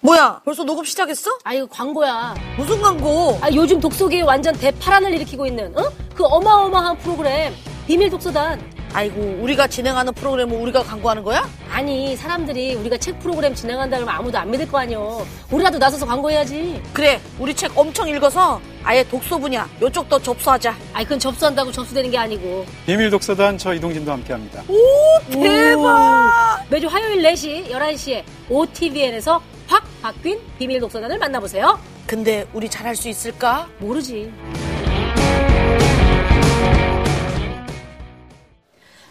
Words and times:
뭐야? 0.00 0.40
벌써 0.44 0.62
녹음 0.62 0.84
시작했어? 0.84 1.30
아 1.42 1.52
이거 1.54 1.66
광고야. 1.66 2.34
무슨 2.56 2.80
광고? 2.80 3.38
아 3.40 3.48
요즘 3.52 3.80
독서계에 3.80 4.22
완전 4.22 4.54
대파란을 4.54 5.12
일으키고 5.14 5.46
있는 5.46 5.76
어? 5.76 5.90
그 6.14 6.24
어마어마한 6.24 6.98
프로그램 6.98 7.52
비밀 7.86 8.10
독서단. 8.10 8.76
아이고, 8.92 9.20
우리가 9.42 9.66
진행하는 9.66 10.12
프로그램을 10.14 10.56
우리가 10.58 10.82
광고하는 10.82 11.22
거야? 11.22 11.46
아니 11.70 12.16
사람들이 12.16 12.74
우리가 12.76 12.96
책 12.96 13.18
프로그램 13.18 13.54
진행한다 13.54 13.98
그러면 13.98 14.14
아무도 14.14 14.38
안 14.38 14.50
믿을 14.50 14.66
거 14.68 14.78
아니여. 14.78 15.26
우리라도 15.50 15.76
나서서 15.76 16.06
광고해야지. 16.06 16.82
그래, 16.94 17.20
우리 17.38 17.54
책 17.54 17.76
엄청 17.76 18.08
읽어서 18.08 18.60
아예 18.84 19.02
독서 19.06 19.36
분야 19.36 19.68
요쪽 19.82 20.08
더 20.08 20.18
접수하자. 20.18 20.74
아이 20.94 21.04
그건 21.04 21.18
접수한다고 21.18 21.70
접수되는 21.72 22.10
게 22.10 22.16
아니고. 22.16 22.64
비밀 22.86 23.10
독서단 23.10 23.58
저 23.58 23.74
이동진도 23.74 24.12
함께 24.12 24.32
합니다. 24.32 24.62
대박! 25.30 26.64
매주 26.70 26.86
화요일 26.86 27.22
4시, 27.22 27.70
11시에 27.70 28.22
OTVN에서 28.48 29.42
확 29.66 29.84
바뀐 30.02 30.40
비밀 30.58 30.80
독서단을 30.80 31.18
만나보세요. 31.18 31.78
근데 32.06 32.46
우리 32.52 32.68
잘할 32.68 32.94
수 32.94 33.08
있을까? 33.08 33.68
모르지. 33.78 34.32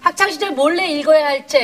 학창시절 0.01 0.51
몰래 0.51 0.87
읽어야 0.87 1.25
할 1.25 1.47
책, 1.47 1.61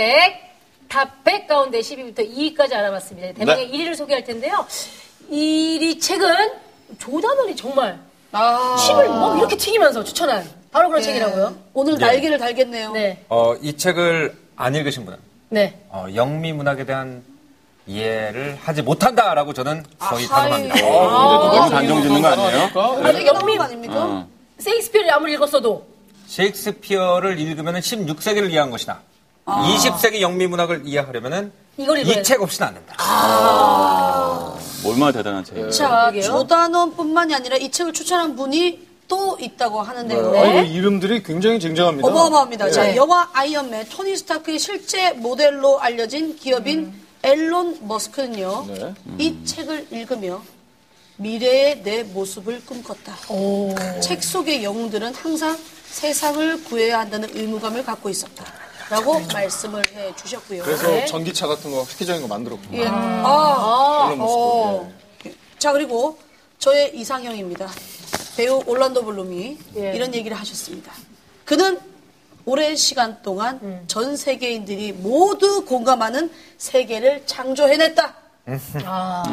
top 0.89 1.18
100 1.18 1.47
가운데 1.47 1.79
10위부터 1.79 2.17
2위까지 2.35 2.73
알아봤습니다. 2.73 3.33
대망의 3.33 3.71
1위를 3.71 3.95
소개할 3.95 4.23
텐데요. 4.23 4.65
1위 5.31 6.01
책은 6.01 6.51
조단원이 6.97 7.55
정말 7.55 7.99
침을 8.85 9.07
막 9.07 9.37
이렇게 9.37 9.55
튀기면서 9.55 10.03
추천한 10.03 10.43
바로 10.71 10.89
그런 10.89 11.01
책이라고요. 11.01 11.55
오늘 11.73 11.97
날개를 11.97 12.37
달겠네요. 12.37 12.91
네. 12.91 13.23
어, 13.29 13.55
이 13.61 13.77
책을 13.77 14.35
안 14.55 14.75
읽으신 14.75 15.05
분은 15.05 15.19
네. 15.49 15.79
어, 15.89 16.07
영미 16.13 16.53
문학에 16.53 16.85
대한 16.85 17.23
이해를 17.91 18.57
하지 18.63 18.81
못한다라고 18.81 19.53
저는 19.53 19.83
거의 19.99 20.25
아하이. 20.29 20.69
단언합니다. 20.69 20.81
너무 20.81 21.69
단정 21.69 22.01
짓는 22.01 22.21
거 22.21 22.27
아니에요? 22.29 23.05
아니, 23.05 23.25
영미 23.27 23.57
아닙니까? 23.59 23.93
어. 23.97 24.27
세익스피어를 24.59 25.11
아무리 25.13 25.33
읽었어도 25.33 25.85
셰익스피어를 26.27 27.39
읽으면 27.39 27.75
16세기를 27.75 28.49
이해한 28.51 28.71
것이나 28.71 29.01
20세기 29.45 30.21
영미 30.21 30.47
문학을 30.47 30.83
이해하려면 30.85 31.51
이걸 31.77 31.99
읽어야 31.99 32.19
이책 32.19 32.41
없이는 32.41 32.67
안 32.67 32.73
된다. 32.75 32.95
얼마나 34.85 35.11
대단한 35.11 35.43
책이에요. 35.43 35.69
자. 35.71 36.11
조단원뿐만이 36.21 37.35
아니라 37.35 37.57
이 37.57 37.69
책을 37.69 37.91
추천한 37.93 38.35
분이 38.35 38.91
또 39.07 39.37
있다고 39.39 39.81
하는데요. 39.81 40.31
네. 40.31 40.59
아, 40.59 40.61
이 40.61 40.73
이름들이 40.73 41.21
굉장히 41.23 41.59
쟁쟁합니다. 41.59 42.07
어마어마합니다. 42.07 42.71
자, 42.71 42.83
네. 42.83 42.95
영화 42.95 43.29
아이언맨 43.33 43.89
토니 43.89 44.15
스타크의 44.15 44.57
실제 44.57 45.11
모델로 45.11 45.79
알려진 45.81 46.35
기업인 46.37 46.93
앨런 47.23 47.87
머스크는요. 47.87 48.65
네. 48.67 48.93
이 49.17 49.45
책을 49.45 49.87
읽으며 49.91 50.41
미래의 51.17 51.83
내 51.83 52.03
모습을 52.03 52.65
꿈꿨다. 52.65 53.15
책 54.01 54.23
속의 54.23 54.63
영웅들은 54.63 55.13
항상 55.13 55.57
세상을 55.89 56.63
구해야 56.63 56.99
한다는 56.99 57.29
의무감을 57.35 57.85
갖고 57.85 58.09
있었다. 58.09 58.43
라고 58.89 59.19
말씀을 59.21 59.83
해 59.95 60.13
주셨고요. 60.15 60.63
그래서 60.63 60.87
네. 60.87 61.05
전기차 61.05 61.47
같은 61.47 61.71
거 61.71 61.85
획기적인 61.91 62.21
거 62.23 62.27
만들었구나. 62.27 62.77
예. 62.77 62.87
아, 62.89 64.13
모습. 64.17 64.21
어. 64.21 64.91
자, 65.59 65.71
그리고 65.71 66.17
저의 66.59 66.91
이상형입니다. 66.97 67.69
배우 68.35 68.61
올란도 68.65 69.05
블룸이 69.05 69.57
예. 69.77 69.93
이런 69.95 70.13
얘기를 70.13 70.37
하셨습니다. 70.37 70.91
그는 71.45 71.79
오랜 72.45 72.75
시간 72.75 73.21
동안 73.21 73.59
음. 73.63 73.83
전 73.87 74.15
세계인들이 74.17 74.93
모두 74.93 75.65
공감하는 75.65 76.31
세계를 76.57 77.23
창조해냈다. 77.25 78.15
아, 78.85 79.23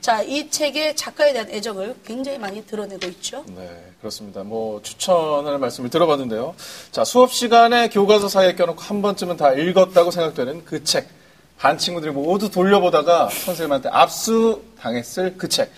자, 0.00 0.22
이 0.22 0.48
책의 0.50 0.94
작가에 0.94 1.32
대한 1.32 1.48
애정을 1.50 1.96
굉장히 2.04 2.38
많이 2.38 2.64
드러내고 2.66 3.06
있죠. 3.08 3.42
네, 3.48 3.68
그렇습니다. 4.00 4.42
뭐 4.42 4.80
추천하는 4.82 5.58
말씀을 5.60 5.88
들어봤는데요. 5.90 6.54
자, 6.92 7.04
수업 7.04 7.32
시간에 7.32 7.88
교과서 7.88 8.28
사이에 8.28 8.54
껴놓고 8.54 8.80
한 8.82 9.00
번쯤은 9.02 9.36
다 9.38 9.52
읽었다고 9.52 10.10
생각되는 10.10 10.64
그 10.64 10.84
책. 10.84 11.08
반 11.58 11.76
친구들이 11.76 12.12
모두 12.12 12.50
돌려보다가 12.50 13.28
선생님한테 13.30 13.88
압수 13.90 14.62
당했을 14.80 15.34
그 15.36 15.48
책. 15.48 15.70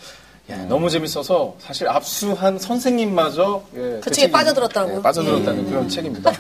예, 0.51 0.57
너무 0.57 0.91
재밌어서 0.91 1.55
사실 1.61 1.89
압수한 1.89 2.59
선생님마저 2.59 3.63
예, 3.75 4.01
그 4.03 4.11
책에 4.11 4.27
책이- 4.29 4.33
빠져들었다고? 4.33 4.97
예, 4.99 5.03
빠져들었다는 5.03 5.71
그런 5.71 5.89
책입니다. 5.89 6.33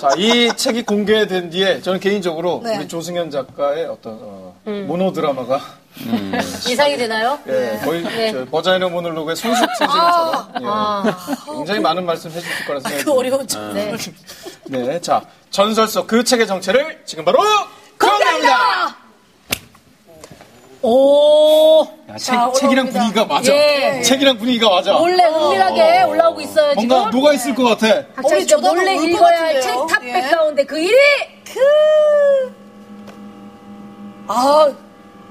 자, 0.00 0.08
이 0.16 0.50
책이 0.56 0.84
공개된 0.84 1.50
뒤에 1.50 1.82
저는 1.82 2.00
개인적으로 2.00 2.60
네. 2.64 2.78
우리 2.78 2.88
조승현 2.88 3.30
작가의 3.30 3.84
어떤 3.86 4.18
어, 4.22 4.54
모노 4.64 5.12
드라마가 5.12 5.60
이상이 6.68 6.96
되나요? 6.96 7.38
예, 7.48 7.78
거의 7.84 8.02
네. 8.04 8.32
저 8.32 8.44
버자이너 8.46 8.88
모놀로그의 8.88 9.36
손숙 9.36 9.68
선생님처럼 9.76 11.06
예, 11.06 11.52
굉장히 11.56 11.80
많은 11.80 12.06
말씀 12.06 12.30
해주실 12.30 12.64
거라 12.66 12.80
생각이 12.80 13.04
그 13.04 13.12
어려운 13.12 13.46
듭니다. 13.46 13.96
책. 13.98 14.14
네. 14.66 14.82
네, 14.86 15.00
자 15.00 15.20
전설 15.50 15.86
속 15.88 16.06
그 16.06 16.24
책의 16.24 16.46
정체를 16.46 17.02
지금 17.04 17.24
바로 17.24 17.38
공개합니다. 17.98 18.96
오, 20.82 21.82
야, 22.08 22.16
책, 22.16 22.34
자, 22.34 22.52
책이랑 22.54 22.86
올라옵니다. 22.86 22.98
분위기가 23.00 23.24
맞아. 23.26 23.52
예. 23.52 24.02
책이랑 24.02 24.38
분위기가 24.38 24.70
맞아. 24.70 24.94
몰래 24.94 25.24
은밀하게 25.26 26.02
올라오고 26.04 26.40
있어요, 26.40 26.70
지금. 26.74 26.88
뭔가 26.88 27.10
녹아 27.10 27.32
있을 27.34 27.54
것 27.54 27.64
같아. 27.64 28.02
학창시절 28.16 28.58
어머니, 28.60 28.80
몰래 28.80 28.94
저도 28.96 29.00
울것 29.02 29.08
읽어야 29.10 29.40
할? 29.40 29.60
책탑 29.60 30.04
예. 30.04 30.12
100 30.12 30.30
가운데 30.30 30.64
그 30.64 30.76
1위! 30.76 30.94
아, 34.28 34.72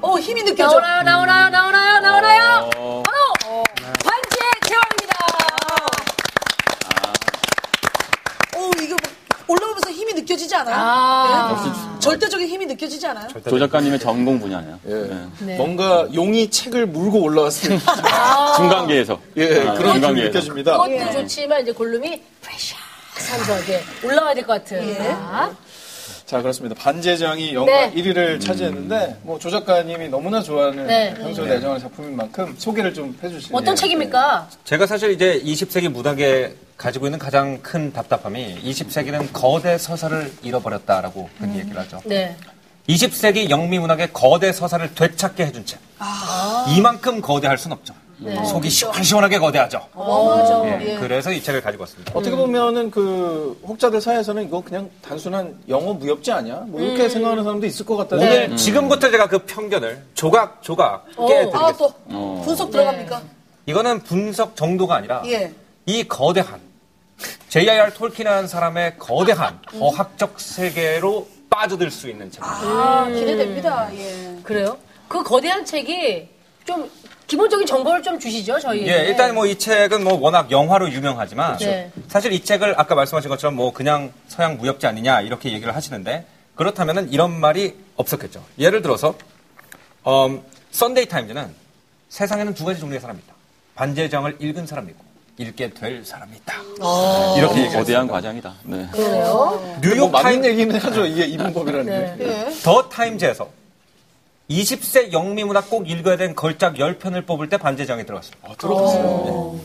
어, 0.01 0.19
힘이 0.19 0.43
느껴져. 0.43 0.79
나오나요, 0.79 1.01
나오나요, 1.03 1.49
나오나요, 1.49 1.99
나오나요? 1.99 2.69
바로 3.03 3.63
반지의 4.03 4.51
제왕입니다. 4.67 5.15
어, 8.55 8.69
이거 8.83 8.95
올라오면서 9.89 9.91
힘이 9.91 10.13
느껴지지 10.13 10.55
않아요? 10.55 10.75
아. 10.77 11.63
네? 11.63 11.99
절대적인 11.99 12.47
힘이 12.47 12.65
느껴지지 12.67 13.05
않아요? 13.07 13.27
조 13.47 13.59
작가님의 13.59 13.99
전공 13.99 14.39
분야네요. 14.39 14.79
예. 14.87 15.25
네. 15.45 15.57
뭔가 15.57 16.07
용이 16.13 16.49
책을 16.49 16.85
물고 16.87 17.21
올라왔을 17.21 17.69
때 17.71 17.79
중간계에서. 18.55 19.19
예, 19.37 19.67
아, 19.67 19.73
그런 19.73 19.99
느낌이. 19.99 20.21
느껴집니다. 20.23 20.77
그것도 20.77 21.11
좋지만 21.13 21.61
이제 21.63 21.71
골룸이 21.71 22.21
프레셔스하게 22.41 23.83
올라와야 24.03 24.33
될 24.35 24.45
것 24.45 24.53
같은. 24.63 24.95
자, 24.97 25.51
자, 26.29 26.43
그렇습니다. 26.43 26.75
반제장이 26.75 27.55
영화 27.55 27.65
네. 27.65 27.91
1위를 27.91 28.39
차지했는데, 28.39 29.17
뭐, 29.23 29.39
조 29.39 29.49
작가님이 29.49 30.09
너무나 30.09 30.43
좋아하는 30.43 30.85
네. 30.85 31.11
평소에 31.15 31.55
애정하는 31.55 31.81
작품인 31.81 32.15
만큼 32.15 32.53
소개를 32.55 32.93
좀 32.93 33.17
해주시죠. 33.23 33.57
어떤 33.57 33.75
책입니까? 33.75 34.47
제가 34.63 34.85
사실 34.85 35.09
이제 35.09 35.41
20세기 35.43 35.89
문학에 35.89 36.53
가지고 36.77 37.07
있는 37.07 37.17
가장 37.17 37.59
큰 37.63 37.91
답답함이 37.91 38.59
20세기는 38.63 39.29
거대 39.33 39.79
서사를 39.79 40.31
잃어버렸다라고 40.43 41.31
그런 41.39 41.57
얘기를 41.57 41.75
하죠. 41.79 41.99
네. 42.05 42.37
20세기 42.87 43.49
영미 43.49 43.79
문학의 43.79 44.09
거대 44.13 44.53
서사를 44.53 44.93
되찾게 44.93 45.47
해준 45.47 45.65
책. 45.65 45.79
이만큼 46.77 47.21
거대할 47.21 47.57
순 47.57 47.71
없죠. 47.71 47.95
속이 48.45 48.69
시원시원하게 48.69 49.39
거대하죠. 49.39 49.81
어마어마하죠. 49.93 50.63
예, 50.65 50.91
예. 50.91 50.95
그래서 50.99 51.31
이 51.31 51.41
책을 51.41 51.61
가지고 51.61 51.83
왔습니다. 51.83 52.11
어떻게 52.13 52.35
보면은 52.35 52.91
그 52.91 53.59
혹자들 53.65 54.01
사이에서는 54.01 54.43
이거 54.45 54.61
그냥 54.61 54.89
단순한 55.01 55.57
영어 55.69 55.93
무협지 55.93 56.31
아니야? 56.31 56.63
뭐 56.67 56.81
이렇게 56.81 57.07
생각하는 57.07 57.43
사람도 57.43 57.65
있을 57.65 57.85
것 57.85 57.95
같다는 57.95 58.25
오늘 58.27 58.57
지금부터 58.57 59.09
제가 59.09 59.27
그 59.27 59.39
편견을 59.39 60.03
조각 60.15 60.61
조각 60.61 61.05
깨드리겠습니다. 61.15 61.59
아, 61.59 61.71
또, 61.77 61.93
분석 62.43 62.71
들어갑니까? 62.71 63.21
이거는 63.65 64.01
분석 64.01 64.55
정도가 64.55 64.95
아니라 64.95 65.21
예. 65.27 65.53
이 65.85 66.03
거대한 66.07 66.59
J.R.R. 67.49 67.93
톨킨이라는 67.93 68.47
사람의 68.47 68.97
거대한 68.97 69.59
어학적 69.79 70.39
세계로 70.39 71.27
빠져들 71.49 71.89
수 71.89 72.09
있는 72.09 72.29
책입니다. 72.29 72.57
아, 72.67 73.05
기대됩니다. 73.07 73.89
예. 73.95 74.37
그래요? 74.43 74.77
그 75.07 75.23
거대한 75.23 75.65
책이 75.65 76.27
좀 76.65 76.89
기본적인 77.29 77.65
정보를 77.67 78.01
좀 78.03 78.19
주시죠, 78.19 78.59
저희. 78.59 78.87
예, 78.87 79.05
일단 79.05 79.33
뭐 79.35 79.45
이 79.45 79.55
책은 79.57 80.03
뭐 80.03 80.19
워낙 80.19 80.51
영화로 80.51 80.91
유명하지만 80.91 81.57
네. 81.57 81.91
사실 82.07 82.33
이 82.33 82.43
책을 82.43 82.75
아까 82.77 82.95
말씀하신 82.95 83.29
것처럼 83.29 83.55
뭐 83.55 83.71
그냥 83.71 84.11
서양 84.27 84.57
무협지 84.57 84.85
아니냐 84.87 85.21
이렇게 85.21 85.51
얘기를 85.53 85.73
하시는데 85.75 86.25
그렇다면은 86.55 87.11
이런 87.11 87.39
말이 87.39 87.75
없었겠죠. 87.95 88.43
예를 88.57 88.81
들어서 88.81 89.15
음, 90.07 90.41
썬데이 90.71 91.07
타임즈는 91.07 91.53
세상에는 92.09 92.53
두 92.55 92.65
가지 92.65 92.79
종류의 92.79 92.99
사람이 92.99 93.19
있다. 93.23 93.33
반지의 93.75 94.02
제왕을 94.02 94.37
읽은 94.39 94.65
사람이 94.67 94.89
있고 94.91 95.03
읽게 95.37 95.69
될 95.73 96.03
사람이 96.03 96.33
있다. 96.37 96.53
이렇게 97.37 97.59
얘기를 97.61 97.79
거대한 97.79 98.09
했습니다. 98.09 98.13
과정이다. 98.13 98.53
네. 98.63 98.87
그래요? 98.91 99.23
뭐 99.33 99.77
뉴욕 99.81 100.11
맞는 100.11 100.23
타임 100.23 100.45
얘기는 100.45 100.75
하죠. 100.79 101.05
이게 101.05 101.25
이분법이라는 101.25 101.85
네. 101.85 102.15
게. 102.17 102.27
예. 102.27 102.49
더 102.63 102.89
타임즈에서 102.89 103.47
20세 104.49 105.13
영미문학 105.13 105.69
꼭 105.69 105.89
읽어야 105.89 106.17
되는 106.17 106.35
걸작 106.35 106.75
10편을 106.75 107.25
뽑을 107.25 107.49
때 107.49 107.57
반제장이 107.57 108.05
들어갔습니다. 108.05 108.49
아, 108.49 108.55
들어봤어요. 108.57 109.59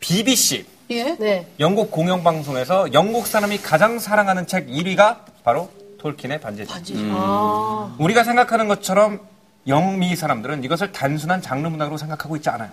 BBC 0.00 0.66
예. 0.90 1.16
네. 1.16 1.46
영국 1.58 1.90
공영방송에서 1.90 2.92
영국 2.92 3.26
사람이 3.26 3.58
가장 3.58 3.98
사랑하는 3.98 4.46
책 4.46 4.68
1위가 4.68 5.18
바로 5.42 5.70
톨킨의 5.98 6.40
반제장. 6.40 6.82
아. 7.10 7.96
우리가 7.98 8.24
생각하는 8.24 8.68
것처럼 8.68 9.20
영미 9.66 10.14
사람들은 10.14 10.62
이것을 10.64 10.92
단순한 10.92 11.42
장르 11.42 11.66
문학으로 11.68 11.96
생각하고 11.96 12.36
있지 12.36 12.50
않아요. 12.50 12.70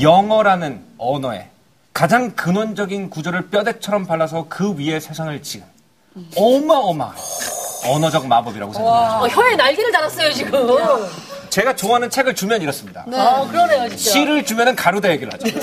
영어라는 0.00 0.84
언어에 0.98 1.48
가장 1.92 2.30
근원적인 2.30 3.10
구조를 3.10 3.50
뼈대처럼 3.50 4.06
발라서 4.06 4.46
그 4.48 4.74
위에 4.76 5.00
세상을 5.00 5.42
지은 5.42 5.64
어마어마한 6.36 7.16
언어적 7.84 8.26
마법이라고 8.26 8.72
생각합니다. 8.72 9.20
어, 9.20 9.28
혀에 9.28 9.56
날개를 9.56 9.92
달았어요, 9.92 10.32
지금. 10.32 10.66
제가 11.50 11.74
좋아하는 11.74 12.08
책을 12.10 12.34
주면 12.34 12.62
이렇습니다. 12.62 13.04
아, 13.12 13.46
그러네요, 13.50 13.88
진짜. 13.88 14.10
시를 14.10 14.44
주면은 14.44 14.76
가루다 14.76 15.10
얘기를 15.10 15.32
하죠. 15.32 15.46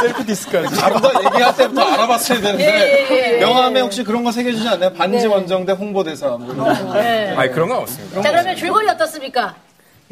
셀프 0.00 0.24
디스까지. 0.24 0.74
가루다 0.80 1.08
얘기할 1.24 1.56
때부터 1.56 1.82
알아봤어야 1.82 2.40
되는데. 2.40 2.64
예, 2.64 3.06
예, 3.10 3.32
예. 3.34 3.38
명함에 3.38 3.80
혹시 3.80 4.02
그런 4.02 4.24
거 4.24 4.32
새겨주지 4.32 4.66
않나요? 4.68 4.92
반지 4.94 5.26
원정대 5.26 5.72
홍보대사. 5.72 6.28
뭐. 6.28 6.72
네. 6.94 7.34
아니 7.36 7.50
그런 7.52 7.68
건 7.68 7.78
없습니다. 7.78 8.22
자, 8.22 8.30
그러면 8.30 8.56
줄거리 8.56 8.88
어떻습니까? 8.88 9.54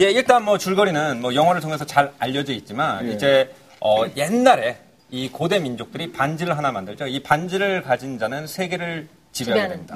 예, 0.01 0.11
일단 0.11 0.45
뭐 0.45 0.59
줄거리는 0.59 1.21
뭐 1.21 1.35
영화를 1.35 1.61
통해서 1.61 1.85
잘 1.87 2.13
알려져 2.19 2.53
있지만 2.53 3.09
예. 3.09 3.13
이제 3.13 3.55
어, 3.81 4.05
옛날에 4.17 4.79
이 5.11 5.29
고대 5.31 5.59
민족들이 5.59 6.13
반지를 6.13 6.57
하나 6.57 6.73
만들죠. 6.73 7.07
이 7.07 7.23
반지를 7.23 7.83
가진 7.83 8.19
자는 8.19 8.47
세계를 8.47 9.09
지배하게. 9.33 9.69
됩니다. 9.69 9.95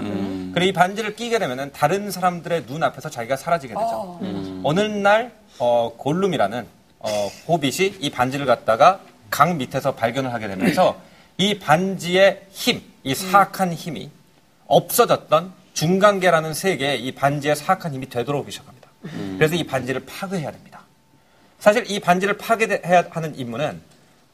그리고 0.55 0.71
이 0.71 0.73
반지를 0.73 1.15
끼게 1.15 1.39
되면은 1.39 1.73
다른 1.73 2.11
사람들의 2.11 2.67
눈 2.67 2.83
앞에서 2.83 3.11
자기가 3.11 3.37
사라지게 3.37 3.75
되죠. 3.75 4.19
어느 4.65 4.81
날 4.81 5.33
어, 5.59 5.93
골룸이라는 5.97 6.67
어, 6.99 7.09
호빗이 7.47 7.97
이 8.01 8.11
반지를 8.11 8.47
갖다가 8.47 9.01
강 9.31 9.59
밑에서 9.59 9.95
발견을 9.95 10.33
하게 10.33 10.49
되면서 10.49 11.01
이 11.39 11.59
반지의 11.59 12.47
힘, 12.51 12.83
이 13.05 13.15
사악한 13.15 13.75
힘이 13.75 14.11
없어졌던 14.67 15.53
중간계라는 15.75 16.55
세계에 16.55 16.97
이 16.97 17.13
반지의 17.13 17.55
사악한 17.55 17.93
힘이 17.93 18.09
되돌아오기 18.09 18.51
시작합니다. 18.51 18.89
그래서 19.37 19.55
이 19.55 19.65
반지를 19.65 20.05
파괴해야 20.07 20.51
됩니다. 20.51 20.81
사실 21.59 21.85
이 21.91 22.01
반지를 22.01 22.39
파괴해야 22.39 23.07
하는 23.11 23.39
임무는 23.39 23.81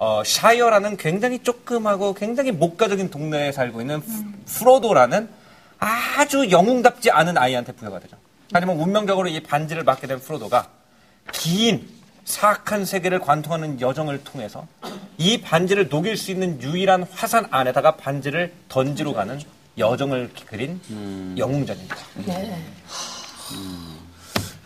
어, 0.05 0.25
샤이어라는 0.25 0.97
굉장히 0.97 1.39
조그마고 1.45 2.15
굉장히 2.15 2.51
목가적인 2.51 3.09
동네에 3.09 3.53
살고 3.53 3.81
있는 3.83 4.01
프- 4.01 4.09
프로도라는 4.47 5.29
아주 5.79 6.51
영웅답지 6.51 7.13
않은 7.13 7.39
아이한테 7.39 7.71
부여가 7.71 8.01
되죠. 8.01 8.17
하지만 8.53 8.79
운명적으로 8.81 9.29
이 9.29 9.39
반지를 9.39 9.85
맡게 9.85 10.09
된 10.09 10.19
프로도가 10.19 10.67
긴 11.31 11.89
사악한 12.25 12.85
세계를 12.85 13.21
관통하는 13.21 13.81
여정을 13.81 14.25
통해서 14.25 14.67
이 15.19 15.41
반지를 15.41 15.89
녹일 15.89 16.17
수 16.17 16.33
있는 16.33 16.61
유일한 16.61 17.05
화산 17.05 17.47
안에다가 17.53 17.93
반지를 17.95 18.53
던지러 18.69 19.13
가는 19.13 19.41
여정을 19.79 20.31
그린 20.49 20.81
영웅전입니다. 21.39 21.97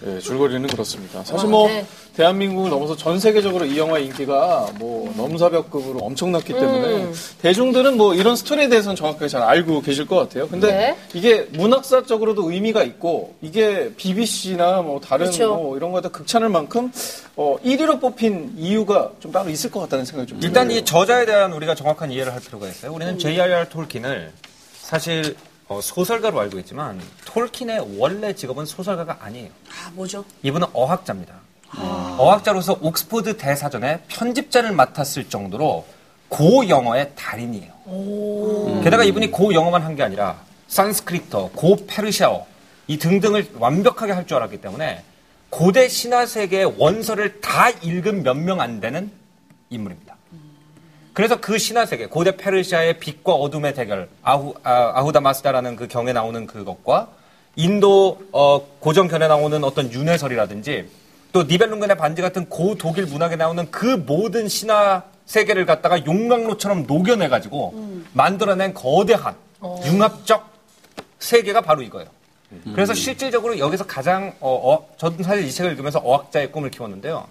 예, 0.04 0.18
줄거리는 0.18 0.66
그렇습니다. 0.68 1.24
사실 1.24 1.48
뭐 1.48 1.68
네. 1.68 1.86
대한민국을 2.16 2.68
넘어서 2.68 2.96
전 2.96 3.18
세계적으로 3.18 3.64
이 3.64 3.78
영화 3.78 3.98
인기가 3.98 4.68
뭐 4.78 5.12
넘사벽급으로 5.16 6.00
엄청났기 6.00 6.52
때문에 6.52 7.12
대중들은 7.40 7.96
뭐 7.96 8.14
이런 8.14 8.36
스토리에 8.36 8.68
대해서는 8.68 8.94
정확하게 8.94 9.28
잘 9.28 9.42
알고 9.42 9.80
계실 9.80 10.06
것 10.06 10.16
같아요. 10.16 10.48
근데 10.48 10.66
네. 10.70 10.96
이게 11.14 11.48
문학사적으로도 11.52 12.50
의미가 12.50 12.82
있고 12.84 13.36
이게 13.40 13.94
BBC나 13.96 14.82
뭐 14.82 15.00
다른 15.00 15.26
그렇죠. 15.26 15.54
뭐 15.54 15.76
이런 15.78 15.92
거에 15.92 16.02
극찬할 16.02 16.50
만큼 16.50 16.92
어 17.36 17.56
1위로 17.64 17.98
뽑힌 18.00 18.52
이유가 18.56 19.12
좀 19.20 19.32
따로 19.32 19.48
있을 19.48 19.70
것 19.70 19.80
같다는 19.80 20.04
생각이 20.04 20.28
좀 20.28 20.40
일단 20.42 20.68
들어요. 20.68 20.80
이 20.80 20.84
저자에 20.84 21.24
대한 21.24 21.54
우리가 21.54 21.74
정확한 21.74 22.10
이해를 22.12 22.34
할 22.34 22.40
필요가 22.40 22.68
있어요. 22.68 22.92
우리는 22.92 23.18
J.R.R. 23.18 23.68
톨킨을 23.70 24.32
사실 24.78 25.36
어, 25.68 25.80
소설가로 25.80 26.38
알고 26.40 26.58
있지만 26.60 27.00
톨킨의 27.24 27.96
원래 27.98 28.32
직업은 28.34 28.66
소설가가 28.66 29.18
아니에요. 29.20 29.50
아, 29.68 29.90
뭐죠? 29.94 30.24
이분은 30.42 30.68
어학자입니다. 30.72 31.34
어학자로서 32.18 32.78
옥스퍼드 32.80 33.36
대사전의 33.36 34.02
편집자를 34.08 34.72
맡았을 34.72 35.28
정도로 35.28 35.84
고 36.28 36.68
영어의 36.68 37.12
달인이에요. 37.16 37.72
게다가 38.84 39.04
이분이 39.04 39.30
고 39.30 39.52
영어만 39.52 39.82
한 39.82 39.96
게 39.96 40.02
아니라 40.02 40.36
산스크리터, 40.68 41.50
고 41.54 41.76
페르시아어 41.86 42.46
이 42.86 42.98
등등을 42.98 43.50
완벽하게 43.58 44.12
할 44.12 44.26
줄 44.26 44.36
알았기 44.36 44.60
때문에 44.60 45.02
고대 45.50 45.88
신화 45.88 46.26
세계의 46.26 46.74
원서를 46.78 47.40
다 47.40 47.70
읽은 47.70 48.22
몇 48.22 48.36
명 48.36 48.60
안 48.60 48.80
되는 48.80 49.10
인물입니다. 49.70 50.05
그래서 51.16 51.40
그 51.40 51.56
신화 51.56 51.86
세계, 51.86 52.04
고대 52.04 52.36
페르시아의 52.36 52.98
빛과 52.98 53.32
어둠의 53.32 53.72
대결, 53.72 54.06
아후, 54.22 54.52
아, 54.62 55.00
후다 55.00 55.22
마스다라는 55.22 55.74
그 55.74 55.88
경에 55.88 56.12
나오는 56.12 56.46
그것과 56.46 57.08
인도 57.56 58.18
어, 58.32 58.60
고정견에 58.80 59.26
나오는 59.26 59.64
어떤 59.64 59.90
윤회설이라든지 59.90 60.90
또 61.32 61.44
니벨룽겐의 61.44 61.96
반지 61.96 62.20
같은 62.20 62.50
고 62.50 62.74
독일 62.74 63.06
문학에 63.06 63.36
나오는 63.36 63.70
그 63.70 63.86
모든 63.86 64.46
신화 64.46 65.04
세계를 65.24 65.64
갖다가 65.64 66.04
용광로처럼 66.04 66.84
녹여내가지고 66.86 68.02
만들어낸 68.12 68.74
거대한 68.74 69.36
융합적 69.86 70.46
세계가 71.18 71.62
바로 71.62 71.80
이거예요. 71.80 72.10
그래서 72.74 72.94
실질적으로 72.94 73.58
여기서 73.58 73.86
가장 73.86 74.32
어, 74.40 74.72
어, 74.72 74.88
저는 74.96 75.22
사실 75.22 75.44
이 75.44 75.50
책을 75.50 75.72
읽으면서 75.72 75.98
어학자의 76.00 76.52
꿈을 76.52 76.70
키웠는데요. 76.70 77.26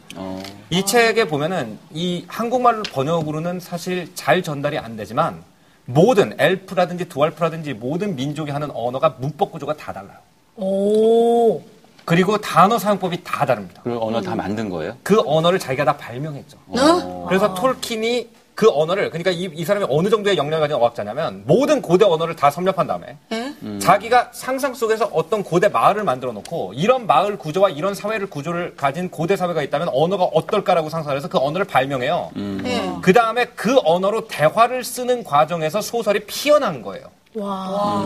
이 0.69 0.85
책에 0.85 1.25
보면은 1.27 1.77
이 1.91 2.25
한국말 2.27 2.83
번역으로는 2.91 3.59
사실 3.59 4.13
잘 4.15 4.41
전달이 4.43 4.77
안 4.77 4.95
되지만 4.95 5.43
모든 5.85 6.35
엘프라든지 6.39 7.05
두알프라든지 7.09 7.73
모든 7.73 8.15
민족이 8.15 8.51
하는 8.51 8.71
언어가 8.71 9.15
문법 9.19 9.51
구조가 9.51 9.77
다 9.77 9.93
달라요. 9.93 10.17
오. 10.55 11.61
그리고 12.05 12.37
단어 12.37 12.77
사용법이 12.77 13.23
다 13.23 13.45
다릅니다. 13.45 13.81
그 13.83 13.97
언어 13.99 14.21
다 14.21 14.35
만든 14.35 14.69
거예요? 14.69 14.95
그 15.01 15.21
언어를 15.25 15.57
자기가 15.57 15.85
다 15.85 15.97
발명했죠. 15.97 16.57
그래서 17.27 17.53
톨킨이 17.55 18.29
그 18.55 18.69
언어를 18.71 19.09
그러니까 19.09 19.31
이, 19.31 19.49
이 19.53 19.65
사람이 19.65 19.85
어느 19.89 20.09
정도의 20.09 20.37
역량을 20.37 20.61
가진 20.61 20.77
어학자냐면 20.81 21.43
모든 21.45 21.81
고대 21.81 22.05
언어를 22.05 22.35
다 22.37 22.49
섭렵한 22.49 22.87
다음에 22.87 23.17
자기가 23.79 24.29
상상 24.33 24.73
속에서 24.73 25.09
어떤 25.11 25.43
고대 25.43 25.67
마을을 25.67 26.03
만들어 26.05 26.31
놓고 26.31 26.73
이런 26.73 27.05
마을 27.05 27.37
구조와 27.37 27.69
이런 27.69 27.93
사회를 27.93 28.29
구조를 28.29 28.75
가진 28.77 29.09
고대 29.09 29.35
사회가 29.35 29.61
있다면 29.61 29.89
언어가 29.91 30.23
어떨까라고 30.23 30.89
상상을 30.89 31.15
해서 31.17 31.27
그 31.27 31.37
언어를 31.37 31.65
발명해요. 31.65 32.31
예. 32.65 32.91
그 33.01 33.11
다음에 33.11 33.45
그 33.55 33.77
언어로 33.83 34.27
대화를 34.27 34.83
쓰는 34.85 35.23
과정에서 35.25 35.81
소설이 35.81 36.21
피어난 36.25 36.81
거예요. 36.81 37.07
와. 37.35 38.05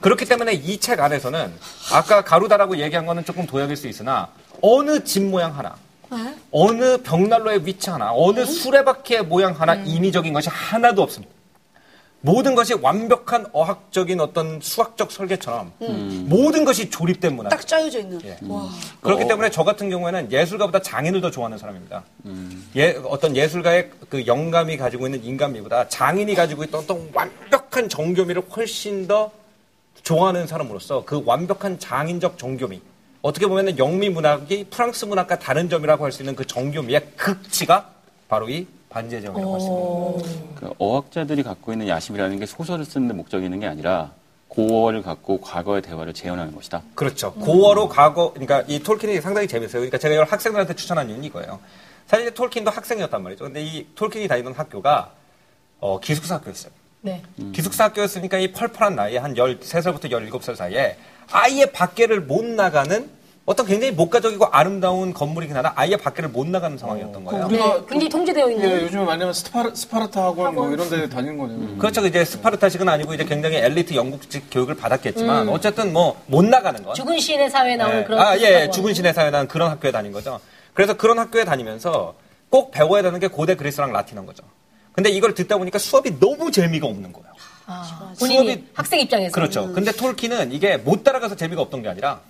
그렇기 0.00 0.24
때문에 0.26 0.52
이 0.52 0.78
책 0.78 1.00
안에서는 1.00 1.52
아까 1.92 2.22
가루다라고 2.22 2.76
얘기한 2.78 3.06
거는 3.06 3.24
조금 3.24 3.44
도약일 3.46 3.76
수 3.76 3.88
있으나 3.88 4.28
어느 4.62 5.02
집 5.02 5.24
모양 5.24 5.56
하나, 5.58 5.74
네? 6.10 6.34
어느 6.50 6.98
벽난로의 7.02 7.66
위치 7.66 7.90
하나, 7.90 8.12
어느 8.12 8.44
수레바퀴의 8.44 9.24
모양 9.26 9.52
하나 9.52 9.74
인위적인 9.74 10.32
것이 10.32 10.48
하나도 10.48 11.02
없습니다. 11.02 11.32
모든 12.22 12.54
것이 12.54 12.74
완벽한 12.74 13.46
어학적인 13.52 14.20
어떤 14.20 14.60
수학적 14.60 15.10
설계처럼 15.10 15.72
모든 16.28 16.66
것이 16.66 16.90
조립된 16.90 17.34
문화. 17.34 17.48
딱 17.48 17.66
짜여져 17.66 18.00
있는. 18.00 18.20
예. 18.24 18.36
와. 18.46 18.68
그렇기 19.00 19.26
때문에 19.26 19.50
저 19.50 19.64
같은 19.64 19.88
경우에는 19.88 20.30
예술가보다 20.30 20.82
장인을 20.82 21.22
더 21.22 21.30
좋아하는 21.30 21.56
사람입니다. 21.56 22.04
예, 22.76 23.00
어떤 23.04 23.34
예술가의 23.34 23.90
그 24.10 24.26
영감이 24.26 24.76
가지고 24.76 25.06
있는 25.06 25.24
인간미보다 25.24 25.88
장인이 25.88 26.34
가지고 26.34 26.64
있던 26.64 26.82
어떤 26.82 27.08
완벽한 27.14 27.88
정교미를 27.88 28.42
훨씬 28.54 29.06
더 29.06 29.30
좋아하는 30.02 30.46
사람으로서 30.46 31.04
그 31.06 31.22
완벽한 31.24 31.78
장인적 31.78 32.36
정교미. 32.36 32.82
어떻게 33.22 33.46
보면 33.46 33.78
영미 33.78 34.08
문학이 34.10 34.66
프랑스 34.70 35.04
문학과 35.04 35.38
다른 35.38 35.68
점이라고 35.68 36.04
할 36.04 36.12
수 36.12 36.22
있는 36.22 36.34
그 36.34 36.46
정교미의 36.46 37.12
극치가 37.16 37.90
바로 38.28 38.48
이 38.48 38.66
반지의 38.88 39.22
제왕이라고 39.22 39.52
할 39.54 39.60
수 39.60 39.66
있습니다. 40.24 40.60
그 40.60 40.74
어학자들이 40.78 41.42
갖고 41.42 41.72
있는 41.72 41.88
야심이라는 41.88 42.38
게 42.38 42.46
소설을 42.46 42.84
쓰는 42.84 43.08
데 43.08 43.14
목적이 43.14 43.44
있는 43.44 43.60
게 43.60 43.66
아니라 43.66 44.12
고어를 44.48 45.02
갖고 45.02 45.40
과거의 45.40 45.82
대화를 45.82 46.12
재현하는 46.12 46.54
것이다. 46.54 46.82
그렇죠. 46.94 47.32
고어로 47.34 47.88
과거, 47.88 48.30
그러니까 48.32 48.64
이 48.66 48.80
톨킨이 48.82 49.20
상당히 49.20 49.46
재밌어요. 49.46 49.80
그러니까 49.80 49.98
제가 49.98 50.14
이걸 50.14 50.26
학생들한테 50.26 50.74
추천한 50.74 51.08
이유는 51.08 51.22
이거예요. 51.24 51.60
사실 52.06 52.26
이제 52.26 52.34
톨킨도 52.34 52.70
학생이었단 52.70 53.22
말이죠. 53.22 53.44
근데 53.44 53.62
이 53.62 53.86
톨킨이 53.94 54.26
다니던 54.26 54.54
학교가 54.54 55.12
어, 55.78 56.00
기숙사 56.00 56.36
학교였어요. 56.36 56.72
네. 57.02 57.22
기숙사 57.52 57.84
학교였으니까 57.84 58.38
이 58.38 58.50
펄펄한 58.50 58.96
나이에 58.96 59.18
한 59.18 59.34
13살부터 59.34 60.10
17살 60.10 60.56
사이에 60.56 60.96
아예 61.30 61.66
밖에를 61.66 62.20
못 62.20 62.44
나가는 62.44 63.08
어떤 63.46 63.66
굉장히 63.66 63.92
목가적이고 63.92 64.46
아름다운 64.46 65.12
건물이긴 65.12 65.56
하나 65.56 65.72
아예 65.74 65.96
밖에를 65.96 66.28
못 66.28 66.46
나가는 66.46 66.76
상황이었던 66.78 67.24
거예요. 67.24 67.46
우리가 67.46 67.64
네. 67.66 67.80
굉장히 67.88 68.08
통제되어 68.08 68.50
있는. 68.50 68.68
예, 68.70 68.82
요즘에 68.84 69.04
많이 69.04 69.20
하면 69.20 69.32
스파르, 69.34 69.74
스파르타 69.74 70.22
학원 70.22 70.54
뭐 70.54 70.70
이런 70.70 70.88
데 70.88 71.08
다니는 71.08 71.36
거네요. 71.38 71.78
그렇죠. 71.78 72.06
이제 72.06 72.24
스파르타식은 72.24 72.88
아니고 72.88 73.14
이제 73.14 73.24
굉장히 73.24 73.56
엘리트 73.56 73.94
영국식 73.94 74.44
교육을 74.52 74.76
받았겠지만 74.76 75.48
어쨌든 75.48 75.92
뭐 75.92 76.16
못 76.26 76.44
나가는 76.44 76.80
건. 76.82 76.94
죽은 76.94 77.18
시인의 77.18 77.50
사회에 77.50 77.74
나오는 77.76 77.98
네. 78.00 78.04
그런. 78.04 78.20
아, 78.20 78.34
예, 78.36 78.38
비슷하고 78.68 78.70
죽은 78.72 78.94
신의 78.94 79.14
사회 79.14 79.30
난 79.30 79.48
그런 79.48 79.70
학교에 79.70 79.90
다닌 79.90 80.12
거죠. 80.12 80.38
그래서 80.74 80.96
그런 80.96 81.18
학교에 81.18 81.44
다니면서 81.44 82.14
꼭 82.50 82.70
배워야 82.70 83.02
되는 83.02 83.18
게 83.18 83.26
고대 83.26 83.56
그리스랑 83.56 83.92
라틴어인 83.92 84.26
거죠. 84.26 84.44
근데 84.92 85.10
이걸 85.10 85.34
듣다 85.34 85.56
보니까 85.56 85.78
수업이 85.78 86.20
너무 86.20 86.50
재미가 86.52 86.86
없는 86.86 87.12
거예요. 87.12 87.29
아, 87.70 88.12
본인이 88.18 88.56
수업이- 88.56 88.64
학생 88.74 89.00
입장에서. 89.00 89.32
그렇죠. 89.32 89.72
근데 89.72 89.92
톨킨은 89.92 90.52
이게 90.52 90.76
못 90.76 91.04
따라가서 91.04 91.36
재미가 91.36 91.62
없던 91.62 91.82
게 91.82 91.88
아니라 91.88 92.20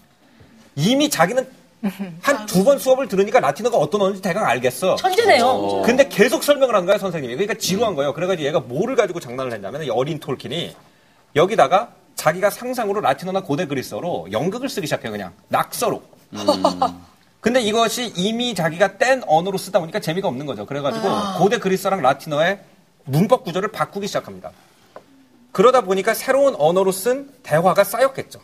이미 0.77 1.09
자기는 1.09 1.49
한 2.21 2.47
두 2.47 2.63
번 2.63 2.79
수업을 2.79 3.09
들으니까 3.09 3.41
라틴어가 3.41 3.79
어떤 3.79 4.03
언어인지 4.03 4.21
대강 4.21 4.45
알겠어. 4.45 4.97
천재네요. 4.97 5.81
근데 5.87 6.09
계속 6.09 6.45
설명을 6.45 6.75
한 6.75 6.85
거야, 6.85 6.99
선생님이. 6.99 7.35
그러니까 7.37 7.55
지루한 7.55 7.95
거예요. 7.95 8.13
그래가지고 8.13 8.47
얘가 8.47 8.61
뭐를 8.61 8.97
가지고 8.97 9.19
장난을 9.19 9.53
했냐면, 9.55 9.83
이 9.85 9.89
어린 9.89 10.21
톨킨이 10.21 10.77
여기다가 11.37 11.93
자기가 12.17 12.51
상상으로 12.51 13.01
라틴어나 13.01 13.41
고대 13.41 13.65
그리스어로 13.67 14.29
연극을 14.31 14.69
쓰기 14.69 14.87
시작해요, 14.87 15.11
그냥. 15.11 15.33
낙서로. 15.49 16.03
근데 17.41 17.63
이것이 17.63 18.13
이미 18.15 18.55
자기가 18.55 18.99
뗀 18.99 19.23
언어로 19.27 19.57
쓰다 19.57 19.81
보니까 19.81 20.01
재미가 20.01 20.29
없는 20.29 20.45
거죠. 20.45 20.67
그래가지고 20.67 21.09
고대 21.39 21.59
그리스어랑 21.59 22.03
라틴어의 22.03 22.61
문법 23.05 23.45
구조를 23.45 23.71
바꾸기 23.73 24.07
시작합니다. 24.07 24.51
그러다 25.53 25.83
보니까 25.83 26.15
새로운 26.15 26.55
언어로 26.59 26.93
쓴 26.93 27.31
대화가 27.43 27.85
쌓였겠죠. 27.85 28.41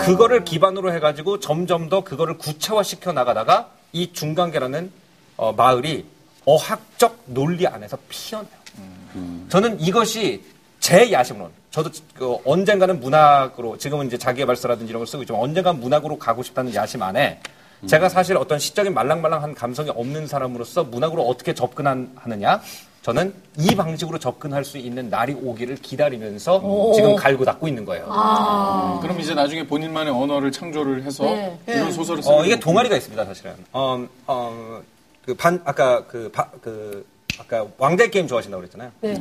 그거를 0.00 0.44
기반으로 0.44 0.92
해가지고 0.94 1.40
점점 1.40 1.88
더 1.88 2.02
그거를 2.02 2.38
구체화시켜 2.38 3.12
나가다가 3.12 3.70
이 3.92 4.12
중간계라는 4.12 4.90
어, 5.36 5.52
마을이 5.52 6.06
어학적 6.46 7.24
논리 7.26 7.66
안에서 7.66 7.98
피어나요. 8.08 8.48
저는 9.48 9.80
이것이 9.80 10.42
제 10.80 11.10
야심론. 11.12 11.50
저도 11.70 11.90
그 12.14 12.36
언젠가는 12.46 13.00
문학으로 13.00 13.76
지금은 13.76 14.06
이제 14.06 14.16
자기개발서라든지 14.16 14.88
이런 14.88 15.00
걸 15.00 15.06
쓰고 15.06 15.24
있지만 15.24 15.42
언젠간 15.42 15.80
문학으로 15.80 16.18
가고 16.18 16.42
싶다는 16.42 16.74
야심 16.74 17.02
안에 17.02 17.40
제가 17.86 18.08
사실 18.08 18.36
어떤 18.38 18.58
시적인 18.58 18.94
말랑말랑한 18.94 19.54
감성이 19.54 19.90
없는 19.90 20.26
사람으로서 20.26 20.84
문학으로 20.84 21.22
어떻게 21.26 21.52
접근하느냐 21.52 22.62
저는 23.02 23.32
이 23.58 23.74
방식으로 23.76 24.18
접근할 24.18 24.64
수 24.64 24.78
있는 24.78 25.08
날이 25.08 25.32
오기를 25.34 25.76
기다리면서 25.76 26.92
지금 26.94 27.14
갈고 27.14 27.44
닦고 27.44 27.68
있는 27.68 27.84
거예요. 27.84 28.06
그럼 29.00 29.20
이제 29.20 29.32
나중에 29.32 29.64
본인만의 29.66 30.12
언어를 30.12 30.50
창조를 30.50 31.04
해서 31.04 31.24
네. 31.24 31.56
이런 31.68 31.92
소설을 31.92 32.22
쓰는 32.22 32.36
어, 32.36 32.44
이게 32.44 32.58
동아리가 32.58 32.96
있습니다, 32.96 33.24
사실은. 33.24 33.54
어, 33.72 34.04
어, 34.26 34.80
그 35.24 35.34
반, 35.34 35.60
아까 35.64 36.04
그, 36.06 36.30
바, 36.32 36.50
그, 36.60 37.06
아까 37.38 37.66
왕좌의 37.78 38.10
게임 38.10 38.26
좋아하신다고 38.26 38.60
그랬잖아요. 38.62 38.90
네. 39.02 39.14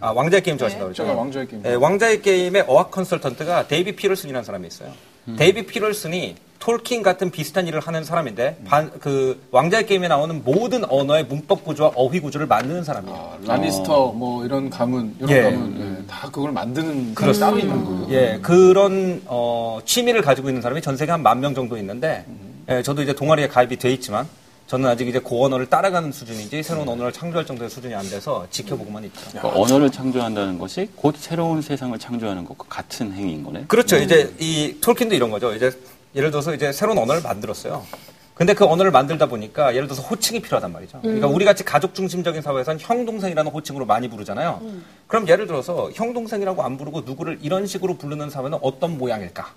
아, 0.00 0.10
왕자의 0.10 0.42
게임 0.42 0.58
좋아하신다고 0.58 0.92
제가 0.92 1.06
그랬잖아요. 1.14 1.18
왕좌의 1.18 1.48
게임. 1.48 1.62
예, 1.64 1.74
왕자의 1.74 2.22
게임의 2.22 2.64
어학 2.68 2.90
컨설턴트가 2.90 3.68
데이비드 3.68 3.96
피터슨이라는 3.96 4.44
사람이 4.44 4.66
있어요. 4.66 4.92
데이비드 5.36 5.66
피터슨이 5.66 6.36
톨킨 6.58 7.02
같은 7.02 7.30
비슷한 7.30 7.66
일을 7.66 7.80
하는 7.80 8.04
사람인데, 8.04 8.58
반, 8.66 8.90
그, 9.00 9.40
왕좌의 9.50 9.86
게임에 9.86 10.08
나오는 10.08 10.42
모든 10.44 10.84
언어의 10.84 11.24
문법 11.24 11.64
구조와 11.64 11.92
어휘 11.94 12.20
구조를 12.20 12.46
만드는 12.46 12.84
사람이에요. 12.84 13.16
아, 13.16 13.38
라니스터 13.46 14.12
뭐 14.12 14.44
이런 14.44 14.68
가문 14.68 15.14
이런 15.18 15.30
예. 15.30 15.42
가문 15.42 15.80
예, 16.02 16.06
다 16.06 16.28
그걸 16.30 16.52
만드는 16.52 17.14
사람이 17.14 17.38
따로 17.38 17.58
있는 17.58 17.84
거예요. 17.84 18.06
예, 18.10 18.38
그런 18.42 19.22
어, 19.24 19.80
취미를 19.86 20.20
가지고 20.20 20.48
있는 20.50 20.60
사람이 20.60 20.82
전 20.82 20.98
세계 20.98 21.10
한 21.12 21.22
만 21.22 21.40
명 21.40 21.54
정도 21.54 21.78
있는데, 21.78 22.26
예, 22.68 22.82
저도 22.82 23.00
이제 23.02 23.14
동아리에 23.14 23.48
가입이 23.48 23.76
돼 23.78 23.90
있지만, 23.94 24.28
저는 24.70 24.88
아직 24.88 25.08
이제 25.08 25.18
그 25.18 25.30
언어를 25.42 25.66
따라가는 25.66 26.12
수준인지 26.12 26.62
새로운 26.62 26.88
언어를 26.88 27.10
창조할 27.10 27.44
정도의 27.44 27.68
수준이 27.68 27.92
안 27.92 28.08
돼서 28.08 28.46
지켜보고만 28.50 29.02
있죠. 29.06 29.20
그러니까 29.32 29.60
언어를 29.60 29.90
창조한다는 29.90 30.60
것이 30.60 30.88
곧 30.94 31.16
새로운 31.18 31.60
세상을 31.60 31.98
창조하는 31.98 32.44
것과 32.44 32.66
같은 32.68 33.12
행위인 33.12 33.42
거네. 33.42 33.64
그렇죠. 33.66 33.96
이제 33.96 34.32
이 34.38 34.76
톨킨도 34.80 35.16
이런 35.16 35.32
거죠. 35.32 35.52
이제 35.56 35.76
예를 36.14 36.30
들어서 36.30 36.54
이제 36.54 36.70
새로운 36.70 36.98
언어를 36.98 37.20
만들었어요. 37.20 37.84
근데 38.34 38.54
그 38.54 38.64
언어를 38.64 38.92
만들다 38.92 39.26
보니까 39.26 39.74
예를 39.74 39.88
들어서 39.88 40.02
호칭이 40.02 40.40
필요하단 40.40 40.72
말이죠. 40.72 41.00
그러니까 41.02 41.26
우리 41.26 41.44
같이 41.44 41.64
가족 41.64 41.92
중심적인 41.92 42.40
사회에서는 42.40 42.78
형 42.80 43.04
동생이라는 43.04 43.50
호칭으로 43.50 43.86
많이 43.86 44.06
부르잖아요. 44.06 44.62
그럼 45.08 45.26
예를 45.26 45.48
들어서 45.48 45.90
형 45.94 46.14
동생이라고 46.14 46.62
안 46.62 46.78
부르고 46.78 47.00
누구를 47.00 47.40
이런 47.42 47.66
식으로 47.66 47.96
부르는 47.96 48.30
사회는 48.30 48.58
어떤 48.62 48.98
모양일까? 48.98 49.52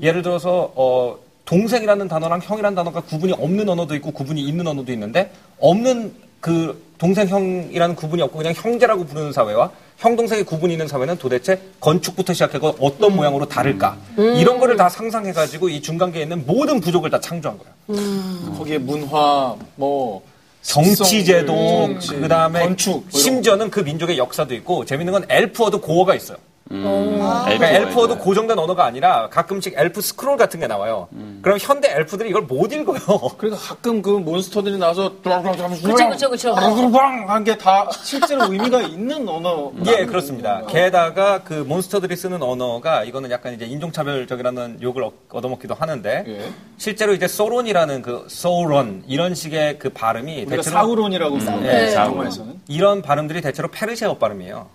예를 0.00 0.22
들어서 0.22 0.72
어 0.74 1.18
동생이라는 1.52 2.08
단어랑 2.08 2.40
형이라는 2.42 2.74
단어가 2.74 3.02
구분이 3.02 3.34
없는 3.34 3.68
언어도 3.68 3.94
있고 3.96 4.10
구분이 4.10 4.40
있는 4.42 4.66
언어도 4.66 4.90
있는데 4.92 5.30
없는 5.60 6.14
그 6.40 6.82
동생 6.96 7.28
형이라는 7.28 7.94
구분이 7.94 8.22
없고 8.22 8.38
그냥 8.38 8.54
형제라고 8.56 9.04
부르는 9.04 9.32
사회와 9.32 9.70
형 9.98 10.16
동생의 10.16 10.44
구분이 10.44 10.72
있는 10.72 10.88
사회는 10.88 11.18
도대체 11.18 11.60
건축부터 11.78 12.32
시작해서 12.32 12.74
어떤 12.80 13.14
모양으로 13.14 13.46
다를까 13.48 13.98
이런 14.16 14.58
거를 14.58 14.76
다 14.78 14.88
상상해가지고 14.88 15.68
이 15.68 15.82
중간계에 15.82 16.22
있는 16.22 16.46
모든 16.46 16.80
부족을 16.80 17.10
다 17.10 17.20
창조한 17.20 17.58
거예요. 17.58 18.54
거기에 18.56 18.78
문화 18.78 19.54
뭐 19.76 20.22
정치제도 20.62 21.54
정치, 21.54 22.16
그다음에 22.16 22.60
건축 22.60 23.06
뭐 23.10 23.20
심지어는 23.20 23.70
그 23.70 23.80
민족의 23.80 24.16
역사도 24.16 24.54
있고 24.54 24.86
재밌는 24.86 25.12
건 25.12 25.26
엘프어도 25.28 25.82
고어가 25.82 26.14
있어요. 26.14 26.38
그러니까 26.68 27.50
엘프가 27.50 27.68
엘프어도. 27.68 28.18
고정된 28.18 28.58
언어가 28.58 28.84
아니라 28.84 29.28
가끔씩 29.28 29.74
엘프 29.76 30.00
스크롤 30.00 30.36
같은 30.36 30.60
게 30.60 30.66
나와요. 30.66 31.08
그럼 31.42 31.58
현대 31.60 31.90
엘프들이 31.92 32.30
이걸 32.30 32.42
못 32.42 32.72
읽어요. 32.72 32.98
그러니까 33.36 33.60
가끔 33.62 34.00
그 34.02 34.10
몬스터들이 34.10 34.78
나와서 34.78 35.12
그쵸, 35.22 36.08
그쵸, 36.10 36.30
그쵸. 36.30 36.54
한게 36.54 37.56
다 37.58 37.88
실제로 38.02 38.44
의미가 38.52 38.82
있는 38.82 39.28
언어. 39.28 39.72
예, 39.86 40.06
그렇습니다. 40.06 40.62
게다가 40.68 41.42
그 41.42 41.54
몬스터들이 41.54 42.16
쓰는 42.16 42.42
언어가 42.42 43.04
이거는 43.04 43.30
약간 43.30 43.54
이제 43.54 43.64
인종차별적이라는 43.66 44.78
욕을 44.82 45.02
얻- 45.04 45.12
얻어먹기도 45.30 45.74
하는데 45.74 46.24
예. 46.26 46.50
실제로 46.78 47.12
이제 47.12 47.26
소론이라는 47.28 48.02
그 48.02 48.24
소론 48.28 49.02
이런 49.06 49.34
식의 49.34 49.78
그 49.78 49.90
발음이 49.90 50.46
대체로 50.46 50.62
사우론이라고 50.62 51.38
부르는 51.38 51.62
네, 51.62 51.90
사우론. 51.90 52.16
영화에서는 52.18 52.60
이런 52.68 53.02
발음들이 53.02 53.40
대체로 53.40 53.68
페르시아어 53.68 54.18
발음이에요. 54.18 54.68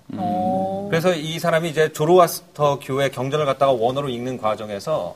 그래서 0.89 1.13
이 1.13 1.37
사람이 1.39 1.73
이제 1.77 1.93
조로아스터 1.93 2.79
교회 2.81 3.07
경전을 3.07 3.45
갖다가 3.45 3.71
원어로 3.71 4.09
읽는 4.09 4.39
과정에서 4.39 5.15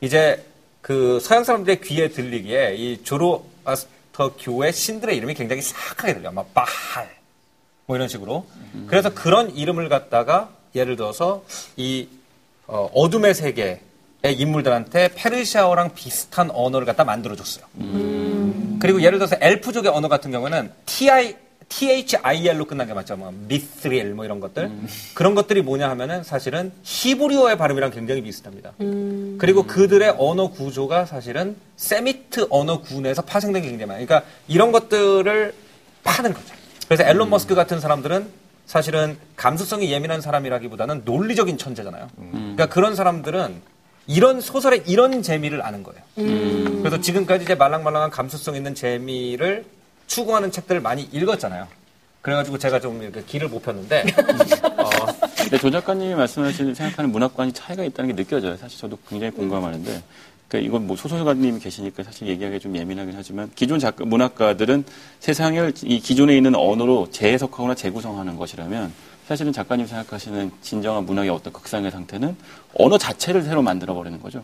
이제 0.00 0.44
그 0.82 1.20
서양 1.20 1.44
사람들의 1.44 1.82
귀에 1.82 2.08
들리기에 2.08 2.74
이 2.74 3.04
조로아스터 3.04 4.34
교회 4.36 4.72
신들의 4.72 5.16
이름이 5.16 5.34
굉장히 5.34 5.62
사악하게 5.62 6.14
들려요. 6.14 6.32
막 6.32 6.52
바할 6.52 7.16
뭐 7.86 7.94
이런 7.94 8.08
식으로. 8.08 8.44
그래서 8.88 9.14
그런 9.14 9.54
이름을 9.54 9.88
갖다가 9.88 10.50
예를 10.74 10.96
들어서 10.96 11.44
이 11.76 12.08
어, 12.66 12.90
어둠의 12.92 13.32
세계의 13.32 13.80
인물들한테 14.24 15.10
페르시아어랑 15.14 15.94
비슷한 15.94 16.50
언어를 16.50 16.86
갖다 16.86 17.04
만들어줬어요. 17.04 17.64
그리고 18.80 19.00
예를 19.00 19.20
들어서 19.20 19.36
엘프족의 19.40 19.92
언어 19.92 20.08
같은 20.08 20.32
경우에는 20.32 20.72
TI, 20.86 21.36
THIL로 21.70 22.66
끝난 22.66 22.86
게 22.86 22.92
맞죠. 22.92 23.16
뭐, 23.16 23.32
미스릴 23.32 24.12
뭐 24.12 24.24
이런 24.24 24.40
것들. 24.40 24.70
그런 25.14 25.34
것들이 25.34 25.62
뭐냐 25.62 25.88
하면은 25.90 26.22
사실은 26.22 26.72
히브리어의 26.82 27.56
발음이랑 27.56 27.90
굉장히 27.92 28.20
비슷합니다. 28.22 28.72
그리고 29.38 29.62
그들의 29.66 30.16
언어 30.18 30.50
구조가 30.50 31.06
사실은 31.06 31.56
세미트 31.76 32.48
언어 32.50 32.80
구내에서 32.82 33.22
파생된 33.22 33.62
게 33.62 33.68
굉장히 33.70 33.88
많아요. 33.88 34.04
그러니까 34.04 34.28
이런 34.48 34.72
것들을 34.72 35.54
파는 36.04 36.34
거죠. 36.34 36.54
그래서 36.86 37.04
앨런 37.04 37.30
머스크 37.30 37.54
같은 37.54 37.80
사람들은 37.80 38.26
사실은 38.66 39.16
감수성이 39.36 39.90
예민한 39.92 40.20
사람이라기보다는 40.20 41.02
논리적인 41.04 41.56
천재잖아요. 41.56 42.08
그러니까 42.32 42.66
그런 42.66 42.94
사람들은 42.94 43.62
이런 44.06 44.40
소설의 44.40 44.82
이런 44.86 45.22
재미를 45.22 45.62
아는 45.64 45.84
거예요. 45.84 46.02
그래서 46.80 47.00
지금까지 47.00 47.44
이제 47.44 47.54
말랑말랑한 47.54 48.10
감수성 48.10 48.56
있는 48.56 48.74
재미를 48.74 49.64
추구하는 50.10 50.50
책들을 50.50 50.80
많이 50.80 51.08
읽었잖아요. 51.12 51.68
그래가지고 52.20 52.58
제가 52.58 52.80
좀 52.80 53.00
이렇게 53.00 53.22
길을 53.24 53.48
못 53.48 53.62
폈는데, 53.62 54.04
어, 54.76 54.90
근데 55.38 55.56
조 55.56 55.70
작가님이 55.70 56.14
말씀하시는 56.14 56.74
생각하는 56.74 57.12
문학관이 57.12 57.52
차이가 57.52 57.84
있다는 57.84 58.14
게 58.14 58.22
느껴져요. 58.22 58.56
사실 58.56 58.78
저도 58.78 58.98
굉장히 59.08 59.32
공감하는데. 59.32 60.02
그러니까 60.48 60.66
이건 60.66 60.88
뭐 60.88 60.96
소설가님이 60.96 61.60
계시니까 61.60 62.02
사실 62.02 62.26
얘기하기 62.26 62.58
좀 62.58 62.76
예민하긴 62.76 63.14
하지만 63.16 63.48
기존 63.54 63.78
작가, 63.78 64.04
문학가들은 64.04 64.84
세상을 65.20 65.74
이 65.84 66.00
기존에 66.00 66.36
있는 66.36 66.56
언어로 66.56 67.08
재해석하거나 67.12 67.76
재구성하는 67.76 68.36
것이라면 68.36 68.92
사실은 69.28 69.52
작가님 69.52 69.86
생각하시는 69.86 70.50
진정한 70.60 71.06
문학의 71.06 71.30
어떤 71.30 71.52
극상의 71.52 71.92
상태는 71.92 72.36
언어 72.74 72.98
자체를 72.98 73.42
새로 73.42 73.62
만들어 73.62 73.94
버리는 73.94 74.20
거죠. 74.20 74.42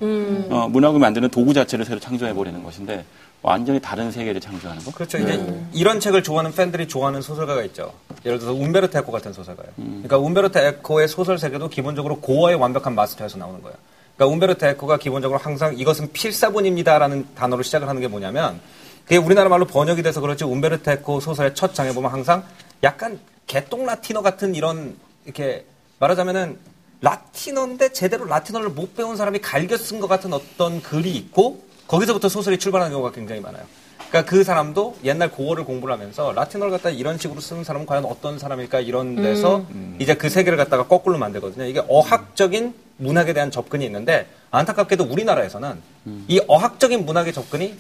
어, 0.49 0.69
문학을 0.71 1.01
만드는 1.01 1.29
도구 1.31 1.53
자체를 1.53 1.85
새로 1.85 1.99
창조해 1.99 2.35
버리는 2.35 2.63
것인데 2.63 3.05
완전히 3.47 3.79
다른 3.81 4.11
세계를 4.11 4.41
창조하는 4.41 4.83
거. 4.83 4.91
그렇죠. 4.91 5.19
이제 5.19 5.41
이런 5.73 6.01
책을 6.01 6.25
좋아하는 6.25 6.53
팬들이 6.53 6.89
좋아하는 6.89 7.23
소설가가 7.23 7.63
있죠. 7.67 7.95
예를 8.25 8.41
들어서 8.41 8.59
움베르토 8.59 8.99
에코 8.99 9.13
같은 9.13 9.33
소설가요. 9.33 9.69
그러니까 9.77 10.19
움베르토 10.19 10.59
에코의 10.59 11.07
소설 11.07 11.39
세계도 11.39 11.69
기본적으로 11.69 12.19
고어의 12.21 12.57
완벽한 12.57 12.97
마스터에서 12.97 13.39
나오는 13.39 13.63
거예요. 13.63 13.77
그러니까 14.17 14.35
움베르토 14.35 14.67
에코가 14.67 14.97
기본적으로 14.97 15.39
항상 15.39 15.79
이것은 15.79 16.11
필사본입니다라는 16.11 17.37
단어로 17.37 17.63
시작을 17.63 17.89
하는 17.89 18.01
게 18.01 18.09
뭐냐면 18.09 18.61
그게 19.05 19.17
우리나라 19.17 19.49
말로 19.49 19.65
번역이 19.65 20.03
돼서 20.03 20.21
그렇지 20.21 20.43
움베르토 20.43 20.91
에코 20.91 21.21
소설의 21.21 21.55
첫 21.55 21.73
장에 21.73 21.93
보면 21.93 22.11
항상 22.11 22.43
약간 22.83 23.21
개똥 23.47 23.87
라틴어 23.87 24.23
같은 24.23 24.57
이런 24.57 24.97
이렇게 25.25 25.65
말하자면은 26.01 26.59
라틴어인데 27.01 27.93
제대로 27.93 28.25
라틴어를 28.25 28.71
못 28.71 28.97
배운 28.97 29.17
사람이 29.17 29.39
갈겨 29.39 29.77
쓴 29.77 30.01
것 30.01 30.09
같은 30.09 30.33
어떤 30.33 30.83
글이 30.83 31.13
있고 31.13 31.66
거기서부터 31.87 32.29
소설이 32.29 32.59
출발하는 32.59 32.93
경우가 32.93 33.13
굉장히 33.13 33.41
많아요. 33.41 33.65
그러니까 34.09 34.31
그 34.31 34.45
사람도 34.45 34.97
옛날 35.05 35.31
고어를 35.31 35.65
공부를 35.65 35.93
하면서 35.95 36.33
라틴어를 36.33 36.71
갖다 36.71 36.91
이런 36.91 37.19
식으로 37.19 37.41
쓰는 37.41 37.65
사람은 37.65 37.87
과연 37.87 38.05
어떤 38.05 38.39
사람일까 38.39 38.81
이런 38.81 39.17
데서 39.17 39.65
이제 39.99 40.15
그 40.15 40.29
세계를 40.29 40.57
갖다가 40.57 40.87
거꾸로 40.87 41.19
만들거든요. 41.19 41.65
이게 41.65 41.83
어학적인 41.89 42.75
문학에 42.99 43.33
대한 43.33 43.51
접근이 43.51 43.85
있는데 43.87 44.27
안타깝게도 44.53 45.05
우리나라에서는 45.05 45.81
이 46.29 46.41
어학적인 46.47 47.05
문학의 47.05 47.33
접근이 47.33 47.77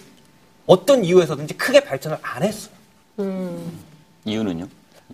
어떤 0.66 1.04
이유에서든지 1.04 1.54
크게 1.56 1.80
발전을 1.80 2.18
안 2.22 2.42
했어요. 2.42 2.74
이유는요? 4.24 4.66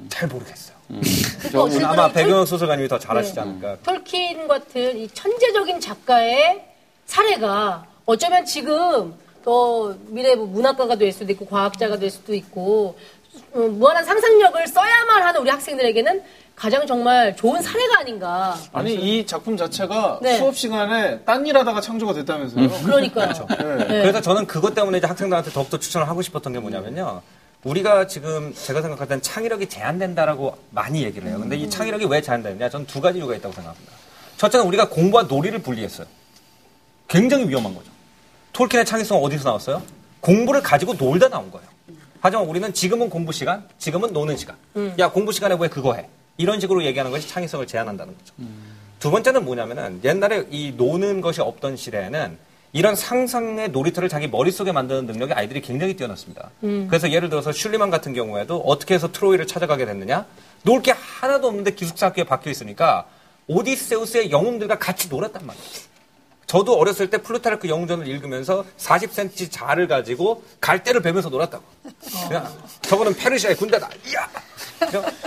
잘 0.09 0.29
모르겠어요. 0.29 0.77
그러니까 1.39 1.63
어쨌든 1.63 1.85
아마 1.87 2.05
톨- 2.05 2.13
배경영 2.15 2.47
소설가님이 2.47 2.89
더 2.89 2.99
잘하시지 2.99 3.39
않을까. 3.39 3.77
톨킨 3.83 4.49
같은 4.49 4.97
이 4.99 5.09
천재적인 5.09 5.79
작가의 5.81 6.65
사례가 7.07 7.87
어쩌면 8.07 8.45
지금 8.45 9.15
더 9.45 9.95
미래 10.07 10.35
뭐 10.35 10.47
문학가가 10.47 10.97
될 10.97 11.13
수도 11.13 11.33
있고 11.33 11.47
과학자가 11.47 11.99
될 11.99 12.11
수도 12.11 12.35
있고 12.35 12.97
어, 13.55 13.59
무한한 13.59 14.05
상상력을 14.05 14.67
써야만 14.67 15.23
하는 15.23 15.41
우리 15.41 15.51
학생들에게는 15.51 16.23
가장 16.55 16.87
정말 16.87 17.35
좋은 17.35 17.61
사례가 17.63 18.01
아닌가. 18.01 18.57
아니 18.73 18.95
이 18.95 19.27
작품 19.27 19.57
자체가 19.57 20.21
네. 20.23 20.37
수업 20.37 20.57
시간에 20.57 21.21
딴 21.21 21.47
일하다가 21.47 21.81
창조가 21.81 22.13
됐다면서요. 22.13 22.69
그러니까요. 22.85 23.33
네. 23.49 23.87
그래서 23.87 24.21
저는 24.21 24.47
그것 24.47 24.75
때문에 24.75 24.99
이제 24.99 25.07
학생들한테 25.07 25.51
더욱더 25.51 25.79
추천을 25.79 26.09
하고 26.09 26.23
싶었던 26.23 26.53
게 26.53 26.59
뭐냐면요. 26.59 27.23
우리가 27.65 28.07
지금 28.07 28.53
제가 28.55 28.83
생각할 28.83 29.09
때는 29.09 29.23
창의력이 29.23 29.69
제한된다라고 29.69 30.57
많이 30.71 31.05
얘기를 31.05 31.29
해요. 31.29 31.39
근데 31.41 31.57
이 31.57 31.71
창의력이 31.71 32.07
왜 32.07 32.21
제한되느냐? 32.21 32.69
저는 32.69 32.87
두 32.87 33.01
가지 33.01 33.19
이유가 33.19 33.35
있다고 33.35 33.55
생각합니다. 33.55 33.93
첫째는 34.37 34.67
우리가 34.67 34.89
공부와 34.89 35.23
놀이를 35.25 35.61
분리했어요. 35.61 36.07
굉장히 37.09 37.49
위험한 37.49 37.75
거죠. 37.75 37.92
톨킨의 38.53 38.85
창의성은 38.85 39.23
어디서 39.23 39.45
나왔어요? 39.49 39.83
공부를 40.21 40.63
가지고 40.63 40.95
놀다 40.95 41.29
나온 41.29 41.51
거예요. 41.51 41.67
하지만 42.21 42.47
우리는 42.47 42.73
지금은 42.73 43.11
공부 43.11 43.33
시간, 43.33 43.67
지금은 43.79 44.13
노는 44.13 44.37
시간. 44.37 44.57
야, 44.99 45.11
공부 45.11 45.33
시간에 45.33 45.57
왜 45.59 45.69
그거 45.69 45.95
해? 45.95 46.09
이런 46.37 46.61
식으로 46.61 46.85
얘기하는 46.85 47.11
것이 47.11 47.29
창의성을 47.29 47.67
제한한다는 47.67 48.15
거죠. 48.17 48.35
두 49.01 49.11
번째는 49.11 49.45
뭐냐면은 49.45 50.01
옛날에 50.05 50.47
이 50.51 50.73
노는 50.77 51.21
것이 51.21 51.41
없던 51.41 51.77
시대에는 51.77 52.39
이런 52.75 52.95
상상의 52.95 53.71
놀이터를 53.71 54.09
자기 54.09 54.29
머릿속에 54.29 54.71
만드는 54.73 55.07
능력이 55.07 55.33
아이들이 55.35 55.61
굉장히 55.61 55.95
뛰어났습니다. 55.97 56.51
그래서 56.89 57.11
예를 57.11 57.29
들어서 57.29 57.53
슐리만 57.53 57.91
같은 57.91 58.15
경우에도 58.15 58.59
어떻게 58.61 58.95
해서 58.95 59.11
트로이를 59.13 59.47
찾아가게 59.47 59.85
됐느냐? 59.85 60.25
놀 60.63 60.81
게 60.81 60.93
하나도 60.93 61.49
없는데 61.49 61.73
기숙사 61.75 62.07
학교에 62.07 62.25
박혀 62.25 62.51
있으니까 62.51 63.07
오디세우스의 63.49 64.31
영웅들과 64.31 64.79
같이 64.79 65.09
놀았단 65.09 65.45
말이에요. 65.45 65.67
저도 66.53 66.77
어렸을 66.79 67.09
때 67.09 67.17
플루타르크 67.17 67.67
영웅전을 67.67 68.07
읽으면서 68.07 68.63
40cm 68.77 69.51
자를 69.51 69.89
가지고 69.89 70.43
갈대를 70.61 71.01
베면서 71.01 71.31
놀았다고. 71.31 71.65
그냥 72.29 72.47
저거는 72.83 73.15
페르시아의 73.17 73.57
군대다. 73.57 73.89
이야! 74.09 74.29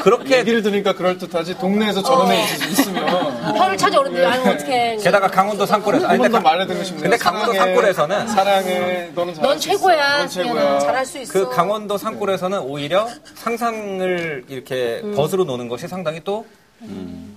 그렇게 0.04 0.38
얘기를 0.38 0.62
들으니까 0.62 0.94
그럴 0.94 1.18
듯하지 1.18 1.58
동네에서 1.58 2.04
저런 2.04 2.32
애 2.32 2.44
있- 2.44 2.70
있으면 2.74 3.58
혀를 3.58 3.76
찾아오는데 3.76 4.24
아유 4.24 4.42
어떡해. 4.52 4.98
게다가 4.98 5.28
강원도 5.28 5.66
산골에서 5.66 6.06
아니, 6.06 6.12
한번더 6.20 6.38
근데 6.38 6.44
강- 6.44 6.44
말해드리고 6.44 6.84
싶네요. 6.84 7.02
근데 7.04 7.18
강원도 7.18 7.54
사랑해, 7.54 7.74
산골에서는 7.74 8.28
사랑해 8.28 9.12
너는 9.16 9.34
넌. 9.42 9.60
최고야, 9.60 10.18
넌 10.20 10.28
최고야. 10.30 10.80
잘할 10.80 11.06
수 11.08 11.18
있어. 11.18 11.34
그 11.34 11.50
강원도 11.50 11.98
산골에서는 11.98 12.60
오히려 12.60 13.08
상상을 13.34 14.46
이렇게 14.48 15.02
벗으로 15.16 15.44
노는 15.46 15.70
것이 15.70 15.88
상당히 15.88 16.22
또 16.24 16.46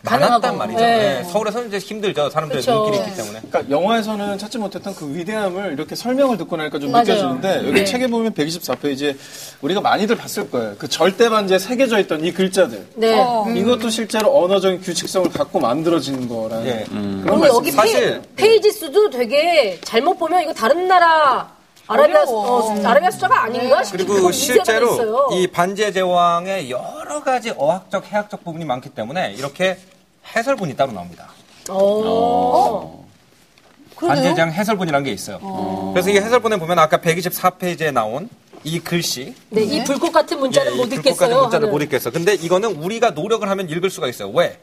많았단 0.02 0.40
가능하고. 0.40 0.56
말이죠. 0.56 0.78
네. 0.80 0.96
네, 1.22 1.24
서울에서는 1.24 1.68
이제 1.68 1.78
힘들죠. 1.78 2.30
사람들의 2.30 2.60
그쵸. 2.62 2.72
눈길이 2.74 2.98
있기 2.98 3.16
때문에. 3.16 3.40
그러니까 3.48 3.70
영화에서는 3.70 4.38
찾지 4.38 4.58
못했던 4.58 4.94
그 4.94 5.14
위대함을 5.14 5.72
이렇게 5.72 5.94
설명을 5.94 6.36
듣고 6.38 6.56
나니까 6.56 6.78
좀 6.78 6.90
맞아요. 6.90 7.04
느껴지는데 7.04 7.56
여기 7.68 7.72
네. 7.72 7.84
책에 7.84 8.06
보면 8.08 8.32
124페이지에 8.34 9.16
우리가 9.62 9.80
많이들 9.80 10.16
봤을 10.16 10.50
거예요. 10.50 10.74
그 10.78 10.88
절대 10.88 11.28
반지에 11.28 11.58
새겨져 11.58 11.98
있던 12.00 12.24
이 12.24 12.32
글자들. 12.32 12.86
네. 12.96 13.16
이것도 13.56 13.90
실제로 13.90 14.36
언어적인 14.44 14.80
규칙성을 14.82 15.30
갖고 15.30 15.60
만들어진 15.60 16.28
거라는 16.28 16.66
예. 16.66 16.84
그런 16.88 17.22
그리고 17.22 17.36
말씀. 17.38 17.56
여기 17.56 17.70
사실- 17.70 18.22
페, 18.36 18.54
이지 18.56 18.70
수도 18.72 19.08
되게 19.10 19.78
잘못 19.82 20.18
보면 20.18 20.42
이거 20.42 20.52
다른 20.52 20.88
나라 20.88 21.56
아라비아. 21.88 22.24
어, 22.26 22.86
아라비아 22.86 23.10
숫자가 23.10 23.42
아닌가 23.44 23.82
싶은 23.82 23.98
그리고 23.98 24.14
그런 24.14 24.26
미세가 24.30 24.64
실제로. 24.64 25.28
이 25.32 25.46
반지의 25.46 25.92
제왕에 25.92 26.70
여러 26.70 27.22
가지 27.22 27.50
어학적, 27.56 28.06
해학적 28.06 28.44
부분이 28.44 28.64
많기 28.64 28.90
때문에 28.90 29.32
이렇게 29.32 29.78
해설본이 30.36 30.76
따로 30.76 30.92
나옵니다. 30.92 31.28
어. 31.70 33.06
반지의 33.96 34.34
제왕 34.36 34.52
해설본이라는 34.52 35.04
게 35.04 35.10
있어요. 35.12 35.90
그래서 35.92 36.10
이 36.10 36.16
해설본에 36.16 36.58
보면 36.58 36.78
아까 36.78 36.98
124페이지에 36.98 37.92
나온 37.92 38.28
이 38.64 38.78
글씨 38.80 39.34
네, 39.50 39.62
이 39.62 39.82
불꽃 39.84 40.12
같은 40.12 40.38
문자는 40.38 40.72
예, 40.72 40.76
못이 40.76 40.90
불꽃 40.90 41.10
읽겠어요. 41.10 41.28
같은 41.28 41.42
문자를. 41.42 41.68
못 41.70 41.82
읽겠어. 41.82 42.10
근데 42.10 42.34
이거는 42.34 42.76
우리가 42.76 43.10
노력을 43.10 43.48
하면 43.48 43.68
읽을 43.68 43.88
수가 43.90 44.08
있어요. 44.08 44.28
왜? 44.30 44.60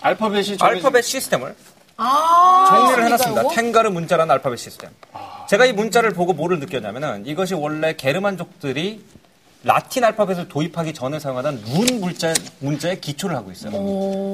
알파벳이 0.00 0.56
알파벳 0.60 1.04
시스템을 1.04 1.54
아, 1.98 2.66
정리를 2.68 3.04
해놨습니다. 3.06 3.40
이거? 3.42 3.50
탱가르 3.50 3.88
문자라는 3.90 4.30
알파벳 4.32 4.58
시스템. 4.58 4.90
제가 5.48 5.64
이 5.66 5.72
문자를 5.72 6.10
보고 6.10 6.32
뭐를 6.32 6.58
느꼈냐면은 6.58 7.26
이것이 7.26 7.54
원래 7.54 7.94
게르만족들이 7.94 9.04
라틴 9.62 10.04
알파벳을 10.04 10.48
도입하기 10.48 10.94
전에 10.94 11.18
사용하던 11.18 11.62
룬 11.64 12.00
문자, 12.00 12.32
문자에 12.60 12.96
기초를 13.00 13.36
하고 13.36 13.50
있어요. 13.50 13.72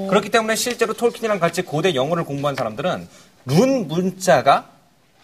그렇기 0.08 0.28
때문에 0.30 0.56
실제로 0.56 0.92
톨킨이랑 0.92 1.38
같이 1.40 1.62
고대 1.62 1.94
영어를 1.94 2.24
공부한 2.24 2.54
사람들은 2.54 3.08
룬 3.46 3.88
문자가 3.88 4.68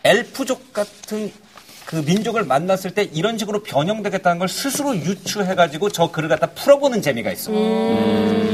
엘프족 0.04 0.72
같은 0.72 1.32
그 1.88 1.96
민족을 2.04 2.44
만났을 2.44 2.90
때 2.90 3.08
이런 3.14 3.38
식으로 3.38 3.62
변형되겠다는 3.62 4.38
걸 4.40 4.46
스스로 4.46 4.94
유추해가지고 4.94 5.88
저 5.88 6.10
글을 6.10 6.28
갖다 6.28 6.48
풀어보는 6.48 7.00
재미가 7.00 7.32
있어. 7.32 7.50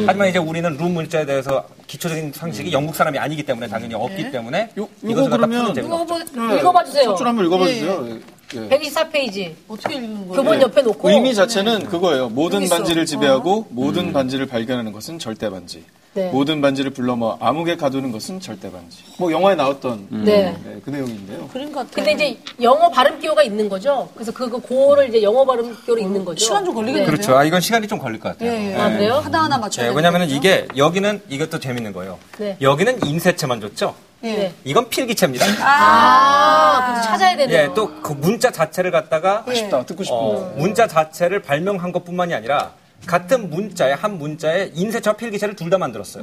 하지만 0.07 0.29
이제 0.29 0.38
우리는 0.38 0.77
룬 0.77 0.94
문자에 0.94 1.27
대해서 1.27 1.66
기초적인 1.88 2.33
상식이 2.33 2.70
영국 2.70 2.94
사람이 2.94 3.18
아니기 3.18 3.42
때문에 3.42 3.66
당연히 3.66 3.94
없기 3.94 4.31
때문에 4.31 4.70
요- 4.79 4.88
이것을 5.03 5.31
갖다 5.31 5.37
그러면 5.49 5.62
푸는 5.62 5.75
재미가 5.75 5.94
이거 5.97 6.03
없죠. 6.05 6.14
한번 6.14 6.59
읽어봐 6.61 6.85
주세요. 6.85 7.05
첫 7.07 7.16
줄 7.16 7.27
한번 7.27 7.47
읽어봐 7.47 7.66
주세요. 7.66 8.07
예. 8.09 8.20
예. 8.55 8.68
124페이지. 8.68 9.53
어떻게 9.66 9.94
읽는 9.97 10.29
거예요? 10.29 10.33
교본 10.35 10.62
옆에 10.62 10.83
놓고. 10.83 11.11
의미 11.11 11.35
자체는 11.35 11.87
그거예요. 11.87 12.29
모든. 12.29 12.68
반지를 12.68 13.05
지배하고 13.05 13.66
모든 13.70 14.12
반지를 14.12 14.47
발견하는 14.47 14.92
것은 14.92 15.18
절대 15.18 15.51
반지. 15.51 15.83
네. 16.14 16.31
모든 16.31 16.61
반지를 16.61 16.92
불러모 16.92 17.37
암흑에 17.40 17.77
가두는 17.77 18.12
것은 18.12 18.38
절대 18.40 18.70
반지. 18.70 18.98
뭐 19.18 19.33
영화에 19.33 19.57
나왔던 19.57 20.07
네. 20.11 20.57
네, 20.64 20.81
그 20.85 20.90
내용인데요. 20.90 21.48
그런 21.53 21.72
것 21.72 21.81
같아. 21.81 21.90
근데 21.94 22.12
이제 22.12 22.38
영어 22.62 22.88
발음 22.88 23.18
기호가 23.18 23.42
있는 23.42 23.68
거죠. 23.68 24.09
그래서 24.14 24.31
그거 24.31 24.59
고어를 24.59 25.09
이제 25.09 25.22
영어 25.22 25.44
발음 25.44 25.77
기호로 25.85 26.00
읽는 26.00 26.24
거죠. 26.24 26.44
시간 26.44 26.64
좀 26.64 26.74
걸리겠네요. 26.74 27.07
그렇죠. 27.07 27.37
아, 27.37 27.42
이건 27.42 27.61
시간이 27.61 27.88
좀 27.88 27.98
걸릴 27.98 28.20
것 28.20 28.29
같아요. 28.31 28.48
예, 28.53 28.70
예. 28.72 28.77
아, 28.77 28.90
그래요? 28.90 29.14
하나 29.14 29.42
하나 29.44 29.59
맞춰야 29.59 29.87
예, 29.87 29.88
되는 29.88 29.96
왜냐면은 29.96 30.27
거죠? 30.27 30.37
이게 30.37 30.68
여기는 30.77 31.22
이것도 31.29 31.59
재밌는 31.59 31.92
거예요. 31.92 32.18
네. 32.38 32.57
여기는 32.61 33.05
인쇄체만 33.05 33.61
줬죠. 33.61 33.96
예. 34.22 34.33
네. 34.37 34.55
이건 34.64 34.88
필기체입니다. 34.88 35.44
아, 35.62 36.87
그래서 36.92 37.09
찾아야 37.09 37.37
되네요. 37.37 37.59
예, 37.59 37.74
또 37.74 37.90
그 38.05 38.12
문자 38.12 38.50
자체를 38.50 38.90
갖다가 38.90 39.44
아쉽다. 39.48 39.85
듣고 39.87 40.05
싶은데. 40.05 40.22
어, 40.24 40.53
문자 40.59 40.87
자체를 40.87 41.40
발명한 41.42 41.90
것뿐만이 41.92 42.35
아니라 42.35 42.72
같은 43.07 43.51
문자에 43.51 43.93
한 43.93 44.19
문자에 44.19 44.71
인쇄체와 44.75 45.17
필기체를 45.17 45.57
둘 45.57 45.71
다 45.71 45.79
만들었어요. 45.79 46.23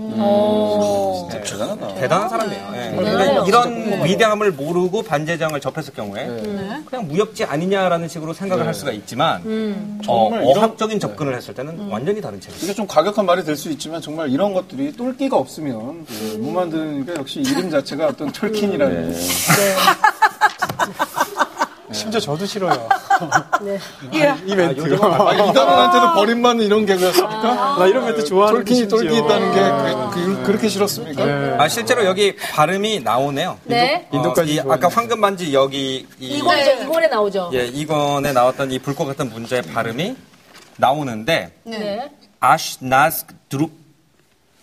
진짜 1.29 1.41
대단하다. 1.43 1.95
대단한 1.95 2.29
사람이에요. 2.29 2.67
예. 2.73 2.77
대단해요. 2.95 3.05
그러니까 3.05 3.45
이런 3.47 4.03
위대함을 4.05 4.51
모르고 4.51 5.03
반제장을 5.03 5.59
접했을 5.59 5.93
경우에 5.93 6.25
그냥 6.85 7.07
무협지 7.07 7.43
아니냐라는 7.45 8.07
식으로 8.07 8.33
생각을 8.33 8.65
할 8.65 8.73
수가 8.73 8.91
있지만 8.91 9.41
어, 10.07 10.29
정말 10.29 10.43
이런- 10.45 10.57
어학적인 10.63 10.99
접근을 10.99 11.35
했을 11.35 11.53
때는 11.53 11.87
완전히 11.89 12.21
다른 12.21 12.39
책이에요. 12.39 12.63
이게 12.63 12.73
좀 12.73 12.87
과격한 12.87 13.25
말이 13.25 13.43
될 13.43 13.55
수 13.55 13.69
있지만 13.69 14.01
정말 14.01 14.29
이런 14.31 14.53
것들이 14.53 14.91
똘끼가 14.95 15.37
없으면 15.37 16.05
그, 16.07 16.37
못 16.41 16.51
만드니까 16.51 17.13
역시 17.15 17.41
이름 17.41 17.69
자체가 17.69 18.07
어떤 18.07 18.31
톨킨이라는 18.31 19.13
심지어 21.91 22.19
저도 22.19 22.45
싫어요. 22.45 22.89
네. 23.61 23.79
이 24.45 24.55
멘트. 24.55 24.81
아, 25.01 25.33
이단원한테도 25.33 26.13
버림받는 26.13 26.65
이런 26.65 26.85
개그였습니까? 26.85 27.77
나 27.77 27.87
이런 27.87 28.05
멘트 28.05 28.23
좋아하는데 28.25 28.65
톨킨이 28.65 28.87
똘끼 28.87 29.09
심지어. 29.09 29.25
있다는 29.25 29.53
게 29.53 30.15
그, 30.15 30.43
그, 30.43 30.51
렇게 30.51 30.67
싫었습니까? 30.69 31.23
아 31.61 31.67
실제로 31.67 32.05
여기 32.05 32.35
발음이 32.35 33.01
나오네요. 33.01 33.59
네. 33.65 34.07
어, 34.11 34.15
인도까지 34.17 34.53
이 34.53 34.55
좋아하는 34.61 34.85
아까 34.85 34.95
황금 34.95 35.21
반지 35.21 35.53
여기 35.53 36.07
이 36.19 36.37
이권이죠. 36.37 36.71
이권에 36.83 37.07
나오죠. 37.07 37.51
예, 37.53 37.65
이건에 37.65 38.31
나왔던 38.33 38.71
이 38.71 38.79
불꽃 38.79 39.05
같은 39.05 39.29
문자의 39.29 39.61
발음이 39.63 40.15
나오는데 40.77 41.51
네. 41.63 42.09
아시나스 42.39 43.25
드룩 43.49 43.71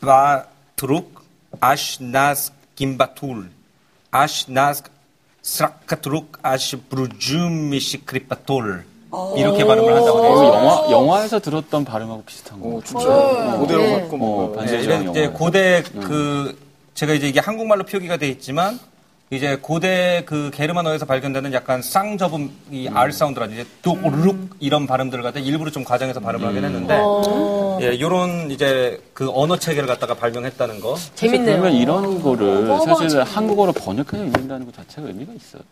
바 0.01 0.45
드룩 0.77 1.15
아시나스 1.61 2.53
김바툴 2.75 3.51
아시나스 4.11 4.83
스라카트룩 5.59 6.39
아시 6.43 6.77
브루주미시 6.77 8.05
크리파톨. 8.05 8.85
이렇게 9.39 9.65
발음을 9.65 9.97
한다고 9.97 10.21
되어 10.21 10.31
이거 10.31 10.45
있어요. 10.45 10.59
영화, 10.63 10.91
영화에서 10.91 11.39
들었던 11.41 11.87
발음하고 11.87 12.23
비슷한 12.25 12.61
거. 12.61 12.69
어, 12.77 12.81
진짜 12.85 13.57
그대로 13.59 13.81
네. 13.83 14.01
갖고 14.01 14.17
어, 14.17 14.19
뭐 14.19 14.53
반지- 14.53 14.77
네, 14.77 14.83
이런 14.83 15.11
이제 15.11 15.29
고대 15.29 15.83
그 16.03 16.59
제가 16.93 17.15
이제 17.15 17.27
이게 17.29 17.41
한국말로 17.41 17.85
표기가 17.85 18.19
돼 18.19 18.29
있지만 18.29 18.79
이제 19.31 19.59
고대 19.61 20.23
그 20.25 20.51
게르만어에서 20.55 21.05
발견되는 21.05 21.53
약간 21.53 21.83
쌍접음 21.83 22.51
이 22.71 22.89
R 22.89 23.13
사운드라든지 23.13 23.61
이제 23.61 23.71
또르륵 23.83 24.57
이런 24.59 24.87
발음들을 24.87 25.23
갖다 25.23 25.39
일부러 25.39 25.71
좀 25.71 25.85
과장해서 25.85 26.21
발음을 26.21 26.47
하긴 26.49 26.65
했는데 26.65 26.99
어. 26.99 27.79
예, 27.83 28.01
요런 28.01 28.51
이제 28.51 28.99
그 29.13 29.31
언어 29.31 29.59
체계를 29.59 29.87
갖다가 29.87 30.15
발명했다는 30.15 30.81
거. 30.81 30.97
재밌네요. 31.15 31.61
그러면 31.61 31.79
이런 31.79 32.23
거를 32.23 32.71
어, 32.71 32.81
사실. 32.81 33.23
한국어로 33.23 33.73
번역해서 33.73 34.25
읽는다는 34.25 34.65
것 34.65 34.75
자체가 34.75 35.09
의미가 35.09 35.33
있어요. 35.35 35.63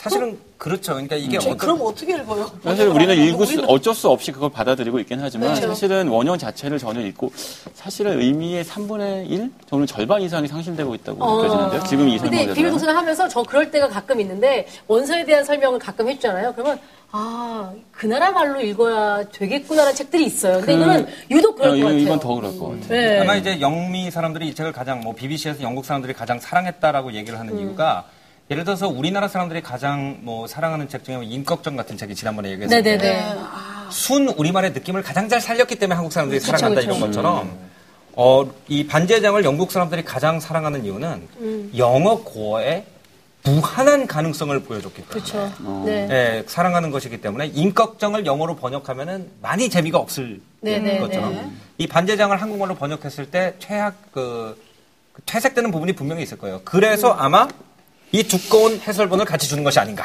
사실은 0.00 0.38
그렇죠. 0.56 0.92
그러니까 0.92 1.14
이게 1.16 1.38
저희 1.38 1.52
어떤 1.52 1.58
그럼 1.58 1.80
어떻게 1.82 2.16
읽어요? 2.16 2.50
사실 2.64 2.88
우리는 2.88 3.14
읽을 3.14 3.46
수, 3.46 3.60
어쩔 3.66 3.94
수 3.94 4.08
없이 4.08 4.32
그걸 4.32 4.48
받아들이고 4.50 4.98
있긴 5.00 5.20
하지만 5.20 5.50
그렇죠. 5.50 5.68
사실은 5.68 6.08
원형 6.08 6.38
자체를 6.38 6.78
전혀 6.78 7.02
읽고 7.02 7.30
사실은 7.74 8.18
의미의 8.18 8.64
3분의 8.64 9.30
1? 9.30 9.52
저는 9.68 9.86
절반 9.86 10.22
이상이 10.22 10.48
상실되고 10.48 10.94
있다고 10.94 11.22
어. 11.22 11.42
느껴지는데요. 11.42 11.82
지금 11.84 12.08
이 12.08 12.12
근데 12.16 12.28
설명대로. 12.28 12.54
비밀 12.54 12.70
독서를 12.70 12.96
하면서 12.96 13.28
저 13.28 13.42
그럴 13.42 13.70
때가 13.70 13.88
가끔 13.88 14.22
있는데 14.22 14.66
원서에 14.86 15.26
대한 15.26 15.44
설명을 15.44 15.78
가끔 15.78 16.08
해주잖아요. 16.08 16.54
그러면 16.54 16.78
아, 17.12 17.72
그 17.92 18.06
나라 18.06 18.30
말로 18.30 18.58
읽어야 18.62 19.28
되겠구나라는 19.28 19.94
책들이 19.94 20.24
있어요. 20.24 20.58
근데 20.60 20.76
이거는 20.76 21.06
유독 21.30 21.56
그럴 21.56 21.72
것 21.72 21.76
같아요. 21.76 21.94
어, 21.94 21.98
이건 21.98 22.20
더 22.20 22.34
그럴 22.36 22.58
것 22.58 22.68
같아요. 22.68 22.88
네. 22.88 23.20
아마 23.20 23.36
이제 23.36 23.60
영미 23.60 24.10
사람들이 24.10 24.48
이 24.48 24.54
책을 24.54 24.72
가장 24.72 25.00
뭐 25.00 25.14
BBC에서 25.14 25.62
영국 25.62 25.84
사람들이 25.84 26.14
가장 26.14 26.40
사랑했다라고 26.40 27.12
얘기를 27.12 27.38
하는 27.38 27.52
음. 27.54 27.58
이유가 27.58 28.06
예를 28.50 28.64
들어서 28.64 28.88
우리나라 28.88 29.28
사람들이 29.28 29.62
가장 29.62 30.18
뭐 30.22 30.48
사랑하는 30.48 30.88
책 30.88 31.04
중에 31.04 31.14
뭐 31.16 31.24
임꺽정 31.24 31.76
같은 31.76 31.96
책이 31.96 32.16
지난번에 32.16 32.50
얘기했었는데 32.50 32.96
네네네. 32.96 33.36
순 33.90 34.28
우리말의 34.28 34.72
느낌을 34.72 35.02
가장 35.02 35.28
잘 35.28 35.40
살렸기 35.40 35.76
때문에 35.76 35.94
한국 35.94 36.12
사람들이 36.12 36.40
그쵸, 36.40 36.50
사랑한다 36.50 36.80
그쵸. 36.80 36.90
이런 36.90 37.00
것처럼 37.00 37.58
어, 38.14 38.50
이 38.66 38.86
반제장을 38.88 39.44
영국 39.44 39.70
사람들이 39.70 40.04
가장 40.04 40.40
사랑하는 40.40 40.84
이유는 40.84 41.28
음. 41.38 41.72
영어 41.76 42.22
고어의 42.24 42.84
무한한 43.44 44.08
가능성을 44.08 44.60
보여줬기 44.64 45.02
때문에 45.02 45.08
그렇죠. 45.08 45.52
어. 45.64 45.84
네. 45.86 46.08
예, 46.10 46.44
사랑하는 46.46 46.90
것이기 46.90 47.20
때문에 47.20 47.46
임꺽정을 47.46 48.26
영어로 48.26 48.56
번역하면은 48.56 49.30
많이 49.40 49.70
재미가 49.70 49.96
없을 49.96 50.40
네네, 50.60 50.98
것처럼 50.98 51.34
네. 51.34 51.50
이 51.78 51.86
반제장을 51.86 52.36
한국말로 52.36 52.74
번역했을 52.74 53.30
때 53.30 53.54
퇴학 53.60 53.94
그, 54.12 54.60
그 55.12 55.22
퇴색되는 55.24 55.70
부분이 55.70 55.92
분명히 55.92 56.24
있을 56.24 56.36
거예요. 56.36 56.60
그래서 56.64 57.12
음. 57.12 57.16
아마 57.20 57.48
이 58.12 58.24
두꺼운 58.24 58.80
해설본을 58.80 59.24
같이 59.24 59.48
주는 59.48 59.62
것이 59.62 59.78
아닌가. 59.78 60.04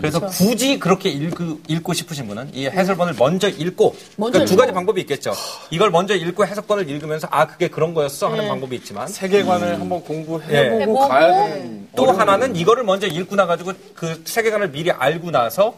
그래서 0.00 0.20
굳이 0.26 0.78
그렇게 0.78 1.10
읽고, 1.10 1.58
읽고 1.66 1.92
싶으신 1.92 2.28
분은 2.28 2.50
이 2.54 2.66
해설본을 2.66 3.14
먼저 3.18 3.48
읽고 3.48 3.96
먼저 4.16 4.38
그두 4.38 4.52
읽고. 4.52 4.60
가지 4.60 4.72
방법이 4.72 5.00
있겠죠. 5.00 5.32
이걸 5.70 5.90
먼저 5.90 6.14
읽고 6.14 6.46
해석본을 6.46 6.88
읽으면서 6.88 7.26
아 7.32 7.48
그게 7.48 7.66
그런 7.68 7.94
거였어 7.94 8.28
하는 8.28 8.44
네. 8.44 8.48
방법이 8.48 8.76
있지만 8.76 9.08
세계관을 9.08 9.80
한번 9.80 10.02
공부해보고 10.02 10.54
예. 10.54 10.82
해보고 10.82 11.08
가야 11.08 11.32
되는 11.48 11.88
또 11.96 12.12
하나는 12.12 12.54
이거를 12.54 12.84
먼저 12.84 13.08
읽고 13.08 13.34
나가지고 13.34 13.72
그 13.94 14.22
세계관을 14.24 14.70
미리 14.70 14.92
알고 14.92 15.32
나서 15.32 15.74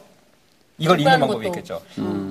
이걸 0.77 0.99
읽는 1.01 1.19
방법이 1.21 1.47
것도. 1.47 1.59
있겠죠. 1.59 1.83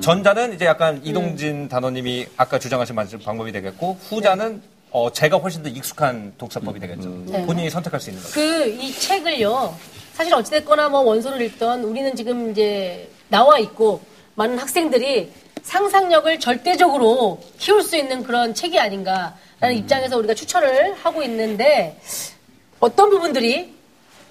전자는 0.01 0.53
이제 0.53 0.65
약간 0.65 1.01
이동진 1.03 1.69
단원님이 1.69 2.27
아까 2.37 2.59
주장하신 2.59 2.95
방법이 3.23 3.51
되겠고 3.51 3.97
후자는 4.09 4.61
어, 4.91 5.11
제가 5.11 5.37
훨씬 5.37 5.61
더 5.61 5.69
익숙한 5.69 6.33
독서법이 6.37 6.79
되겠죠. 6.79 7.09
네. 7.27 7.45
본인이 7.45 7.69
선택할 7.69 7.99
수 7.99 8.09
있는 8.09 8.23
거죠. 8.23 8.33
그 8.33 8.67
이 8.67 8.91
책을요. 8.91 9.75
사실 10.13 10.33
어찌됐거나 10.33 10.89
뭐 10.89 11.01
원서를 11.01 11.41
읽던 11.41 11.83
우리는 11.83 12.15
지금 12.15 12.51
이제 12.51 13.09
나와 13.29 13.59
있고 13.59 14.01
많은 14.35 14.57
학생들이 14.57 15.31
상상력을 15.61 16.39
절대적으로 16.39 17.39
키울 17.57 17.83
수 17.83 17.95
있는 17.95 18.23
그런 18.23 18.53
책이 18.53 18.79
아닌가라는 18.79 19.75
입장에서 19.75 20.17
우리가 20.17 20.33
추천을 20.33 20.95
하고 20.95 21.21
있는데 21.23 21.99
어떤 22.79 23.09
부분들이 23.09 23.73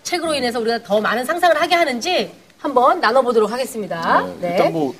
책으로 0.02 0.34
인해서 0.34 0.58
우리가 0.60 0.82
더 0.82 1.00
많은 1.00 1.24
상상을 1.24 1.60
하게 1.60 1.74
하는지 1.74 2.32
한번 2.58 3.00
나눠보도록 3.00 3.50
하겠습니다. 3.52 4.26
네, 4.26 4.34
네. 4.40 4.50
일단 4.52 4.72
뭐 4.72 4.92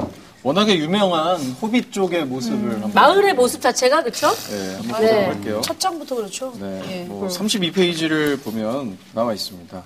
워낙에 0.48 0.78
유명한 0.78 1.38
호빗 1.60 1.92
쪽의 1.92 2.24
모습을 2.24 2.72
한번 2.72 2.90
마을의 2.94 3.34
모습 3.34 3.60
자체가 3.60 4.02
그렇죠? 4.02 4.30
네, 4.30 4.76
한번 4.76 5.00
네. 5.02 5.08
보도록 5.08 5.28
할게요. 5.28 5.60
첫 5.62 5.78
장부터 5.78 6.16
그렇죠. 6.16 6.54
네, 6.58 6.82
예. 6.88 7.04
뭐 7.04 7.28
32페이지를 7.28 8.42
보면 8.42 8.96
나와 9.12 9.34
있습니다. 9.34 9.84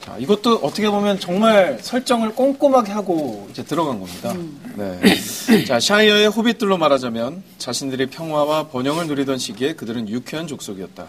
자, 0.00 0.16
이것도 0.18 0.56
어떻게 0.64 0.90
보면 0.90 1.20
정말 1.20 1.78
설정을 1.80 2.34
꼼꼼하게 2.34 2.90
하고 2.90 3.46
이제 3.52 3.62
들어간 3.62 4.00
겁니다. 4.00 4.34
네. 4.74 4.98
자, 5.64 5.78
샤이어의 5.78 6.26
호빗들로 6.26 6.76
말하자면 6.76 7.44
자신들이 7.58 8.06
평화와 8.06 8.68
번영을 8.68 9.06
누리던 9.06 9.38
시기에 9.38 9.74
그들은 9.74 10.08
유쾌한 10.08 10.48
족속이었다. 10.48 11.06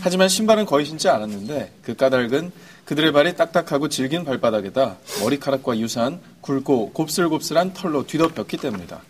하지만 0.00 0.28
신발은 0.28 0.66
거의 0.66 0.86
신지 0.86 1.08
않았는데 1.08 1.72
그 1.82 1.94
까닭은 1.94 2.50
그들의 2.88 3.12
발이 3.12 3.36
딱딱하고 3.36 3.90
질긴 3.90 4.24
발바닥에다 4.24 4.96
머리카락과 5.20 5.78
유사한 5.78 6.20
굵고 6.40 6.92
곱슬곱슬한 6.92 7.74
털로 7.74 8.06
뒤덮였기 8.06 8.56
때문이다. 8.56 9.02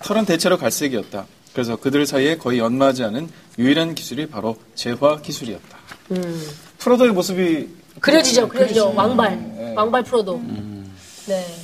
털은 0.00 0.26
대체로 0.26 0.58
갈색이었다. 0.58 1.24
그래서 1.54 1.76
그들 1.76 2.04
사이에 2.04 2.36
거의 2.36 2.58
연마하지 2.58 3.04
않은 3.04 3.30
유일한 3.58 3.94
기술이 3.94 4.26
바로 4.26 4.58
재화 4.74 5.22
기술이었다. 5.22 5.78
프로도의 6.76 7.12
모습이 7.12 7.70
그려지죠, 8.00 8.48
그려지죠. 8.48 8.92
왕발. 8.94 9.38
네. 9.38 9.72
왕발 9.76 10.02
프로도. 10.02 10.42
네. 11.26 11.56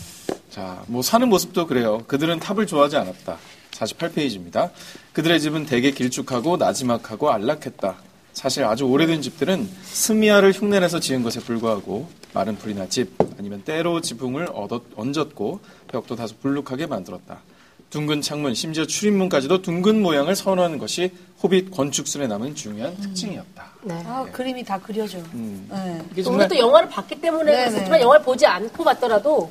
자, 0.48 0.82
뭐 0.86 1.02
사는 1.02 1.28
모습도 1.28 1.66
그래요. 1.66 2.02
그들은 2.06 2.40
탑을 2.40 2.66
좋아하지 2.66 2.96
않았다. 2.96 3.36
48페이지입니다. 3.72 4.70
그들의 5.12 5.38
집은 5.38 5.66
대개 5.66 5.90
길쭉하고 5.90 6.56
나지막하고 6.56 7.30
안락했다. 7.30 8.07
사실 8.32 8.64
아주 8.64 8.84
오래된 8.84 9.20
집들은 9.22 9.68
스미아를 9.84 10.52
흉내내서 10.52 11.00
지은 11.00 11.22
것에 11.22 11.40
불과하고 11.40 12.08
마른 12.32 12.56
불이나 12.56 12.88
집 12.88 13.10
아니면 13.38 13.62
때로 13.64 14.00
지붕을 14.00 14.48
얻었, 14.52 14.82
얹었고 14.94 15.60
벽도 15.88 16.14
다소 16.16 16.36
불룩하게 16.36 16.86
만들었다. 16.86 17.40
둥근 17.90 18.20
창문, 18.20 18.54
심지어 18.54 18.84
출입문까지도 18.86 19.62
둥근 19.62 20.02
모양을 20.02 20.36
선호하는 20.36 20.78
것이 20.78 21.10
호빗 21.42 21.70
건축술에 21.70 22.26
남은 22.26 22.54
중요한 22.54 22.94
특징이었다. 23.00 23.70
네. 23.82 24.02
아, 24.06 24.26
그림이 24.30 24.62
다 24.62 24.78
그려져. 24.78 25.18
네. 25.32 26.02
이게 26.12 26.22
또 26.22 26.58
영화를 26.58 26.88
봤기 26.90 27.20
때문에 27.20 27.50
네네. 27.50 27.70
그렇지만 27.70 28.00
영화를 28.00 28.24
보지 28.24 28.44
않고 28.44 28.84
봤더라도 28.84 29.50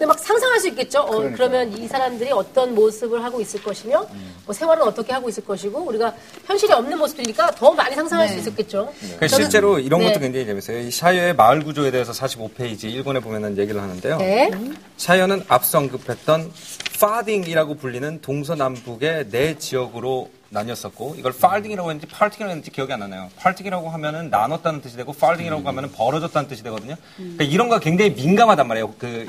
근데 0.00 0.06
막 0.06 0.18
상상할 0.18 0.58
수 0.58 0.68
있겠죠. 0.68 1.00
어, 1.00 1.10
그러니까요. 1.10 1.36
그러면 1.36 1.76
이 1.76 1.86
사람들이 1.86 2.32
어떤 2.32 2.74
모습을 2.74 3.22
하고 3.22 3.38
있을 3.38 3.62
것이며 3.62 4.06
뭐 4.46 4.54
생활은 4.54 4.82
어떻게 4.82 5.12
하고 5.12 5.28
있을 5.28 5.44
것이고 5.44 5.78
우리가 5.78 6.14
현실에 6.46 6.72
없는 6.72 6.96
모습들이니까 6.96 7.50
더 7.50 7.70
많이 7.72 7.94
상상할 7.94 8.26
네. 8.26 8.32
수 8.32 8.38
있었겠죠. 8.38 8.90
그 9.18 9.28
실제로 9.28 9.78
이런 9.78 10.00
네. 10.00 10.06
것도 10.06 10.20
굉장히 10.20 10.46
재밌어요. 10.46 10.78
이 10.78 10.90
샤이어의 10.90 11.34
마을 11.34 11.62
구조에 11.62 11.90
대해서 11.90 12.12
45페이지 12.12 12.84
일본에 12.84 13.20
보면은 13.20 13.58
얘기를 13.58 13.78
하는데요. 13.78 14.16
네. 14.16 14.50
샤이어는 14.96 15.44
앞서 15.48 15.76
언급했던 15.76 16.50
파딩이라고 16.98 17.74
불리는 17.74 18.22
동서남북의 18.22 19.28
네 19.28 19.58
지역으로 19.58 20.30
나뉘었었고 20.50 21.14
이걸 21.18 21.32
팔딩이라고 21.32 21.90
했는지 21.90 22.06
팔팅이라고 22.12 22.50
했는지 22.50 22.70
기억이 22.70 22.92
안 22.92 23.00
나네요. 23.00 23.30
팔팅이라고 23.36 23.88
하면은 23.90 24.30
나눴다는 24.30 24.82
뜻이 24.82 24.96
되고 24.96 25.12
팔딩이라고 25.12 25.66
하면은 25.66 25.92
벌어졌다는 25.92 26.48
뜻이 26.48 26.62
되거든요. 26.64 26.96
그러니까 27.16 27.44
이런 27.44 27.68
거 27.68 27.78
굉장히 27.78 28.12
민감하단 28.12 28.66
말이에요. 28.66 28.92
그이 28.94 29.26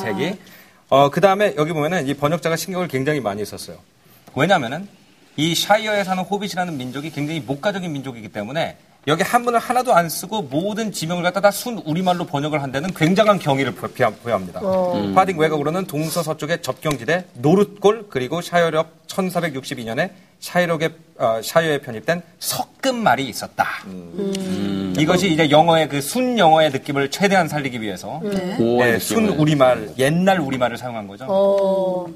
책이. 0.00 0.38
어, 0.88 1.10
그 1.10 1.20
다음에 1.20 1.54
여기 1.56 1.72
보면은 1.72 2.06
이 2.06 2.14
번역자가 2.14 2.56
신경을 2.56 2.88
굉장히 2.88 3.20
많이 3.20 3.44
썼어요. 3.44 3.78
왜냐면은 4.34 4.88
이 5.36 5.54
샤이어에 5.54 6.04
사는 6.04 6.22
호빗이라는 6.22 6.76
민족이 6.76 7.10
굉장히 7.10 7.40
목가적인 7.40 7.92
민족이기 7.92 8.28
때문에 8.28 8.76
여기 9.06 9.22
한문을 9.22 9.58
하나도 9.58 9.94
안 9.94 10.08
쓰고 10.08 10.42
모든 10.42 10.90
지명을 10.90 11.22
갖다 11.22 11.40
다 11.40 11.50
순 11.50 11.78
우리말로 11.84 12.24
번역을 12.24 12.62
한 12.62 12.72
데는 12.72 12.92
굉장한 12.94 13.38
경의를 13.38 13.72
부- 13.72 13.88
부여- 13.92 14.10
부여합니다. 14.22 14.60
파딩 15.14 15.38
외곽으로는 15.38 15.86
동서 15.86 16.22
서쪽의 16.22 16.62
접경지대 16.62 17.26
노릇골 17.34 18.06
그리고 18.08 18.40
샤이어력 18.40 19.06
1462년에 19.06 20.10
샤이력의 20.40 20.90
어, 21.18 21.40
샤이어에 21.42 21.78
편입된 21.78 22.22
석금말이 22.38 23.28
있었다. 23.28 23.66
이것이 24.98 25.32
이제 25.32 25.50
영어의 25.50 25.88
그 25.88 26.00
순 26.00 26.38
영어의 26.38 26.70
느낌을 26.70 27.10
최대한 27.10 27.46
살리기 27.48 27.80
위해서 27.80 28.20
고어의 28.56 28.92
네, 28.94 28.98
순 28.98 29.24
느낌을. 29.24 29.40
우리말 29.40 29.90
옛날 29.98 30.40
우리말을 30.40 30.76
사용한 30.78 31.06
거죠. 31.06 31.26
어, 31.28 32.06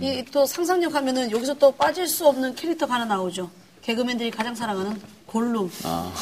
이또 0.00 0.46
상상력 0.46 0.94
하면은 0.94 1.30
여기서 1.30 1.54
또 1.54 1.70
빠질 1.72 2.06
수 2.08 2.26
없는 2.26 2.54
캐릭터가 2.54 2.94
하나 2.94 3.04
나오죠. 3.04 3.50
개그맨들이 3.82 4.30
가장 4.30 4.54
사랑하는 4.54 4.98
골룸. 5.34 5.68
아, 5.82 6.12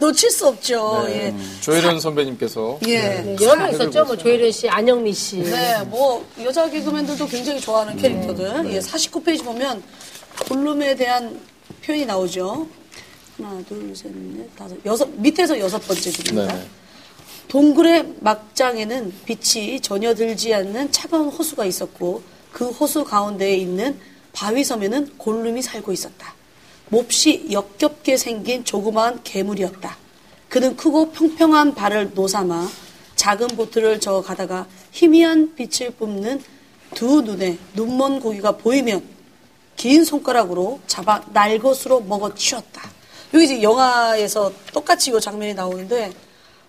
놓칠 0.00 0.28
수 0.28 0.48
없죠. 0.48 1.04
예. 1.06 1.32
조혜련 1.60 2.00
선배님께서 2.00 2.80
예. 2.88 2.98
네, 2.98 3.36
여러 3.40 3.54
명 3.54 3.70
있었죠. 3.70 4.04
뭐 4.06 4.16
조혜련 4.16 4.50
씨, 4.50 4.68
안영미 4.68 5.12
씨. 5.12 5.36
네, 5.36 5.84
뭐 5.84 6.26
여자 6.42 6.68
개그맨들도 6.68 7.28
굉장히 7.28 7.60
좋아하는 7.60 7.96
캐릭터들. 7.96 8.72
예, 8.72 8.80
49페이지 8.80 9.44
보면 9.44 9.80
골룸에 10.48 10.96
대한 10.96 11.40
표현이 11.84 12.06
나오죠. 12.06 12.66
하나, 13.36 13.62
둘, 13.68 13.94
셋, 13.94 14.10
넷, 14.12 14.56
다섯, 14.56 14.76
여섯 14.84 15.08
밑에서 15.10 15.60
여섯 15.60 15.78
번째 15.86 16.10
줄입니다. 16.10 16.52
네. 16.52 16.66
동굴의 17.46 18.14
막장에는 18.18 19.12
빛이 19.26 19.80
전혀 19.80 20.12
들지 20.12 20.52
않는 20.52 20.90
차가운 20.90 21.28
호수가 21.28 21.66
있었고 21.66 22.20
그 22.50 22.68
호수 22.68 23.04
가운데에 23.04 23.54
있는 23.54 23.96
바위 24.32 24.64
섬에는 24.64 25.18
골룸이 25.18 25.62
살고 25.62 25.92
있었다. 25.92 26.39
몹시 26.90 27.46
역겹게 27.50 28.16
생긴 28.16 28.64
조그마한 28.64 29.22
괴물이었다. 29.22 29.96
그는 30.48 30.76
크고 30.76 31.12
평평한 31.12 31.74
발을 31.74 32.10
노삼아 32.14 32.68
작은 33.14 33.48
보트를 33.48 34.00
저어 34.00 34.22
가다가 34.22 34.66
희미한 34.90 35.54
빛을 35.54 35.92
뿜는 35.92 36.42
두 36.94 37.22
눈에 37.22 37.58
눈먼 37.74 38.20
고기가 38.20 38.56
보이면 38.56 39.02
긴 39.76 40.04
손가락으로 40.04 40.80
잡아 40.86 41.22
날것으로 41.32 42.00
먹어 42.00 42.34
치웠다. 42.34 42.90
여기 43.32 43.44
이제 43.44 43.62
영화에서 43.62 44.52
똑같이 44.72 45.12
이 45.12 45.20
장면이 45.20 45.54
나오는데 45.54 46.12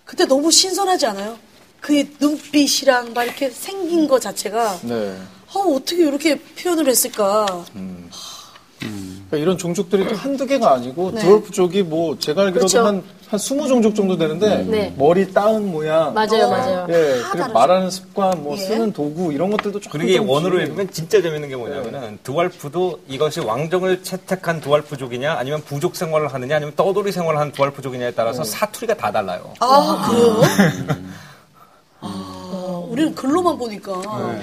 그때 0.06 0.26
너무 0.26 0.52
신선하지 0.52 1.08
않아요? 1.08 1.40
그의 1.80 2.12
눈빛이랑 2.20 3.14
막 3.14 3.24
이렇게 3.24 3.50
생긴 3.50 4.08
것 4.08 4.22
자체가 4.22 4.80
네. 4.84 5.18
어, 5.54 5.60
어떻게 5.62 6.04
이렇게 6.04 6.36
표현을 6.36 6.88
했을까? 6.88 7.66
그러니까 9.32 9.38
이런 9.38 9.58
종족들이 9.58 10.08
또 10.10 10.15
한두 10.15 10.46
개가 10.46 10.74
아니고 10.74 11.12
네. 11.13 11.22
드월프족이 11.22 11.84
뭐 11.84 12.17
제가 12.20 12.41
알기로도 12.41 12.67
그렇죠. 12.67 12.86
한, 12.86 13.02
한 13.30 13.39
20종족 13.39 13.96
정도 13.96 14.17
되는데 14.17 14.63
네. 14.65 14.94
머리 14.98 15.32
따은 15.34 15.72
모양 15.72 16.13
맞아요, 16.13 16.50
맞아요. 16.50 16.86
예, 16.89 17.22
다 17.22 17.30
그리고 17.32 17.38
다르죠. 17.38 17.54
말하는 17.54 17.89
습관, 17.89 18.44
뭐 18.44 18.56
예. 18.58 18.62
쓰는 18.62 18.91
도구 18.91 19.32
이런 19.32 19.50
것들도 19.52 19.80
조금 19.80 20.00
그리고 20.02 20.10
이게 20.12 20.20
조금씩- 20.20 20.30
원어로 20.30 20.60
읽으면 20.60 20.89
진짜 20.91 21.22
재밌는 21.22 21.48
게 21.48 21.56
뭐냐면은 21.56 22.20
드왈프도 22.24 23.00
이것이 23.08 23.39
왕정을 23.39 24.04
채택한 24.04 24.60
드왈프족이냐 24.60 25.34
아니면 25.36 25.62
부족 25.63 25.96
생활을 25.96 26.28
하느냐 26.34 26.58
아니면 26.58 26.74
떠돌이 26.76 27.13
생활을 27.13 27.39
하는 27.39 27.54
드왈프족이냐에 27.54 28.12
따라서 28.12 28.44
사투리가 28.44 28.96
다 28.96 29.13
달라요. 29.13 29.54
아, 29.62 30.10
그래요? 30.12 30.41
아, 32.92 32.94
우리는 32.94 33.16
글로만 33.16 33.58
보니까. 33.58 33.94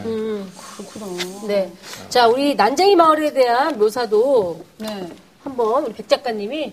음, 0.07 0.51
그렇구나. 0.77 1.07
네. 1.47 1.71
자, 2.09 2.27
우리 2.27 2.55
난쟁이 2.55 2.97
마을에 2.97 3.33
대한 3.33 3.79
묘사도 3.79 4.65
네. 4.79 5.07
한번 5.45 5.85
우리 5.85 5.93
백 5.93 6.09
작가님이 6.09 6.73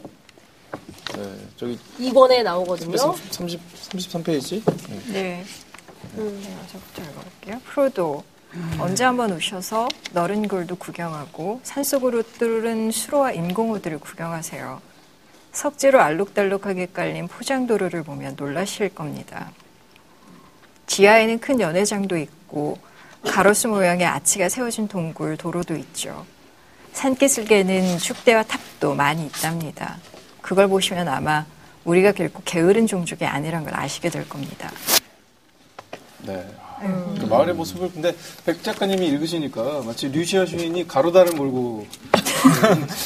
네, 1.15 1.37
저기 1.57 1.77
2권에 1.99 2.43
나오거든요. 2.43 2.97
30, 2.97 3.59
33페이지. 3.91 4.63
네. 5.11 5.43
네, 6.15 6.57
저부터 6.71 7.01
읽어볼게요. 7.11 7.61
프로도 7.65 8.23
언제 8.79 9.03
한번 9.03 9.33
오셔서 9.33 9.87
너른 10.13 10.47
골도 10.47 10.77
구경하고 10.77 11.59
산속으로 11.63 12.23
뚫은 12.37 12.91
수로와 12.91 13.33
임공호들을 13.33 13.99
구경하세요. 13.99 14.81
석지로 15.51 16.01
알록달록하게 16.01 16.87
깔린 16.93 17.27
포장도로를 17.27 18.03
보면 18.03 18.35
놀라실 18.37 18.95
겁니다. 18.95 19.51
지하에는 20.87 21.39
큰 21.39 21.59
연회장도 21.59 22.17
있고 22.17 22.77
가로수 23.23 23.67
모양의 23.67 24.05
아치가 24.05 24.49
세워진 24.49 24.87
동굴 24.87 25.37
도로도 25.37 25.75
있죠. 25.75 26.25
산기슭에는 26.93 27.97
축대와 27.97 28.43
탑도 28.43 28.95
많이 28.95 29.25
있답니다. 29.25 29.97
그걸 30.41 30.67
보시면 30.67 31.07
아마 31.07 31.45
우리가 31.83 32.11
결코 32.11 32.41
게으른 32.45 32.87
종족이 32.87 33.25
아니란 33.25 33.63
걸 33.63 33.75
아시게 33.75 34.09
될 34.09 34.27
겁니다. 34.27 34.71
네. 36.19 36.45
그 37.19 37.25
마을의 37.25 37.55
모습을 37.55 37.91
근데 37.91 38.15
백 38.45 38.63
작가님이 38.63 39.07
읽으시니까 39.07 39.81
마치 39.85 40.07
류시아 40.09 40.45
주인이 40.45 40.87
가로다를 40.87 41.33
몰고 41.33 41.85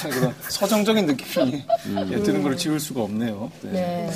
그런 0.09 0.35
서정적인 0.49 1.05
느낌이 1.05 1.63
예, 2.11 2.19
드는 2.21 2.43
걸 2.43 2.57
지울 2.57 2.79
수가 2.79 3.03
없네요. 3.03 3.49
네. 3.61 3.71
네. 3.71 4.11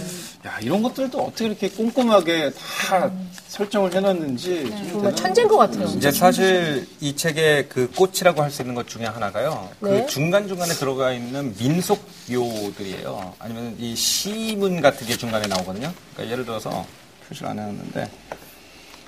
야 0.46 0.60
이런 0.62 0.84
것들도 0.84 1.18
어떻게 1.18 1.46
이렇게 1.46 1.70
꼼꼼하게 1.70 2.52
다 2.52 3.10
설정을 3.48 3.94
해놨는지 3.94 4.66
좀 4.70 4.90
정말 4.92 5.16
천재인 5.16 5.48
것 5.48 5.58
같아요. 5.58 5.86
이제 5.96 6.12
사실 6.12 6.86
이 7.00 7.16
책의 7.16 7.70
그 7.70 7.90
꽃이라고 7.92 8.42
할 8.42 8.52
수 8.52 8.62
있는 8.62 8.76
것 8.76 8.88
중에 8.88 9.06
하나가요. 9.06 9.70
네. 9.80 10.02
그 10.02 10.08
중간 10.08 10.48
중간에 10.48 10.74
들어가 10.74 11.14
있는 11.14 11.56
민속 11.58 12.06
묘들이에요. 12.30 13.34
아니면 13.40 13.76
이 13.80 13.96
시문 13.96 14.82
같은 14.82 15.08
게 15.08 15.16
중간에 15.16 15.48
나오거든요. 15.48 15.92
그러니까 16.14 16.32
예를 16.34 16.46
들어서 16.46 16.86
표시를 17.30 17.50
안 17.50 17.58
해놨는데 17.60 18.10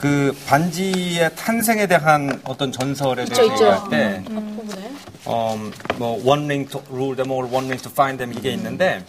그 0.06 0.38
반지의 0.46 1.36
탄생에 1.36 1.88
대한 1.88 2.40
어떤 2.44 2.72
전설에 2.72 3.26
대해서. 3.26 3.44
얘기할 3.44 3.90
때. 3.90 4.24
음, 4.30 5.74
뭐 5.98 6.22
one 6.24 6.44
ring 6.46 6.70
to 6.70 6.80
rule 6.92 7.16
them 7.16 7.32
all, 7.32 7.52
one 7.52 7.66
ring 7.66 7.82
to 7.82 7.92
find 7.92 8.20
them 8.20 8.32
이게 8.38 8.52
있는데 8.52 9.04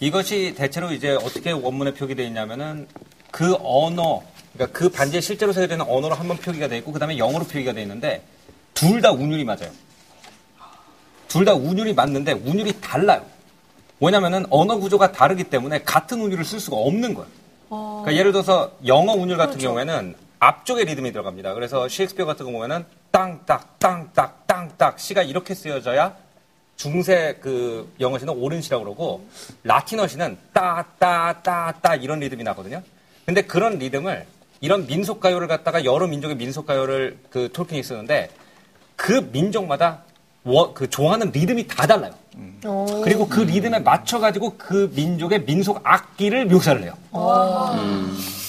이것이 0.00 0.54
대체로 0.56 0.92
이제 0.94 1.10
어떻게 1.10 1.50
원문에 1.50 1.92
표기되어 1.92 2.24
있냐면은 2.24 2.88
그 3.30 3.54
언어, 3.62 4.22
그러니까 4.54 4.78
그 4.78 4.88
반지에 4.88 5.20
실제로 5.20 5.52
사용되는 5.52 5.84
언어로 5.86 6.14
한 6.14 6.26
번 6.26 6.38
표기가 6.38 6.68
되어 6.68 6.78
있고 6.78 6.92
그 6.92 6.98
다음에 6.98 7.18
영어로 7.18 7.44
표기가 7.44 7.74
되어 7.74 7.82
있는데 7.82 8.22
둘 8.72 9.02
다 9.02 9.12
운율이 9.12 9.44
맞아요. 9.44 9.68
둘 11.28 11.44
다 11.44 11.52
운율이 11.52 11.92
맞는데 11.92 12.32
운율이 12.32 12.80
달라요. 12.80 13.26
왜냐면은 14.00 14.46
언어 14.48 14.78
구조가 14.78 15.12
다르기 15.12 15.44
때문에 15.44 15.82
같은 15.82 16.18
운율을 16.22 16.46
쓸 16.46 16.58
수가 16.60 16.78
없는 16.78 17.12
거예요. 17.12 17.28
그러니까 17.68 18.16
예를 18.16 18.32
들어서 18.32 18.72
영어 18.86 19.12
운율 19.12 19.36
같은 19.36 19.58
경우에는 19.58 20.14
앞쪽에 20.40 20.84
리듬이 20.84 21.12
들어갑니다. 21.12 21.54
그래서 21.54 21.88
셰익스피어 21.88 22.24
같은 22.26 22.46
거 22.46 22.52
보면은 22.52 22.84
땅딱 23.10 23.78
땅딱 23.78 24.46
땅딱 24.46 24.98
시가 24.98 25.22
이렇게 25.22 25.54
쓰여져야 25.54 26.14
중세 26.76 27.38
그 27.42 27.92
영어 28.00 28.18
시는 28.18 28.34
옳은 28.34 28.62
시라고 28.62 28.84
그러고 28.84 29.26
라틴어 29.64 30.06
시는 30.06 30.38
따따따따 30.54 31.96
이런 31.96 32.20
리듬이 32.20 32.42
나거든요. 32.42 32.82
근데 33.26 33.42
그런 33.42 33.78
리듬을 33.78 34.26
이런 34.62 34.86
민속 34.86 35.20
가요를 35.20 35.46
갖다가 35.46 35.84
여러 35.84 36.06
민족의 36.06 36.36
민속 36.36 36.66
가요를 36.66 37.18
그 37.30 37.50
톨킨이 37.52 37.82
쓰는데 37.82 38.30
그 38.96 39.28
민족마다 39.32 40.04
워- 40.44 40.72
그 40.72 40.88
좋아하는 40.88 41.30
리듬이 41.32 41.66
다 41.66 41.86
달라요. 41.86 42.12
어. 42.64 42.86
그리고 43.04 43.28
그 43.28 43.40
리듬에 43.40 43.80
맞춰 43.80 44.18
가지고 44.18 44.54
그 44.56 44.90
민족의 44.94 45.44
민속 45.44 45.80
악기를 45.84 46.46
묘사를 46.46 46.82
해요. 46.82 46.94
그- 47.76 48.39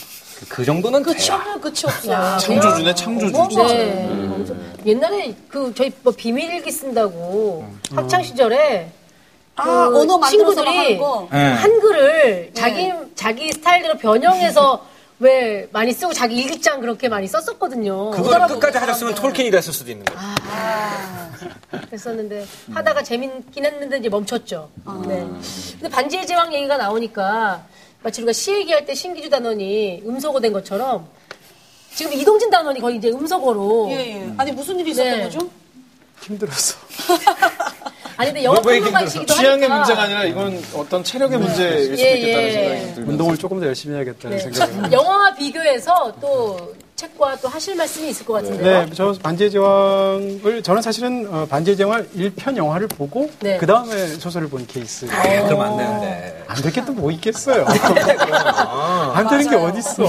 그 0.49 0.65
정도는 0.65 1.04
끝이. 1.04 1.30
없는 1.30 1.62
끝이 1.62 1.75
없어. 1.86 2.38
창조주네 2.38 2.95
창조주. 2.95 3.32
네. 3.34 4.08
엄청- 4.10 4.71
옛날에 4.86 5.36
그 5.47 5.71
저희 5.75 5.91
뭐 6.01 6.12
비밀일기 6.15 6.71
쓴다고 6.71 7.65
학창 7.93 8.23
시절에 8.23 8.91
아, 9.56 9.63
그 9.89 9.99
언어 10.01 10.19
친구들이. 10.27 10.97
네. 10.97 11.38
한글을 11.54 12.51
자기 12.54 12.91
자기 13.15 13.51
스타일대로 13.51 13.97
변형해서 13.97 14.86
왜 15.19 15.67
많이 15.71 15.93
쓰고 15.93 16.13
자기 16.13 16.36
일기장 16.38 16.82
그렇게 16.82 17.08
많이 17.08 17.27
썼었거든요. 17.27 18.10
그거를 18.10 18.47
끝까지 18.47 18.80
하셨으면 18.80 19.13
톨킨이 19.13 19.51
됐을 19.51 19.71
수도 19.71 19.91
있는 19.91 20.04
거예요. 20.06 20.19
그랬었는데 21.86 22.45
하다가 22.73 23.04
재밌긴 23.04 23.65
했는데 23.65 23.97
이제 23.99 24.10
멈췄죠. 24.10 24.69
아. 24.86 24.99
네. 25.08 25.19
근데 25.73 25.89
반지의 25.89 26.25
제왕 26.25 26.51
얘기가 26.54 26.77
나오니까 26.77 27.63
마치 28.03 28.21
우리가 28.21 28.33
시 28.33 28.51
얘기할 28.53 28.85
때 28.85 28.93
신기주 28.95 29.29
단원이 29.29 30.03
음소거 30.05 30.39
된 30.39 30.53
것처럼 30.53 31.07
지금 31.93 32.13
이동진 32.13 32.49
단원이 32.49 32.79
거의 32.79 32.97
이제 32.97 33.09
음소거로 33.09 33.89
예, 33.91 33.95
예. 33.95 34.33
아니, 34.37 34.51
무슨 34.51 34.79
일이 34.79 34.91
있었던 34.91 35.17
네. 35.17 35.23
거죠? 35.23 35.49
힘들었어. 36.21 36.77
아니 38.17 38.29
근데 38.29 38.43
영어 38.43 38.61
왜 38.65 38.79
평론가이시기도 38.79 39.33
취향의 39.33 39.67
하니까 39.67 39.77
문제가 39.77 40.01
아니라 40.03 40.23
이건 40.25 40.63
어떤 40.75 41.03
체력의 41.03 41.39
문제일 41.39 41.97
수도 41.97 42.01
예, 42.01 42.17
있겠다는 42.17 42.47
예. 42.47 42.51
생각이 42.51 42.79
들면서 42.93 43.11
운동을 43.11 43.37
조금 43.37 43.59
더 43.59 43.65
열심히 43.65 43.95
해야겠다는 43.95 44.37
네. 44.37 44.43
생각을. 44.43 44.91
영화와 44.93 45.33
비교해서 45.35 46.13
또 46.21 46.73
책과 47.01 47.37
또 47.41 47.47
하실 47.47 47.75
말씀이 47.75 48.09
있을 48.09 48.25
것 48.25 48.33
같은데요. 48.33 48.85
네, 48.85 48.91
저 48.93 49.11
반지의 49.23 49.49
제왕을 49.49 50.61
저는 50.61 50.81
사실은 50.83 51.27
어, 51.31 51.47
반지의 51.49 51.75
제왕 51.75 52.05
1편 52.15 52.55
영화를 52.55 52.87
보고 52.87 53.27
네. 53.39 53.57
그 53.57 53.65
다음에 53.65 54.05
소설을 54.07 54.49
본 54.49 54.67
케이스. 54.67 55.07
아, 55.11 55.21
그럼 55.47 55.61
안 55.61 55.77
되는데. 55.77 56.43
안될게또뭐 56.47 57.09
있겠어요. 57.11 57.65
안 59.13 59.27
되는 59.29 59.49
게 59.49 59.55
어딨어. 59.55 60.03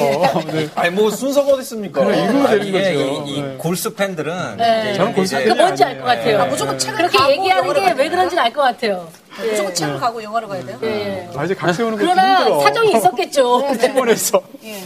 네. 0.52 0.68
아니 0.74 0.90
뭐 0.90 1.08
순서가 1.10 1.52
어디 1.52 1.62
있습니까? 1.62 2.04
그래, 2.04 2.22
읽으면 2.24 2.46
아, 2.46 2.50
되는 2.50 2.72
거죠. 2.72 2.90
이, 2.90 3.30
이 3.36 3.42
네. 3.42 3.54
골수 3.58 3.94
팬들은 3.94 4.56
네. 4.58 4.92
저는 4.94 5.14
골수 5.14 5.36
그 5.42 5.48
뭔지 5.50 5.84
알 5.84 5.98
것 5.98 6.04
같아요. 6.04 6.42
아, 6.42 6.46
무조건 6.46 6.78
책을 6.78 6.96
그렇게 6.98 7.16
가고 7.18 7.32
얘기하는 7.32 7.72
게 7.72 7.92
왜? 7.92 8.08
그런지는 8.10 8.42
알 8.42 8.52
것 8.52 8.60
같아요. 8.62 9.08
무조건 9.38 9.74
책을 9.74 9.98
가고 9.98 10.22
영화를 10.22 10.46
가야 10.46 10.66
돼요? 10.66 10.78
예. 10.82 11.26
아, 11.34 11.44
이제 11.44 11.54
각 11.54 11.72
세우는 11.72 11.96
그러나 11.96 12.38
힘들어. 12.40 12.60
사정이 12.60 12.92
있었겠죠. 12.96 13.66
피곤해서. 13.80 14.42
예. 14.64 14.84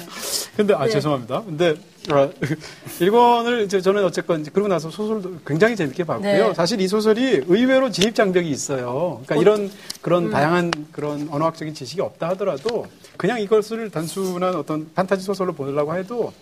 근데 0.56 0.72
아 0.74 0.86
죄송합니다. 0.88 1.42
근데 1.44 1.74
아, 2.10 2.30
일권을 3.00 3.62
이제 3.64 3.80
저는 3.80 4.04
어쨌건 4.04 4.44
그러고 4.44 4.68
나서 4.68 4.90
소설도 4.90 5.38
굉장히 5.46 5.76
재밌게 5.76 6.04
봤고요. 6.04 6.48
네. 6.48 6.54
사실 6.54 6.80
이 6.80 6.88
소설이 6.88 7.44
의외로 7.46 7.90
진입 7.90 8.14
장벽이 8.14 8.48
있어요. 8.50 9.22
그러니까 9.26 9.36
이런 9.36 9.70
그런 10.02 10.30
다양한 10.30 10.70
그런 10.92 11.28
언어학적인 11.30 11.74
지식이 11.74 12.00
없다 12.00 12.28
하더라도 12.30 12.86
그냥 13.16 13.40
이것을 13.40 13.90
단순한 13.90 14.54
어떤 14.54 14.90
판타지 14.94 15.24
소설로 15.24 15.52
보려고 15.52 15.94
해도 15.94 16.32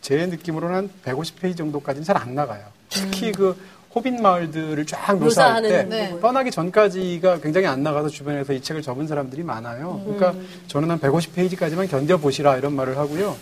제 0.00 0.26
느낌으로는 0.26 0.74
한 0.74 0.90
150페이지 1.04 1.56
정도까지는 1.56 2.04
잘 2.04 2.16
안 2.16 2.34
나가요. 2.34 2.64
특히 2.88 3.32
그 3.32 3.56
호빗 3.96 4.20
마을들을 4.20 4.84
쫙 4.84 5.18
묘사할 5.18 5.62
때 5.62 5.82
네. 5.84 6.14
떠나기 6.20 6.50
전까지가 6.50 7.40
굉장히 7.40 7.66
안 7.66 7.82
나가서 7.82 8.10
주변에서 8.10 8.52
이 8.52 8.60
책을 8.60 8.82
접은 8.82 9.06
사람들이 9.06 9.42
많아요. 9.42 10.02
그러니까 10.04 10.34
저는 10.66 10.90
한 10.90 11.00
150페이지까지만 11.00 11.90
견뎌보시라 11.90 12.58
이런 12.58 12.76
말을 12.76 12.98
하고요. 12.98 13.34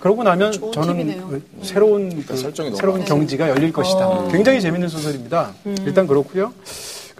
그러고 0.00 0.24
나면 0.24 0.50
저는 0.72 0.96
팁이네요. 0.96 1.28
그 1.28 1.42
새로운 1.62 2.24
그 2.26 2.36
설정이 2.36 2.70
너무 2.70 2.80
새로운. 2.80 3.04
경지가 3.04 3.48
열릴 3.48 3.72
것이다. 3.72 4.26
굉장히 4.32 4.60
재밌는 4.60 4.88
소설입니다. 4.88 5.52
일단 5.86 6.08
그렇고요. 6.08 6.52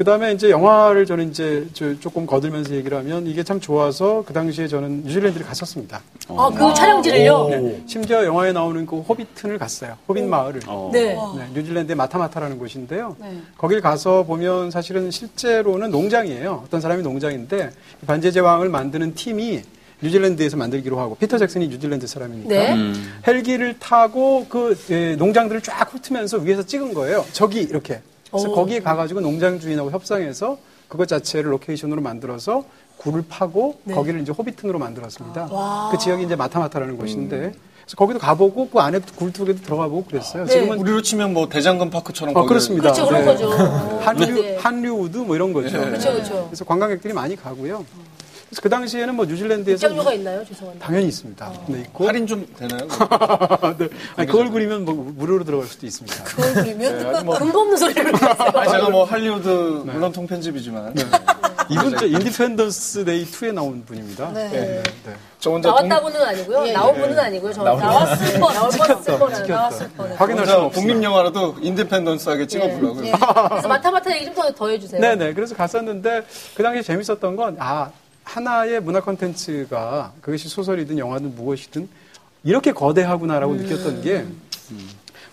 그그 0.02 0.04
다음에 0.04 0.32
이제 0.32 0.50
영화를 0.50 1.06
저는 1.06 1.30
이제 1.30 1.64
저 1.74 1.96
조금 2.00 2.26
거들면서 2.26 2.74
얘기를 2.74 2.98
하면 2.98 3.24
이게 3.28 3.44
참 3.44 3.60
좋아서 3.60 4.24
그 4.26 4.32
당시에 4.32 4.66
저는 4.66 5.04
뉴질랜드를 5.04 5.46
갔었습니다. 5.46 6.00
아, 6.28 6.50
그 6.52 6.74
촬영지를요? 6.74 7.48
네. 7.48 7.82
심지어 7.86 8.24
영화에 8.24 8.50
나오는 8.52 8.84
그 8.84 8.98
호비튼을 8.98 9.58
갔어요. 9.58 9.96
호빗 10.08 10.24
마을을. 10.24 10.62
어. 10.66 10.90
네. 10.92 11.14
네, 11.14 11.48
뉴질랜드의 11.54 11.94
마타마타라는 11.94 12.58
곳인데요. 12.58 13.16
네. 13.20 13.38
거길 13.56 13.80
가서 13.80 14.24
보면 14.24 14.72
사실은 14.72 15.12
실제로는 15.12 15.92
농장이에요. 15.92 16.64
어떤 16.66 16.80
사람이 16.80 17.04
농장인데 17.04 17.70
반지의 18.04 18.32
제왕을 18.32 18.70
만드는 18.70 19.14
팀이 19.14 19.62
뉴질랜드에서 20.02 20.56
만들기로 20.56 20.98
하고 20.98 21.14
피터 21.14 21.38
잭슨이 21.38 21.68
뉴질랜드 21.68 22.08
사람이니까 22.08 22.48
네. 22.48 22.74
음. 22.74 23.20
헬기를 23.24 23.78
타고 23.78 24.46
그 24.48 24.76
예, 24.90 25.14
농장들을 25.14 25.60
쫙 25.60 25.88
훑으면서 25.94 26.38
위에서 26.38 26.64
찍은 26.64 26.92
거예요. 26.92 27.24
저기 27.32 27.60
이렇게. 27.60 28.00
그래서 28.32 28.50
오. 28.50 28.54
거기에 28.54 28.80
가가지고 28.80 29.20
농장 29.20 29.60
주인하고 29.60 29.90
협상해서 29.90 30.58
그것 30.88 31.06
자체를 31.06 31.52
로케이션으로 31.52 32.00
만들어서 32.00 32.64
굴을 32.96 33.24
파고 33.28 33.78
네. 33.84 33.94
거기를 33.94 34.20
이제 34.20 34.32
호비튼으로 34.32 34.78
만들었습니다. 34.78 35.90
그 35.90 35.98
지역이 35.98 36.24
이제 36.24 36.34
마타마타라는 36.34 36.96
곳인데 36.96 37.36
그래서 37.82 37.96
거기도 37.96 38.18
가보고 38.18 38.70
그 38.70 38.78
안에 38.78 39.00
굴뚝에도 39.16 39.60
들어가 39.62 39.86
보고 39.88 40.04
그랬어요. 40.04 40.44
네. 40.44 40.52
지금은 40.52 40.78
우리로 40.78 41.02
치면 41.02 41.34
뭐 41.34 41.48
대장금 41.48 41.90
파크처럼 41.90 42.34
어, 42.36 42.46
그렇습니다. 42.46 42.92
그렇죠, 42.92 43.06
그런 43.08 43.24
네. 43.24 43.32
거죠. 43.32 43.50
한류, 44.02 44.42
네. 44.42 44.56
한류 44.56 44.92
우드 44.92 45.18
뭐 45.18 45.36
이런 45.36 45.52
거죠. 45.52 45.78
그렇죠, 45.78 46.12
그렇죠. 46.12 46.46
그래서 46.46 46.64
관광객들이 46.64 47.12
많이 47.12 47.36
가고요. 47.36 47.84
그래서 48.52 48.60
그 48.60 48.68
당시에는 48.68 49.14
뭐 49.14 49.24
뉴질랜드에서 49.24 49.86
입장료가 49.86 50.12
있나요? 50.12 50.44
죄송합니다. 50.44 50.86
당연히 50.86 51.08
있습니다. 51.08 51.52
네, 51.68 51.80
있고. 51.80 52.06
할인 52.06 52.26
좀 52.26 52.46
되나요? 52.58 52.86
네. 53.78 53.88
아니, 54.16 54.28
그걸 54.28 54.50
그리면 54.50 54.84
뭐 54.84 54.92
무료로 54.94 55.44
들어갈 55.44 55.66
수도 55.66 55.86
있습니다. 55.86 56.22
그걸 56.24 56.52
그리면 56.52 56.98
네, 56.98 57.04
아니 57.08 57.24
뭐 57.24 57.38
근거 57.38 57.60
없는 57.60 57.76
소리를. 57.78 58.12
아니, 58.54 58.70
제가 58.70 58.90
뭐 58.90 59.04
할리우드 59.04 59.48
물론 59.48 60.12
통편집이지만 60.12 60.94
이분 61.70 61.96
저 61.96 62.04
인디펜던스 62.06 63.06
데이 63.06 63.24
2에 63.24 63.54
나온 63.54 63.82
분입니다. 63.86 64.30
네. 64.32 64.50
네. 64.50 64.82
저 65.40 65.50
혼자 65.52 65.74
동, 65.74 65.88
나왔다 65.88 66.02
분은 66.06 66.22
아니고요. 66.26 66.66
예, 66.68 66.72
나온 66.72 66.94
분은 66.94 67.18
아니고요. 67.18 67.52
저 67.54 67.62
나왔을 67.64 68.38
거, 68.38 68.52
나올 68.52 68.70
뻔했을 68.70 69.18
거는 69.18 69.46
나왔을 69.48 69.96
거는. 69.96 70.16
확인할 70.16 70.40
혼자 70.42 70.52
수는 70.52 70.66
없습니다. 70.66 70.92
독립 70.92 71.02
영화라도 71.04 71.56
independence하게 71.62 72.46
찍어보려고요. 72.48 73.12
그래서 73.48 73.68
마타마타 73.68 74.14
얘기 74.14 74.26
좀 74.26 74.34
더 74.34 74.52
더 74.52 74.68
해주세요. 74.68 75.00
네네. 75.00 75.32
그래서 75.32 75.54
갔었는데 75.56 76.22
그 76.54 76.62
당시에 76.62 76.82
재밌었던 76.82 77.34
건 77.36 77.56
아, 77.58 77.90
하나의 78.24 78.80
문화 78.80 79.00
콘텐츠가 79.00 80.12
그것이 80.20 80.48
소설이든 80.48 80.98
영화든 80.98 81.34
무엇이든 81.34 81.88
이렇게 82.44 82.72
거대하구나라고 82.72 83.54
느꼈던 83.54 84.02
게 84.02 84.26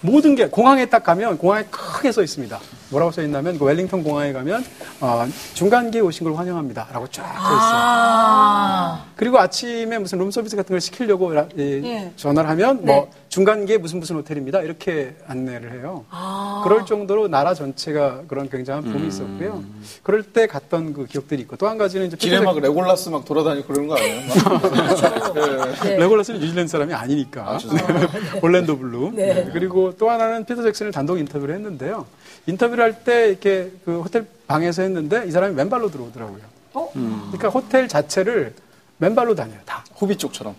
모든 0.01 0.35
게 0.35 0.47
공항에 0.47 0.85
딱 0.85 1.03
가면 1.03 1.37
공항에 1.37 1.65
크게 1.65 2.11
써 2.11 2.21
있습니다. 2.23 2.59
뭐라고 2.89 3.11
써 3.11 3.21
있냐면 3.21 3.57
그 3.59 3.65
웰링턴 3.65 4.03
공항에 4.03 4.33
가면 4.33 4.63
어, 5.01 5.25
중간계에 5.53 6.01
오신 6.01 6.23
걸 6.25 6.35
환영합니다라고 6.35 7.07
쫙 7.07 7.23
써 7.23 7.29
있어요. 7.29 7.39
아, 7.41 9.05
그리고 9.15 9.37
아침에 9.39 9.97
무슨 9.99 10.17
룸 10.17 10.31
서비스 10.31 10.55
같은 10.55 10.73
걸 10.73 10.81
시키려고 10.81 11.31
라- 11.31 11.47
예, 11.57 11.63
예. 11.83 12.11
전화를 12.15 12.49
하면 12.51 12.79
네. 12.83 12.93
뭐 12.93 13.09
중간계에 13.29 13.77
무슨 13.77 13.99
무슨 13.99 14.15
호텔입니다 14.15 14.61
이렇게 14.61 15.15
안내를 15.27 15.73
해요. 15.79 16.03
아. 16.09 16.61
그럴 16.63 16.85
정도로 16.85 17.27
나라 17.27 17.53
전체가 17.53 18.21
그런 18.27 18.49
굉장한 18.49 18.83
붐이 18.85 19.07
있었고요. 19.07 19.63
그럴 20.03 20.23
때 20.23 20.47
갔던 20.47 20.93
그 20.93 21.05
기억들이 21.05 21.41
있고 21.43 21.55
또 21.57 21.69
한 21.69 21.77
가지는 21.77 22.07
이제 22.07 22.17
길에 22.17 22.39
막 22.39 22.59
레골라스 22.59 23.09
막 23.09 23.25
돌아다니고 23.25 23.67
그러는 23.67 23.87
거 23.87 23.95
아니에요? 23.95 24.21
막. 24.43 24.73
네. 25.35 25.89
네. 25.89 25.97
레골라스는 25.97 26.39
뉴질랜드 26.39 26.71
사람이 26.71 26.91
아니니까. 26.95 27.59
네. 27.59 28.39
올랜도 28.41 28.77
블룸. 28.79 29.11
네. 29.13 29.49
그리고 29.53 29.95
또 29.97 30.09
하나는 30.09 30.45
피터 30.45 30.63
잭슨을 30.63 30.91
단독 30.91 31.19
인터뷰를 31.19 31.53
했는데요. 31.53 32.07
인터뷰를 32.47 32.78
할 32.81 33.03
때 33.03 33.29
이렇게 33.29 33.71
그 33.85 34.01
호텔 34.01 34.25
방에서 34.47 34.81
했는데 34.81 35.23
이 35.27 35.31
사람이 35.31 35.55
맨발로 35.55 35.89
들어오더라고요. 35.91 36.41
어? 36.73 36.91
그러니까 36.93 37.49
호텔 37.49 37.87
자체를 37.87 38.53
맨발로 38.97 39.35
다녀요. 39.35 39.59
다. 39.65 39.83
호비 39.99 40.17
쪽처럼. 40.17 40.55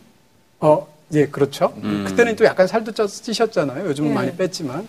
어, 0.61 0.87
예, 1.13 1.27
그렇죠. 1.27 1.73
음. 1.83 2.05
그때는 2.07 2.37
또 2.37 2.45
약간 2.45 2.67
살도 2.67 2.93
쪄, 2.93 3.07
찌셨잖아요. 3.07 3.87
요즘은 3.89 4.11
예. 4.11 4.15
많이 4.15 4.37
뺐지만. 4.37 4.87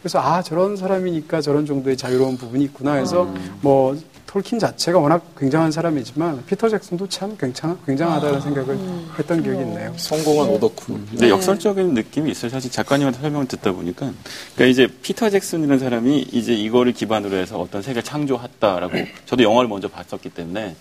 그래서 0.00 0.18
아, 0.20 0.42
저런 0.42 0.76
사람이니까 0.76 1.40
저런 1.40 1.64
정도의 1.64 1.96
자유로운 1.96 2.36
부분이 2.36 2.64
있구나 2.64 2.94
해서 2.94 3.24
음. 3.24 3.58
뭐 3.60 3.96
톨킨 4.32 4.58
자체가 4.58 4.98
워낙 4.98 5.22
굉장한 5.36 5.70
사람이지만 5.70 6.46
피터 6.46 6.70
잭슨도 6.70 7.06
참 7.10 7.36
굉장, 7.38 7.78
굉장하다는 7.84 8.40
생각을 8.40 8.78
했던 9.18 9.42
기억이 9.42 9.60
있네요. 9.60 9.92
성공한 9.98 10.48
오덕후. 10.48 10.98
근데 11.10 11.28
역설적인 11.28 11.92
느낌이 11.92 12.30
있어요. 12.30 12.50
사실 12.50 12.70
작가님한테 12.70 13.20
설명을 13.20 13.46
듣다 13.46 13.72
보니까. 13.72 14.10
그러니까 14.54 14.64
이제 14.64 14.88
피터 15.02 15.28
잭슨이라는 15.28 15.78
사람이 15.78 16.28
이제 16.32 16.54
이거를 16.54 16.94
기반으로 16.94 17.36
해서 17.36 17.60
어떤 17.60 17.82
세계를 17.82 18.02
창조했다라고 18.04 18.94
저도 19.26 19.42
영화를 19.42 19.68
먼저 19.68 19.88
봤었기 19.88 20.30
때문에. 20.30 20.76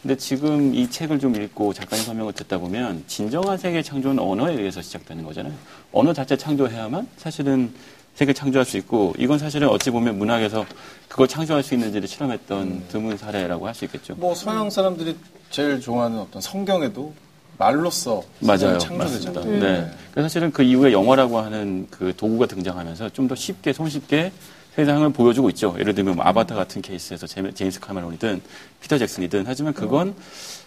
근데 0.00 0.16
지금 0.16 0.74
이 0.74 0.88
책을 0.88 1.18
좀 1.18 1.36
읽고 1.36 1.74
작가님 1.74 2.06
설명을 2.06 2.32
듣다 2.32 2.56
보면 2.56 3.04
진정한 3.06 3.58
세계 3.58 3.82
창조는 3.82 4.18
언어에 4.18 4.54
의해서 4.54 4.80
시작되는 4.80 5.24
거잖아요. 5.24 5.52
언어 5.92 6.14
자체 6.14 6.38
창조해야만 6.38 7.06
사실은 7.18 7.70
세계 8.14 8.32
창조할 8.32 8.64
수 8.64 8.76
있고 8.76 9.12
이건 9.18 9.38
사실은 9.38 9.68
어찌 9.68 9.90
보면 9.90 10.18
문학에서 10.18 10.64
그걸 11.08 11.26
창조할 11.26 11.62
수 11.62 11.74
있는지를 11.74 12.06
실험했던 12.08 12.84
드문 12.88 13.16
사례라고 13.16 13.66
할 13.66 13.74
수 13.74 13.84
있겠죠. 13.86 14.14
뭐 14.14 14.34
서양 14.34 14.70
사람들이 14.70 15.16
제일 15.50 15.80
좋아하는 15.80 16.18
어떤 16.18 16.40
성경에도 16.40 17.12
말로써 17.58 18.22
맞아요. 18.40 18.78
창조되잖아요. 18.78 19.34
맞습니다. 19.34 19.66
네. 19.66 19.90
그래서 20.12 20.28
사실은 20.28 20.52
그 20.52 20.62
이후에 20.62 20.92
영화라고 20.92 21.38
하는 21.38 21.86
그 21.90 22.12
도구가 22.16 22.46
등장하면서 22.46 23.10
좀 23.10 23.26
더 23.28 23.34
쉽게 23.34 23.72
손쉽게 23.72 24.32
세상을 24.76 25.08
보여주고 25.10 25.50
있죠. 25.50 25.74
예를 25.78 25.94
들면 25.94 26.16
뭐 26.16 26.24
아바타 26.24 26.54
같은 26.56 26.82
케이스에서 26.82 27.26
제임스 27.28 27.78
카메론이든 27.80 28.42
피터 28.80 28.98
잭슨이든 28.98 29.44
하지만 29.46 29.72
그건 29.72 30.14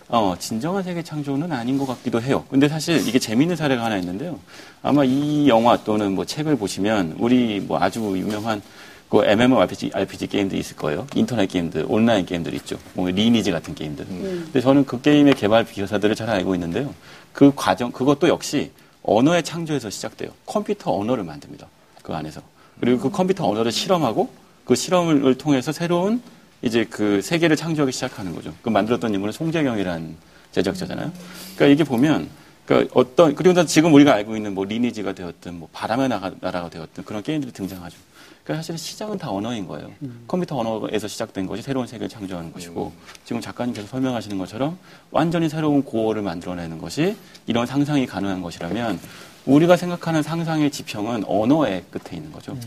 어, 0.10 0.36
진정한 0.40 0.84
세계 0.84 1.04
창조는 1.04 1.52
아닌 1.52 1.78
것 1.78 1.86
같기도 1.86 2.22
해요. 2.22 2.46
근데 2.50 2.70
사실 2.70 3.06
이게 3.08 3.20
재미있는 3.20 3.56
사례가 3.56 3.84
하나 3.84 3.98
있는데요. 3.98 4.40
아마 4.82 5.04
이 5.04 5.50
영화 5.50 5.76
또는 5.84 6.14
뭐 6.14 6.24
책을 6.24 6.56
보시면 6.56 7.16
우리 7.20 7.60
뭐 7.60 7.78
아주 7.80 8.00
유명한 8.18 8.62
그 9.10 9.24
MMORPG 9.26 9.92
RPG 9.94 10.28
게임들이 10.28 10.60
있을 10.60 10.76
거예요. 10.78 11.08
인터넷 11.16 11.48
게임들, 11.48 11.86
온라인 11.88 12.26
게임들 12.26 12.54
있죠. 12.56 12.78
뭐 12.94 13.10
리니지 13.10 13.52
같은 13.52 13.76
게임들. 13.76 14.06
근데 14.06 14.62
저는 14.62 14.86
그 14.86 15.02
게임의 15.02 15.36
개발 15.36 15.66
기사들을 15.66 16.16
잘 16.16 16.30
알고 16.30 16.56
있는데요. 16.56 16.94
그 17.34 17.52
과정, 17.56 17.92
그것도 17.92 18.28
역시 18.28 18.72
언어의 19.04 19.44
창조에서 19.44 19.90
시작돼요. 19.90 20.32
컴퓨터 20.46 20.94
언어를 20.98 21.24
만듭니다. 21.24 21.68
그 22.02 22.14
안에서. 22.14 22.42
그리고 22.80 23.00
그 23.00 23.10
컴퓨터 23.10 23.48
언어를 23.48 23.72
실험하고 23.72 24.30
그 24.66 24.76
실험을 24.76 25.36
통해서 25.36 25.72
새로운 25.72 26.22
이제 26.62 26.86
그 26.86 27.22
세계를 27.22 27.56
창조하기 27.56 27.92
시작하는 27.92 28.34
거죠. 28.34 28.54
그 28.62 28.70
만들었던 28.70 29.14
인물은 29.14 29.32
송재경이라는 29.32 30.16
제작자잖아요. 30.52 31.12
그러니까 31.56 31.66
이게 31.68 31.84
보면 31.84 32.30
그러니까 32.66 32.94
어떤 33.00 33.36
그리고 33.36 33.66
지금 33.66 33.94
우리가 33.94 34.14
알고 34.14 34.36
있는 34.36 34.54
뭐 34.54 34.66
리니지가 34.66 35.14
되었든 35.14 35.60
뭐 35.60 35.70
바람의 35.72 36.10
나라가 36.10 36.70
되었든 36.70 37.06
그런 37.06 37.24
게임들이 37.24 37.54
등장하죠. 37.54 37.98
그러니까 38.44 38.64
사실 38.64 38.78
시작은 38.78 39.18
다 39.18 39.30
언어인 39.30 39.68
거예요. 39.68 39.92
컴퓨터 40.28 40.58
언어에서 40.58 41.08
시작된 41.08 41.48
것이 41.48 41.62
새로운 41.62 41.86
세계를 41.86 42.08
창조하는 42.10 42.54
것이고 42.54 42.94
지금 43.26 43.42
작가님께서 43.42 43.88
설명하시는 43.88 44.38
것처럼 44.38 44.78
완전히 45.12 45.50
새로운 45.50 45.84
고어를 45.84 46.22
만들어내는 46.22 46.78
것이 46.78 47.18
이런 47.46 47.66
상상이 47.66 48.06
가능한 48.06 48.42
것이라면 48.42 49.00
우리가 49.46 49.78
생각하는 49.78 50.24
상상의 50.24 50.72
지평은 50.72 51.24
언어의 51.26 51.86
끝에 51.90 52.18
있는 52.18 52.32
거죠. 52.32 52.58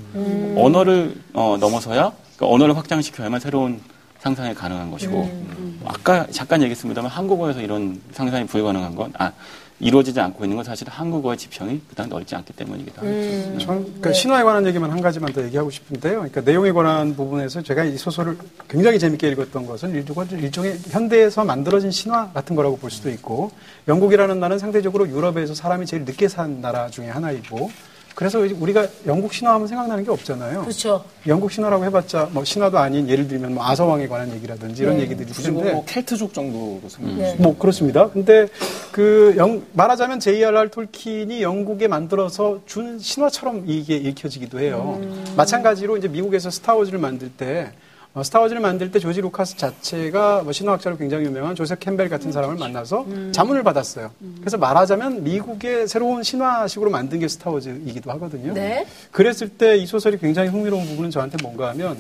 언어를 0.57 1.15
어, 1.33 1.57
넘어서야 1.59 2.13
그러니까 2.41 2.55
언어를 2.55 2.77
확장시켜야만 2.77 3.39
새로운 3.39 3.81
상상이 4.19 4.55
가능한 4.55 4.91
것이고 4.91 5.79
아까 5.85 6.27
잠깐 6.31 6.63
얘기했습니다만 6.63 7.11
한국어에서 7.11 7.61
이런 7.61 8.01
상상이 8.13 8.47
불가능한 8.47 8.95
건 8.95 9.13
아, 9.19 9.33
이루어지지 9.79 10.21
않고 10.21 10.45
있는 10.45 10.57
건 10.57 10.65
사실 10.65 10.89
한국어의 10.89 11.39
지평이 11.39 11.81
그닥 11.89 12.09
넓지 12.09 12.35
않기 12.35 12.53
때문이기도 12.53 13.01
하죠. 13.01 13.59
저는 13.59 13.85
그러니까 13.85 14.13
신화에 14.13 14.43
관한 14.43 14.67
얘기만 14.67 14.91
한 14.91 15.01
가지만 15.01 15.33
더 15.33 15.43
얘기하고 15.43 15.71
싶은데요. 15.71 16.17
그러니까 16.17 16.43
내용에 16.43 16.73
관한 16.73 17.17
부분에서 17.17 17.63
제가 17.63 17.85
이 17.85 17.97
소설을 17.97 18.37
굉장히 18.69 18.99
재밌게 18.99 19.29
읽었던 19.31 19.67
것은 19.67 19.95
일종의, 19.95 20.29
일종의 20.33 20.79
현대에서 20.91 21.45
만들어진 21.45 21.91
신화 21.91 22.31
같은 22.33 22.57
거라고 22.57 22.77
볼 22.77 22.91
수도 22.91 23.09
있고 23.11 23.53
영국이라는 23.89 24.39
나라는 24.39 24.59
상대적으로 24.59 25.09
유럽에서 25.09 25.55
사람이 25.55 25.87
제일 25.87 26.05
늦게 26.05 26.29
산 26.29 26.61
나라 26.61 26.89
중에 26.89 27.09
하나이고 27.09 27.71
그래서 28.15 28.39
우리가 28.39 28.87
영국 29.07 29.33
신화 29.33 29.55
하면 29.55 29.67
생각나는 29.67 30.05
게 30.05 30.11
없잖아요. 30.11 30.63
그렇죠. 30.63 31.05
영국 31.27 31.51
신화라고 31.53 31.85
해봤자 31.85 32.29
뭐 32.33 32.45
신화도 32.45 32.79
아닌 32.79 33.09
예를 33.09 33.29
들면 33.29 33.55
뭐 33.55 33.65
아서왕에 33.67 34.09
관한 34.09 34.33
얘기라든지 34.35 34.83
이런 34.83 35.01
얘기들이 35.01 35.31
굳이 35.33 35.51
뭐, 35.51 35.61
있는데 35.61 35.75
뭐 35.75 35.85
켈트족 35.87 36.35
정도로 36.35 36.83
생각해요. 36.89 37.19
네. 37.19 37.37
뭐 37.39 37.57
그렇습니다. 37.57 38.11
근데 38.11 38.49
그 38.93 39.35
영, 39.37 39.63
말하자면 39.73 40.21
J.R.R. 40.21 40.71
톨킨이 40.71 41.43
영국에 41.43 41.89
만들어서 41.89 42.61
준 42.67 42.99
신화처럼 42.99 43.65
이게 43.67 43.97
읽혀지기도 43.97 44.61
해요. 44.61 45.01
마찬가지로 45.37 45.97
이제 45.97 46.09
미국에서 46.09 46.51
스타워즈를 46.51 46.99
만들 46.99 47.31
때 47.31 47.73
어, 48.13 48.25
스타워즈를 48.25 48.61
만들 48.61 48.91
때 48.91 48.99
조지 48.99 49.21
루카스 49.21 49.57
자체가 49.57 50.43
뭐 50.43 50.53
신화학자로 50.53 50.97
굉장히 50.97 51.27
유명한 51.27 51.55
조셉 51.55 51.79
캠벨 51.79 52.09
같은 52.09 52.33
사람을 52.33 52.57
만나서 52.57 53.07
자문을 53.31 53.63
받았어요. 53.63 54.11
그래서 54.41 54.59
말하자면 54.59 55.23
미국의 55.23 55.87
새로운 55.87 56.25
신화식으로 56.25 56.91
만든 56.91 57.21
게 57.21 57.29
스타워즈이기도 57.29 58.11
하거든요. 58.13 58.53
네. 58.53 58.87
그랬을 59.13 59.49
때 59.49 59.77
이 59.81 59.87
소설이 59.87 60.19
굉장히 60.19 60.49
흥미로운 60.49 60.85
부분은 60.87 61.11
저한테 61.11 61.37
뭔가 61.41 61.69
하면 61.69 61.99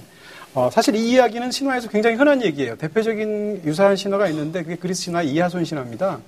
어, 0.52 0.68
사실 0.72 0.96
이 0.96 1.10
이야기는 1.12 1.52
신화에서 1.52 1.88
굉장히 1.88 2.16
흔한 2.16 2.42
얘기예요. 2.42 2.76
대표적인 2.76 3.62
유사한 3.64 3.94
신화가 3.94 4.26
있는데 4.30 4.64
그게 4.64 4.74
그리스 4.74 5.02
신화 5.02 5.22
이하손 5.22 5.64
신화입니다. 5.64 6.18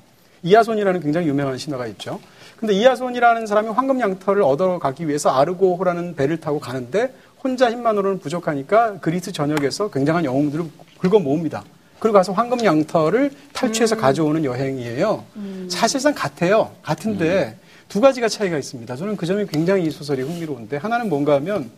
이하손이라는 0.44 1.00
굉장히 1.00 1.26
유명한 1.26 1.58
신화가 1.58 1.88
있죠. 1.88 2.20
근데 2.56 2.74
이하손이라는 2.74 3.46
사람이 3.48 3.68
황금 3.70 3.98
양털을 3.98 4.42
얻어가기 4.42 5.08
위해서 5.08 5.30
아르고호라는 5.30 6.14
배를 6.14 6.38
타고 6.38 6.60
가는데 6.60 7.12
혼자 7.42 7.70
힘만으로는 7.70 8.20
부족하니까 8.20 8.98
그리스 9.00 9.32
전역에서 9.32 9.90
굉장한 9.90 10.24
영웅들을 10.24 10.64
긁어 10.98 11.18
모읍니다. 11.18 11.64
그리고 11.98 12.14
가서 12.14 12.32
황금 12.32 12.64
양털을 12.64 13.30
탈취해서 13.52 13.96
가져오는 13.96 14.44
여행이에요. 14.44 15.24
사실상 15.68 16.14
같아요. 16.14 16.72
같은데 16.82 17.58
두 17.88 18.00
가지가 18.00 18.28
차이가 18.28 18.58
있습니다. 18.58 18.96
저는 18.96 19.16
그 19.16 19.26
점이 19.26 19.46
굉장히 19.46 19.84
이 19.84 19.90
소설이 19.90 20.22
흥미로운데 20.22 20.76
하나는 20.78 21.08
뭔가 21.08 21.34
하면 21.34 21.70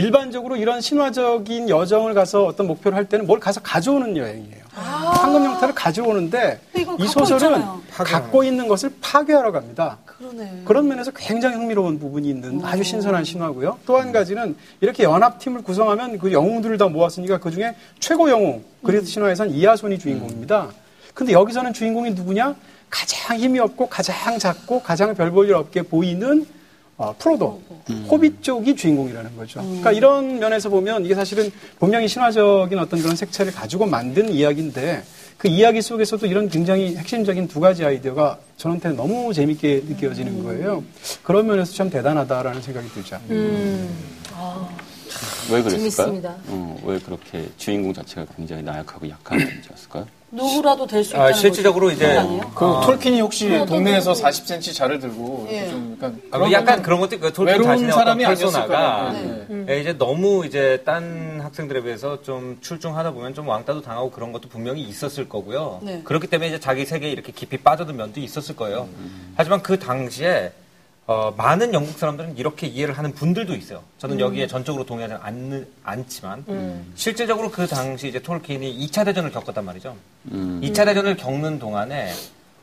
일반적으로 0.00 0.56
이런 0.56 0.82
신화적인 0.82 1.70
여정을 1.70 2.12
가서 2.12 2.44
어떤 2.44 2.66
목표를 2.66 2.98
할 2.98 3.06
때는 3.06 3.26
뭘 3.26 3.40
가서 3.40 3.62
가져오는 3.62 4.14
여행이에요. 4.14 4.62
황금 4.74 5.42
영타를 5.46 5.74
가져오는데 5.74 6.60
이 6.98 7.06
소설은 7.06 7.56
있잖아요. 7.58 7.80
갖고 7.90 8.44
있는 8.44 8.68
것을 8.68 8.92
파괴하러 9.00 9.52
갑니다. 9.52 9.96
그러네. 10.04 10.62
그런 10.66 10.86
면에서 10.86 11.10
굉장히 11.12 11.56
흥미로운 11.56 11.98
부분이 11.98 12.28
있는 12.28 12.62
아주 12.62 12.84
신선한 12.84 13.24
신화고요. 13.24 13.78
또 13.86 13.96
한 13.96 14.12
가지는 14.12 14.54
이렇게 14.82 15.04
연합팀을 15.04 15.62
구성하면 15.62 16.18
그 16.18 16.30
영웅들을 16.30 16.76
다 16.76 16.88
모았으니까 16.88 17.38
그 17.38 17.50
중에 17.50 17.74
최고 17.98 18.28
영웅, 18.28 18.62
그리스 18.84 19.06
신화에선 19.06 19.48
이하손이 19.50 19.98
주인공입니다. 19.98 20.68
근데 21.14 21.32
여기서는 21.32 21.72
주인공이 21.72 22.10
누구냐? 22.10 22.54
가장 22.90 23.38
힘이 23.38 23.60
없고 23.60 23.88
가장 23.88 24.38
작고 24.38 24.82
가장 24.82 25.14
별 25.14 25.30
볼 25.30 25.48
일 25.48 25.54
없게 25.54 25.80
보이는 25.80 26.46
어, 26.98 27.14
프로도, 27.18 27.60
호빗 28.08 28.42
쪽이 28.42 28.74
주인공이라는 28.74 29.36
거죠. 29.36 29.60
그러니까 29.60 29.92
이런 29.92 30.38
면에서 30.38 30.70
보면 30.70 31.04
이게 31.04 31.14
사실은 31.14 31.50
분명히 31.78 32.08
신화적인 32.08 32.78
어떤 32.78 33.00
그런 33.02 33.14
색채를 33.16 33.52
가지고 33.52 33.84
만든 33.86 34.30
이야기인데 34.32 35.02
그 35.36 35.48
이야기 35.48 35.82
속에서도 35.82 36.24
이런 36.26 36.48
굉장히 36.48 36.96
핵심적인 36.96 37.48
두 37.48 37.60
가지 37.60 37.84
아이디어가 37.84 38.38
저한테는 38.56 38.96
너무 38.96 39.34
재밌게 39.34 39.82
느껴지는 39.88 40.42
거예요. 40.42 40.82
그런 41.22 41.46
면에서 41.46 41.74
참 41.74 41.90
대단하다라는 41.90 42.62
생각이 42.62 42.88
들죠. 42.88 43.18
왜 45.50 45.62
그랬을까요? 45.62 45.70
재밌습니다. 45.78 46.34
어, 46.48 46.76
왜 46.84 46.98
그렇게 46.98 47.48
주인공 47.56 47.92
자체가 47.94 48.26
굉장히 48.36 48.62
나약하고 48.62 49.08
약한 49.08 49.38
존재였을까요? 49.62 50.06
누구라도 50.32 50.86
될 50.86 51.04
수 51.04 51.10
있다는 51.14 51.30
아. 51.30 51.32
실질적으로 51.32 51.88
이제 51.90 52.04
아니에요? 52.16 52.50
그 52.54 52.64
톨킨이 52.84 53.20
혹시 53.20 53.48
동네에서 53.64 54.10
어떤 54.10 54.24
40cm 54.30 54.74
자를 54.74 54.98
들고 54.98 55.46
예. 55.50 55.68
좀 55.70 55.96
약간 55.96 56.20
아, 56.32 56.38
뭐 56.38 56.50
약간 56.52 56.82
그런 56.82 57.00
것도 57.00 57.14
있고 57.14 57.32
톨킨 57.32 57.46
외로운 57.54 57.68
자신의 57.70 57.92
사람이 57.92 58.24
퍼소나가 58.24 59.12
거예요. 59.12 59.46
네. 59.48 59.64
예, 59.70 59.80
이제 59.80 59.92
너무 59.96 60.44
이제 60.44 60.82
딴 60.84 61.40
학생들에 61.42 61.80
비해서 61.82 62.20
좀 62.22 62.58
출중하다 62.60 63.12
보면 63.12 63.34
좀 63.34 63.46
왕따도 63.48 63.82
당하고 63.82 64.10
그런 64.10 64.32
것도 64.32 64.48
분명히 64.48 64.82
있었을 64.82 65.28
거고요. 65.28 65.78
네. 65.82 66.00
그렇기 66.04 66.26
때문에 66.26 66.48
이제 66.48 66.60
자기 66.60 66.84
세계에 66.84 67.10
이렇게 67.10 67.30
깊이 67.32 67.56
빠져든 67.56 67.96
면도 67.96 68.20
있었을 68.20 68.56
거예요. 68.56 68.88
하지만 69.36 69.62
그 69.62 69.78
당시에 69.78 70.52
어, 71.06 71.32
많은 71.36 71.72
영국 71.72 71.98
사람들은 71.98 72.36
이렇게 72.36 72.66
이해를 72.66 72.98
하는 72.98 73.12
분들도 73.12 73.54
있어요. 73.54 73.82
저는 73.98 74.18
여기에 74.18 74.48
전적으로 74.48 74.84
동의하지 74.84 75.14
않, 75.22 75.66
않지만 75.84 76.44
실질적으로 76.96 77.50
그 77.50 77.66
당시 77.68 78.08
이제 78.08 78.20
톨킨이 78.20 78.86
2차 78.88 79.04
대전을 79.04 79.30
겪었단 79.30 79.64
말이죠. 79.64 79.96
음. 80.32 80.60
2차 80.64 80.84
대전을 80.84 81.16
겪는 81.16 81.60
동안에 81.60 82.12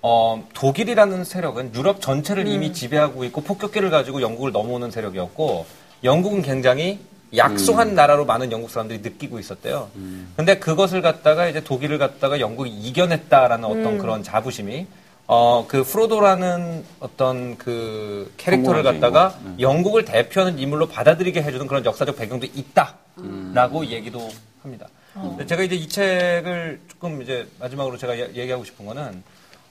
어, 0.02 0.46
독일이라는 0.54 1.24
세력은 1.24 1.74
유럽 1.76 2.02
전체를 2.02 2.46
이미 2.48 2.74
지배하고 2.74 3.24
있고 3.26 3.42
폭격기를 3.42 3.90
가지고 3.90 4.22
영국을 4.22 4.52
넘어오는 4.52 4.92
세력이었고 4.92 5.66
영국은 6.04 6.42
굉장히 6.42 7.00
약소한 7.38 7.96
나라로 7.96 8.26
많은 8.26 8.52
영국 8.52 8.70
사람들이 8.70 9.00
느끼고 9.00 9.40
있었대요. 9.40 9.90
근데 10.36 10.60
그것을 10.60 11.02
갖다가 11.02 11.48
이제 11.48 11.64
독일을 11.64 11.98
갖다가 11.98 12.42
영국이 12.42 12.70
이겨냈다라는 12.70 13.64
어떤 13.64 13.98
그런 13.98 14.22
자부심이 14.22 14.86
어, 15.28 15.66
그 15.68 15.84
프로도라는 15.84 16.84
어떤 17.00 17.58
그 17.58 18.32
캐릭터를 18.38 18.84
갖다가 18.84 19.32
주인공. 19.32 19.60
영국을 19.62 20.06
대표하는 20.06 20.60
인물로 20.60 20.88
받아들이게 20.88 21.42
해주는 21.42 21.66
그런 21.68 21.86
역사적 21.86 22.18
배경도 22.18 22.48
있다라고 22.48 23.86
얘기도 23.88 24.30
합니다. 24.62 24.88
근데 25.14 25.46
제가 25.46 25.62
이제 25.64 25.76
이 25.76 25.88
책을 25.88 26.82
조금 26.88 27.22
이제 27.22 27.48
마지막으로 27.60 27.98
제가 27.98 28.20
야- 28.20 28.28
얘기하고 28.34 28.64
싶은 28.66 28.86
거는 28.86 29.24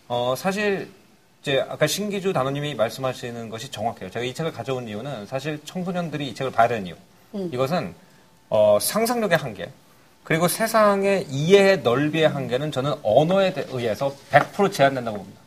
어, 0.09 0.35
사실 0.37 0.89
이제 1.43 1.61
아까 1.69 1.87
신기주 1.87 2.33
단원님이 2.33 2.75
말씀하시는 2.77 3.49
것이 3.49 3.69
정확해요. 3.71 4.11
제가 4.11 4.25
이 4.25 4.33
책을 4.33 4.53
가져온 4.53 4.87
이유는 4.89 5.27
사실 5.27 5.61
청소년들이 5.65 6.29
이 6.29 6.35
책을 6.35 6.53
봐야 6.53 6.69
되는 6.69 6.87
이유. 6.87 6.95
이것은 7.53 7.95
어, 8.51 8.79
상상력의 8.81 9.37
한계 9.39 9.71
그리고 10.23 10.47
세상의 10.47 11.27
이해의 11.29 11.81
넓이의 11.83 12.29
한계는 12.29 12.71
저는 12.71 12.95
언어에 13.03 13.53
대- 13.53 13.67
의해서 13.71 14.15
100% 14.31 14.73
제한된다고 14.73 15.17
봅니다. 15.19 15.42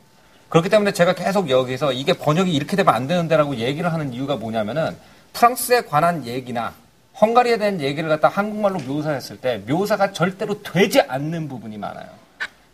그렇기 0.48 0.68
때문에 0.68 0.92
제가 0.92 1.14
계속 1.14 1.50
여기서 1.50 1.92
이게 1.92 2.12
번역이 2.12 2.52
이렇게 2.52 2.76
되면 2.76 2.94
안 2.94 3.06
되는데라고 3.06 3.56
얘기를 3.56 3.92
하는 3.92 4.12
이유가 4.12 4.36
뭐냐면은 4.36 4.96
프랑스에 5.32 5.82
관한 5.82 6.24
얘기나 6.24 6.72
헝가리에 7.20 7.58
대한 7.58 7.80
얘기를 7.80 8.08
갖다 8.08 8.28
한국말로 8.28 8.78
묘사했을 8.80 9.38
때 9.38 9.62
묘사가 9.66 10.12
절대로 10.12 10.62
되지 10.62 11.00
않는 11.00 11.48
부분이 11.48 11.78
많아요. 11.78 12.06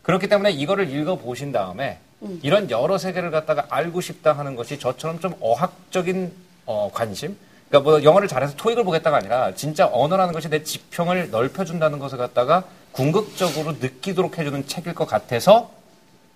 그렇기 0.02 0.28
때문에 0.28 0.50
이거를 0.50 0.90
읽어 0.90 1.16
보신 1.16 1.52
다음에 1.52 1.98
이런 2.42 2.70
여러 2.70 2.98
세계를 2.98 3.30
갖다가 3.30 3.66
알고 3.70 4.00
싶다 4.00 4.32
하는 4.32 4.56
것이 4.56 4.78
저처럼 4.78 5.20
좀 5.20 5.34
어학적인 5.40 6.32
어, 6.66 6.90
관심. 6.92 7.36
그러니까 7.68 7.90
뭐 7.90 8.02
영어를 8.02 8.28
잘해서 8.28 8.54
토익을 8.56 8.84
보겠다가 8.84 9.16
아니라 9.16 9.54
진짜 9.54 9.88
언어라는 9.90 10.34
것이 10.34 10.48
내 10.50 10.62
지평을 10.62 11.30
넓혀준다는 11.30 11.98
것을 11.98 12.18
갖다가 12.18 12.64
궁극적으로 12.92 13.72
느끼도록 13.80 14.38
해주는 14.38 14.66
책일 14.66 14.94
것 14.94 15.06
같아서 15.06 15.70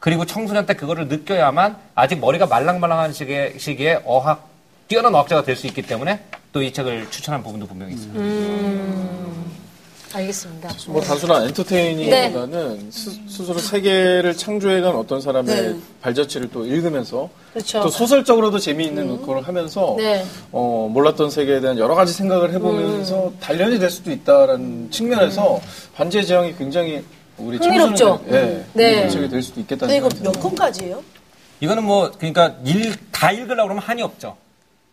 그리고 0.07 0.24
청소년 0.24 0.66
때 0.66 0.74
그거를 0.74 1.09
느껴야만 1.09 1.76
아직 1.96 2.20
머리가 2.20 2.46
말랑말랑한 2.46 3.12
시기에, 3.12 3.54
시기에 3.59 4.02
어학 4.04 4.48
뛰어난 4.86 5.12
어학자가 5.12 5.42
될 5.42 5.57
수 5.57 5.66
있기 5.66 5.82
때문에 5.82 6.20
또 6.52 6.62
이 6.62 6.72
책을 6.72 7.11
추천한 7.11 7.42
부분도 7.42 7.66
분명히 7.66 7.94
있습니다. 7.94 8.22
알겠습니다. 10.14 10.68
뭐 10.86 11.00
단순한 11.00 11.48
엔터테이닝보다는 11.48 12.90
스, 12.92 13.11
스로 13.28 13.59
세계를 13.59 14.36
창조해간 14.36 14.94
어떤 14.94 15.20
사람의 15.20 15.54
네. 15.72 15.76
발자취를 16.02 16.50
또 16.52 16.64
읽으면서 16.64 17.28
그렇죠. 17.52 17.82
또 17.82 17.88
소설적으로도 17.88 18.61
재미있는 18.61 19.20
걸 19.22 19.42
하면서 19.42 19.96
네. 19.98 20.24
어, 20.52 20.88
몰랐던 20.90 21.30
세계에 21.30 21.61
대한 21.61 21.78
여러 21.78 21.96
가지 21.96 22.12
생각을 22.12 22.52
해보면서 22.52 23.32
단련이 23.40 23.80
될 23.80 23.90
수도 23.90 24.12
있다라는 24.12 24.92
측면에서 24.92 25.61
반지의 25.96 26.24
제왕이 26.24 26.54
굉장히 26.57 27.04
우리 27.39 27.59
흥미롭죠? 27.59 28.05
청소년들, 28.18 28.39
예, 28.41 28.66
네. 28.72 29.01
네. 29.03 29.09
책이 29.11 29.28
될 29.28 29.43
수도 29.43 29.61
있겠다는 29.61 29.93
근데 29.93 29.97
이거 29.99 30.11
생각이 30.11 30.39
몇 30.39 30.43
권까지예요? 30.43 31.03
이거는 31.61 31.84
뭐 31.84 32.11
그러니까 32.16 32.57
일, 32.64 32.95
다 33.11 33.30
읽으려고 33.32 33.64
그러면 33.68 33.82
한이 33.82 34.03
없죠. 34.03 34.37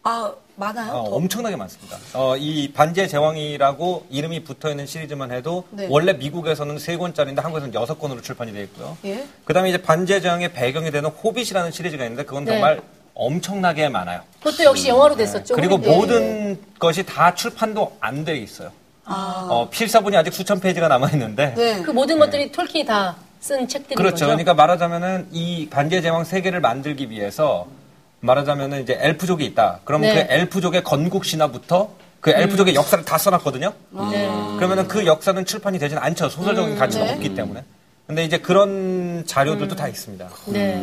아, 0.03 0.33
많아요? 0.55 0.93
어, 0.93 1.09
더? 1.09 1.15
엄청나게 1.15 1.55
많습니다. 1.55 1.97
어, 2.13 2.35
이 2.37 2.71
반지의 2.73 3.07
제왕이라고 3.09 4.05
이름이 4.09 4.43
붙어 4.43 4.69
있는 4.69 4.85
시리즈만 4.85 5.31
해도 5.31 5.63
네. 5.71 5.87
원래 5.89 6.13
미국에서는 6.13 6.77
세 6.77 6.97
권짜리인데 6.97 7.41
한국에서는 7.41 7.73
여섯 7.73 7.99
권으로 7.99 8.21
출판이 8.21 8.51
되어 8.53 8.63
있고요. 8.63 8.97
예. 9.05 9.25
그다음에 9.45 9.69
이제 9.69 9.81
반지의 9.81 10.21
제왕의 10.21 10.53
배경이 10.53 10.91
되는 10.91 11.09
호빗이라는 11.09 11.71
시리즈가 11.71 12.03
있는데 12.03 12.23
그건 12.23 12.45
네. 12.45 12.51
정말 12.51 12.81
엄청나게 13.15 13.89
많아요. 13.89 14.21
그것도 14.43 14.63
역시 14.63 14.89
영화로 14.89 15.15
됐었죠. 15.15 15.55
그리고 15.55 15.79
예. 15.83 15.87
모든 15.89 16.61
것이 16.79 17.03
다 17.03 17.33
출판도 17.33 17.97
안 17.99 18.23
돼 18.25 18.37
있어요. 18.37 18.71
어, 19.05 19.67
필사본이 19.69 20.15
아직 20.15 20.33
수천 20.33 20.59
페이지가 20.59 20.87
남아 20.87 21.09
있는데 21.11 21.53
네. 21.55 21.81
그 21.81 21.91
모든 21.91 22.19
것들이 22.19 22.51
톨킨이 22.51 22.85
다 22.85 23.15
쓴 23.43 23.67
책들인 23.67 23.97
그렇죠. 23.97 24.13
거죠. 24.13 24.25
그러니까 24.27 24.53
말하자면은 24.53 25.27
이 25.33 25.67
반지의 25.69 26.01
제왕 26.01 26.23
세계를 26.23 26.61
만들기 26.61 27.09
위해서 27.09 27.67
말하자면은 28.21 28.83
이제 28.83 28.97
엘프족이 29.01 29.43
있다. 29.47 29.81
그러면 29.83 30.15
네. 30.15 30.25
그 30.25 30.33
엘프족의 30.33 30.85
건국 30.85 31.25
신화부터 31.25 31.89
그 32.21 32.31
엘프족의 32.31 32.73
역사를 32.73 33.03
다 33.03 33.17
써놨거든요. 33.17 33.73
네. 34.11 34.27
그러면은 34.55 34.87
그 34.87 35.05
역사는 35.05 35.43
출판이 35.43 35.77
되진 35.77 35.97
않죠. 35.97 36.29
소설적인 36.29 36.77
가치가 36.77 37.03
네. 37.03 37.13
없기 37.15 37.35
때문에. 37.35 37.65
근데 38.07 38.23
이제 38.23 38.37
그런 38.37 39.25
자료들도 39.27 39.75
다 39.75 39.89
있습니다. 39.89 40.29
네. 40.47 40.81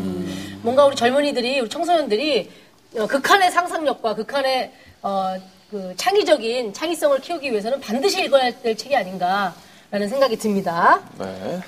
뭔가 0.60 0.84
우리 0.84 0.94
젊은이들이, 0.96 1.60
우리 1.60 1.68
청소년들이 1.70 2.50
어, 2.98 3.06
극한의 3.06 3.50
상상력과 3.52 4.16
극한의 4.16 4.70
어, 5.00 5.34
그 5.70 5.94
창의적인 5.96 6.72
창의성을 6.72 7.20
키우기 7.20 7.50
위해서는 7.50 7.80
반드시 7.80 8.24
읽어야 8.24 8.50
될 8.60 8.76
책이 8.76 8.94
아닌가라는 8.96 10.08
생각이 10.08 10.36
듭니다. 10.36 11.00
네. 11.16 11.60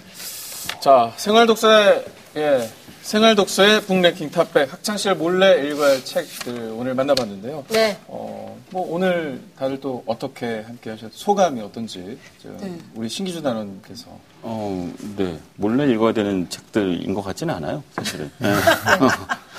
자, 0.80 1.12
생활 1.16 1.46
독서의 1.46 2.05
예, 2.34 2.68
생활 3.03 3.36
독서의 3.36 3.82
북랭킹 3.82 4.30
탑백 4.30 4.72
학창시절 4.72 5.16
몰래 5.16 5.68
읽어야 5.68 5.90
할 5.90 6.05
책들 6.05 6.72
오늘 6.76 6.94
만나봤는데요. 6.94 7.64
네. 7.68 7.96
어, 8.09 8.59
뭐 8.70 8.86
오늘 8.90 9.40
다들 9.57 9.80
또 9.80 10.03
어떻게 10.07 10.62
함께 10.62 10.90
하셨 10.90 11.12
소감이 11.12 11.61
어떤지 11.61 12.18
저 12.42 12.48
네. 12.61 12.76
우리 12.94 13.09
신기주 13.09 13.42
단원께서 13.42 14.07
어, 14.42 14.92
네. 15.16 15.38
몰래 15.57 15.86
읽어야 15.92 16.12
되는 16.12 16.48
책들인 16.48 17.14
것 17.14 17.22
같지는 17.22 17.55
않아요, 17.55 17.84
사실은. 17.92 18.30
네. 18.38 18.48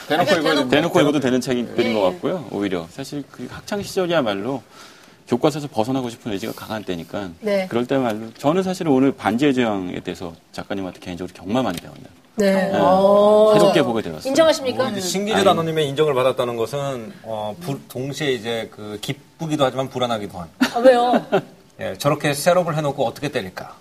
대놓고 0.08 0.32
읽어야 0.32 0.56
됩니다. 0.56 0.70
대놓고 0.70 1.02
읽어도 1.02 1.20
되는 1.20 1.40
책들인 1.42 1.94
것 1.94 2.02
같고요, 2.02 2.46
오히려. 2.52 2.88
사실 2.92 3.24
그 3.32 3.48
학창 3.50 3.82
시절이야말로 3.82 4.62
교과서에서 5.28 5.68
벗어나고 5.70 6.10
싶은 6.10 6.32
의지가 6.34 6.54
강한 6.54 6.84
때니까. 6.84 7.30
네. 7.40 7.68
그럴 7.70 7.86
때말로. 7.86 8.32
저는 8.38 8.64
사실 8.64 8.88
오늘 8.88 9.12
반지의 9.14 9.54
제왕에 9.54 10.00
대해서 10.02 10.34
작가님한테 10.52 11.00
개인적으로 11.00 11.34
정말 11.34 11.64
많이 11.64 11.78
배웠네요. 11.78 12.08
네. 12.36 12.52
네. 12.52 12.72
어. 12.76 13.52
새롭게 13.54 13.84
보게 13.84 14.02
되었어요. 14.02 14.28
인정하십니까? 14.30 14.90
이제 14.90 15.00
신기주 15.02 15.44
단원님의 15.44 15.88
인정을 15.90 16.14
받았다는 16.14 16.58
것은 16.58 17.14
어, 17.24 17.56
불- 17.62 17.80
동시에 17.88 18.32
이제 18.34 18.70
그 18.74 18.98
기쁘기도 19.02 19.64
하지만 19.64 19.88
불안하기도 19.90 20.38
한. 20.38 20.48
아, 20.74 20.80
왜요? 20.80 21.14
예, 21.84 21.98
저렇게 21.98 22.34
셋업을 22.34 22.78
해놓고 22.78 23.06
어떻게 23.06 23.28
때릴까? 23.30 23.76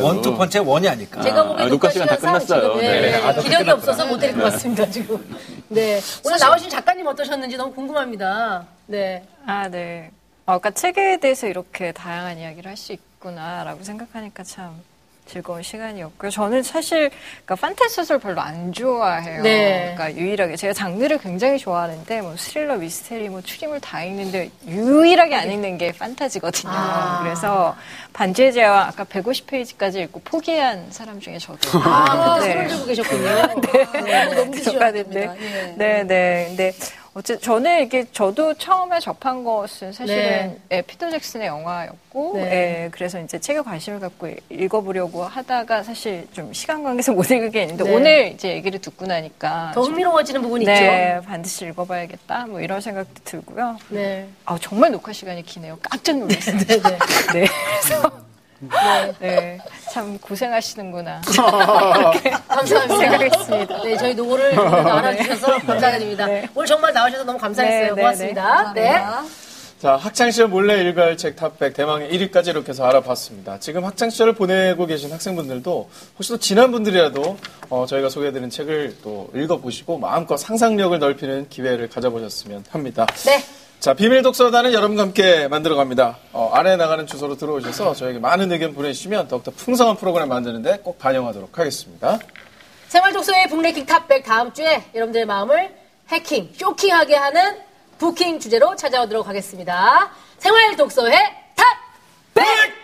원투 0.00 0.34
펀치의 0.36 0.64
원이 0.66 0.88
아닐까? 0.88 1.20
제가 1.20 1.44
보기엔 1.46 1.66
아, 1.66 1.70
녹화 1.70 1.90
시간 1.90 2.08
다 2.08 2.16
끝났어요. 2.16 2.76
네. 2.76 3.12
예, 3.12 3.14
아, 3.16 3.34
또 3.34 3.42
기력이. 3.42 3.70
없어서 3.70 4.06
못 4.06 4.16
드릴 4.18 4.34
것 4.34 4.44
같습니다, 4.44 4.88
지금. 4.90 5.22
네. 5.68 6.00
오늘 6.24 6.38
나오신 6.38 6.70
작가님 6.70 7.06
어떠셨는지 7.06 7.56
너무 7.58 7.74
궁금합니다. 7.74 8.64
네. 8.86 9.22
아, 9.46 9.68
네. 9.68 10.10
어, 10.46 10.52
아까 10.54 10.70
책에 10.70 11.18
대해서 11.20 11.46
이렇게 11.46 11.92
다양한 11.92 12.38
이야기를 12.38 12.70
할 12.70 12.76
수 12.76 12.92
있구나라고 12.94 13.84
생각하니까 13.84 14.42
참 14.42 14.80
즐거운 15.32 15.62
시간이었고요. 15.62 16.30
저는 16.30 16.62
사실 16.62 17.10
그러니까 17.44 17.54
판타지 17.66 17.94
소설 17.94 18.18
별로 18.18 18.40
안 18.40 18.72
좋아해요. 18.72 19.42
네. 19.42 19.94
그러니까 19.94 20.20
유일하게 20.20 20.56
제가 20.56 20.74
장르를 20.74 21.18
굉장히 21.18 21.58
좋아하는데 21.58 22.20
뭐 22.20 22.36
스릴러, 22.36 22.76
미스테리, 22.76 23.30
뭐 23.30 23.40
추리물 23.40 23.80
다 23.80 24.04
읽는데 24.04 24.50
유일하게 24.66 25.34
안 25.34 25.50
읽는 25.50 25.78
게 25.78 25.92
판타지거든요. 25.92 26.72
아. 26.74 27.20
그래서 27.22 27.74
반지의 28.12 28.52
제왕 28.52 28.88
아까 28.88 29.04
150페이지까지 29.04 30.02
읽고 30.04 30.20
포기한 30.24 30.86
사람 30.90 31.18
중에 31.18 31.38
저도. 31.38 31.78
아, 31.78 32.38
네. 32.40 32.52
손을 32.52 32.68
들고 32.68 32.84
계셨군요. 32.86 33.22
네. 34.02 34.24
너무 34.24 34.34
넘기셔야. 34.34 34.92
됩니다. 34.92 35.34
예. 35.40 35.74
네, 35.76 36.04
네. 36.04 36.44
근데 36.48 36.72
어째 37.14 37.38
저는 37.38 37.82
이게 37.82 38.06
저도 38.10 38.54
처음에 38.54 38.98
접한 38.98 39.44
것은 39.44 39.92
사실은 39.92 40.16
네. 40.16 40.58
예, 40.70 40.82
피터 40.82 41.10
잭슨의 41.10 41.46
영화였고, 41.46 42.32
네. 42.36 42.42
예, 42.84 42.88
그래서 42.90 43.20
이제 43.20 43.38
책에 43.38 43.60
관심을 43.60 44.00
갖고 44.00 44.30
읽어보려고 44.48 45.22
하다가 45.22 45.82
사실 45.82 46.26
좀 46.32 46.54
시간 46.54 46.82
관계에서 46.82 47.12
못 47.12 47.30
읽게 47.30 47.62
했는데 47.62 47.84
네. 47.84 47.94
오늘 47.94 48.28
이제 48.28 48.48
얘기를 48.54 48.80
듣고 48.80 49.04
나니까 49.04 49.72
더 49.74 49.82
흥미로워지는 49.82 50.40
부분이 50.40 50.64
네, 50.64 51.20
반드시 51.26 51.66
읽어봐야겠다. 51.66 52.46
뭐 52.46 52.62
이런 52.62 52.80
생각도 52.80 53.12
들고요. 53.24 53.76
있죠. 53.82 53.94
네. 53.94 54.28
아, 54.46 54.56
정말 54.58 54.90
녹화 54.90 55.12
시간이 55.12 55.42
기네요. 55.42 55.78
깜짝 55.82 56.16
놀랐습니다. 56.16 56.74
네, 57.34 57.40
네. 57.40 57.46
네, 58.70 59.12
네, 59.18 59.58
참 59.90 60.16
고생하시는구나. 60.18 61.20
감사합니다. 62.48 62.96
생각했습니다. 62.96 63.82
네, 63.82 63.96
저희 63.96 64.14
노고를 64.14 64.58
알아주셔서 64.58 65.58
감사드립니다. 65.58 66.26
네. 66.26 66.48
오늘 66.54 66.66
정말 66.66 66.92
나오셔서 66.92 67.24
너무 67.24 67.38
감사했어요. 67.38 67.80
네, 67.80 67.94
네, 67.94 68.00
고맙습니다. 68.02 68.72
네. 68.72 69.02
자, 69.80 69.96
학창시절 69.96 70.46
몰래 70.46 70.92
할책 70.92 71.34
탑백 71.34 71.74
대망의 71.74 72.08
1위까지 72.12 72.48
이렇게 72.48 72.68
해서 72.68 72.84
알아봤습니다. 72.84 73.58
지금 73.58 73.84
학창시절을 73.84 74.34
보내고 74.34 74.86
계신 74.86 75.10
학생분들도 75.10 75.90
혹시 76.14 76.30
또 76.30 76.38
지난 76.38 76.70
분들이라도 76.70 77.36
어, 77.68 77.84
저희가 77.86 78.08
소개해드린 78.08 78.48
책을 78.48 78.98
또 79.02 79.28
읽어보시고 79.34 79.98
마음껏 79.98 80.36
상상력을 80.36 80.96
넓히는 81.00 81.48
기회를 81.48 81.88
가져보셨으면 81.88 82.64
합니다. 82.70 83.06
네. 83.24 83.42
자, 83.82 83.94
비밀 83.94 84.22
독서단은 84.22 84.74
여러분과 84.74 85.02
함께 85.02 85.48
만들어 85.48 85.74
갑니다. 85.74 86.16
어, 86.32 86.52
아래에 86.54 86.76
나가는 86.76 87.04
주소로 87.04 87.36
들어오셔서 87.36 87.94
저에게 87.94 88.20
많은 88.20 88.52
의견 88.52 88.74
보내주시면 88.74 89.26
더욱더 89.26 89.50
풍성한 89.50 89.96
프로그램 89.96 90.28
만드는데 90.28 90.78
꼭 90.84 91.00
반영하도록 91.00 91.58
하겠습니다. 91.58 92.20
생활 92.86 93.12
독서의 93.12 93.48
book 93.48 93.59
랭킹 93.59 93.84
top 93.84 94.01
백 94.01 94.24
다음 94.24 94.52
주에 94.52 94.84
여러분들의 94.94 95.26
마음을 95.26 95.74
해킹, 96.10 96.52
쇼킹하게 96.56 97.16
하는 97.16 97.58
부킹 97.98 98.38
주제로 98.38 98.76
찾아오도록 98.76 99.26
하겠습니다. 99.26 100.12
생활 100.38 100.76
독서의 100.76 101.16
top 101.56 102.03
백! 102.03 102.81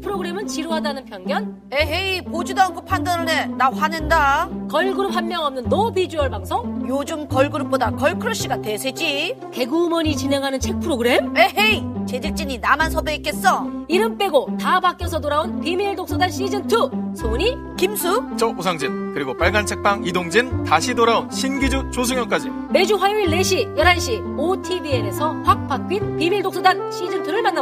책 0.00 0.02
프로그램은 0.02 0.46
지루하다는 0.46 1.04
편견, 1.04 1.60
에헤이 1.72 2.22
보지도 2.24 2.62
않고 2.62 2.84
판단을 2.86 3.28
해. 3.28 3.46
나 3.46 3.68
화낸다. 3.70 4.48
걸그룹 4.70 5.14
한 5.14 5.28
명 5.28 5.44
없는 5.44 5.68
no 5.68 5.92
비주얼 5.92 6.30
방송, 6.30 6.86
요즘 6.88 7.28
걸그룹보다 7.28 7.90
girl 7.92 8.17
crush가 8.17 8.62
대세지. 8.62 9.36
개그우먼이 9.52 10.16
진행하는 10.16 10.58
책 10.58 10.80
프로그램, 10.80 11.36
에헤이 11.36 11.84
제작진이 12.08 12.58
나만 12.58 12.90
섭외했겠어. 12.90 13.66
이름 13.88 14.16
빼고 14.16 14.56
다 14.58 14.80
바뀌어서 14.80 15.20
돌아온 15.20 15.60
비밀 15.60 15.94
독서단 15.94 16.30
시즌 16.30 16.64
2, 16.64 17.16
소은이 17.16 17.56
김수 17.76 18.22
저 18.38 18.46
우상진 18.48 19.12
그리고 19.12 19.36
빨간 19.36 19.66
책방 19.66 20.04
이동진 20.06 20.64
다시 20.64 20.94
돌아온 20.94 21.30
신기주 21.30 21.90
조승현까지 21.92 22.48
매주 22.70 22.94
화요일 22.96 23.28
4시, 23.30 23.76
11시 23.76 24.38
OTBN에서 24.38 25.32
확 25.44 25.66
바뀐 25.68 26.16
비밀 26.16 26.42
독서단 26.42 26.90
시즌 26.90 27.22
2를 27.22 27.42
만나보세요. 27.42 27.60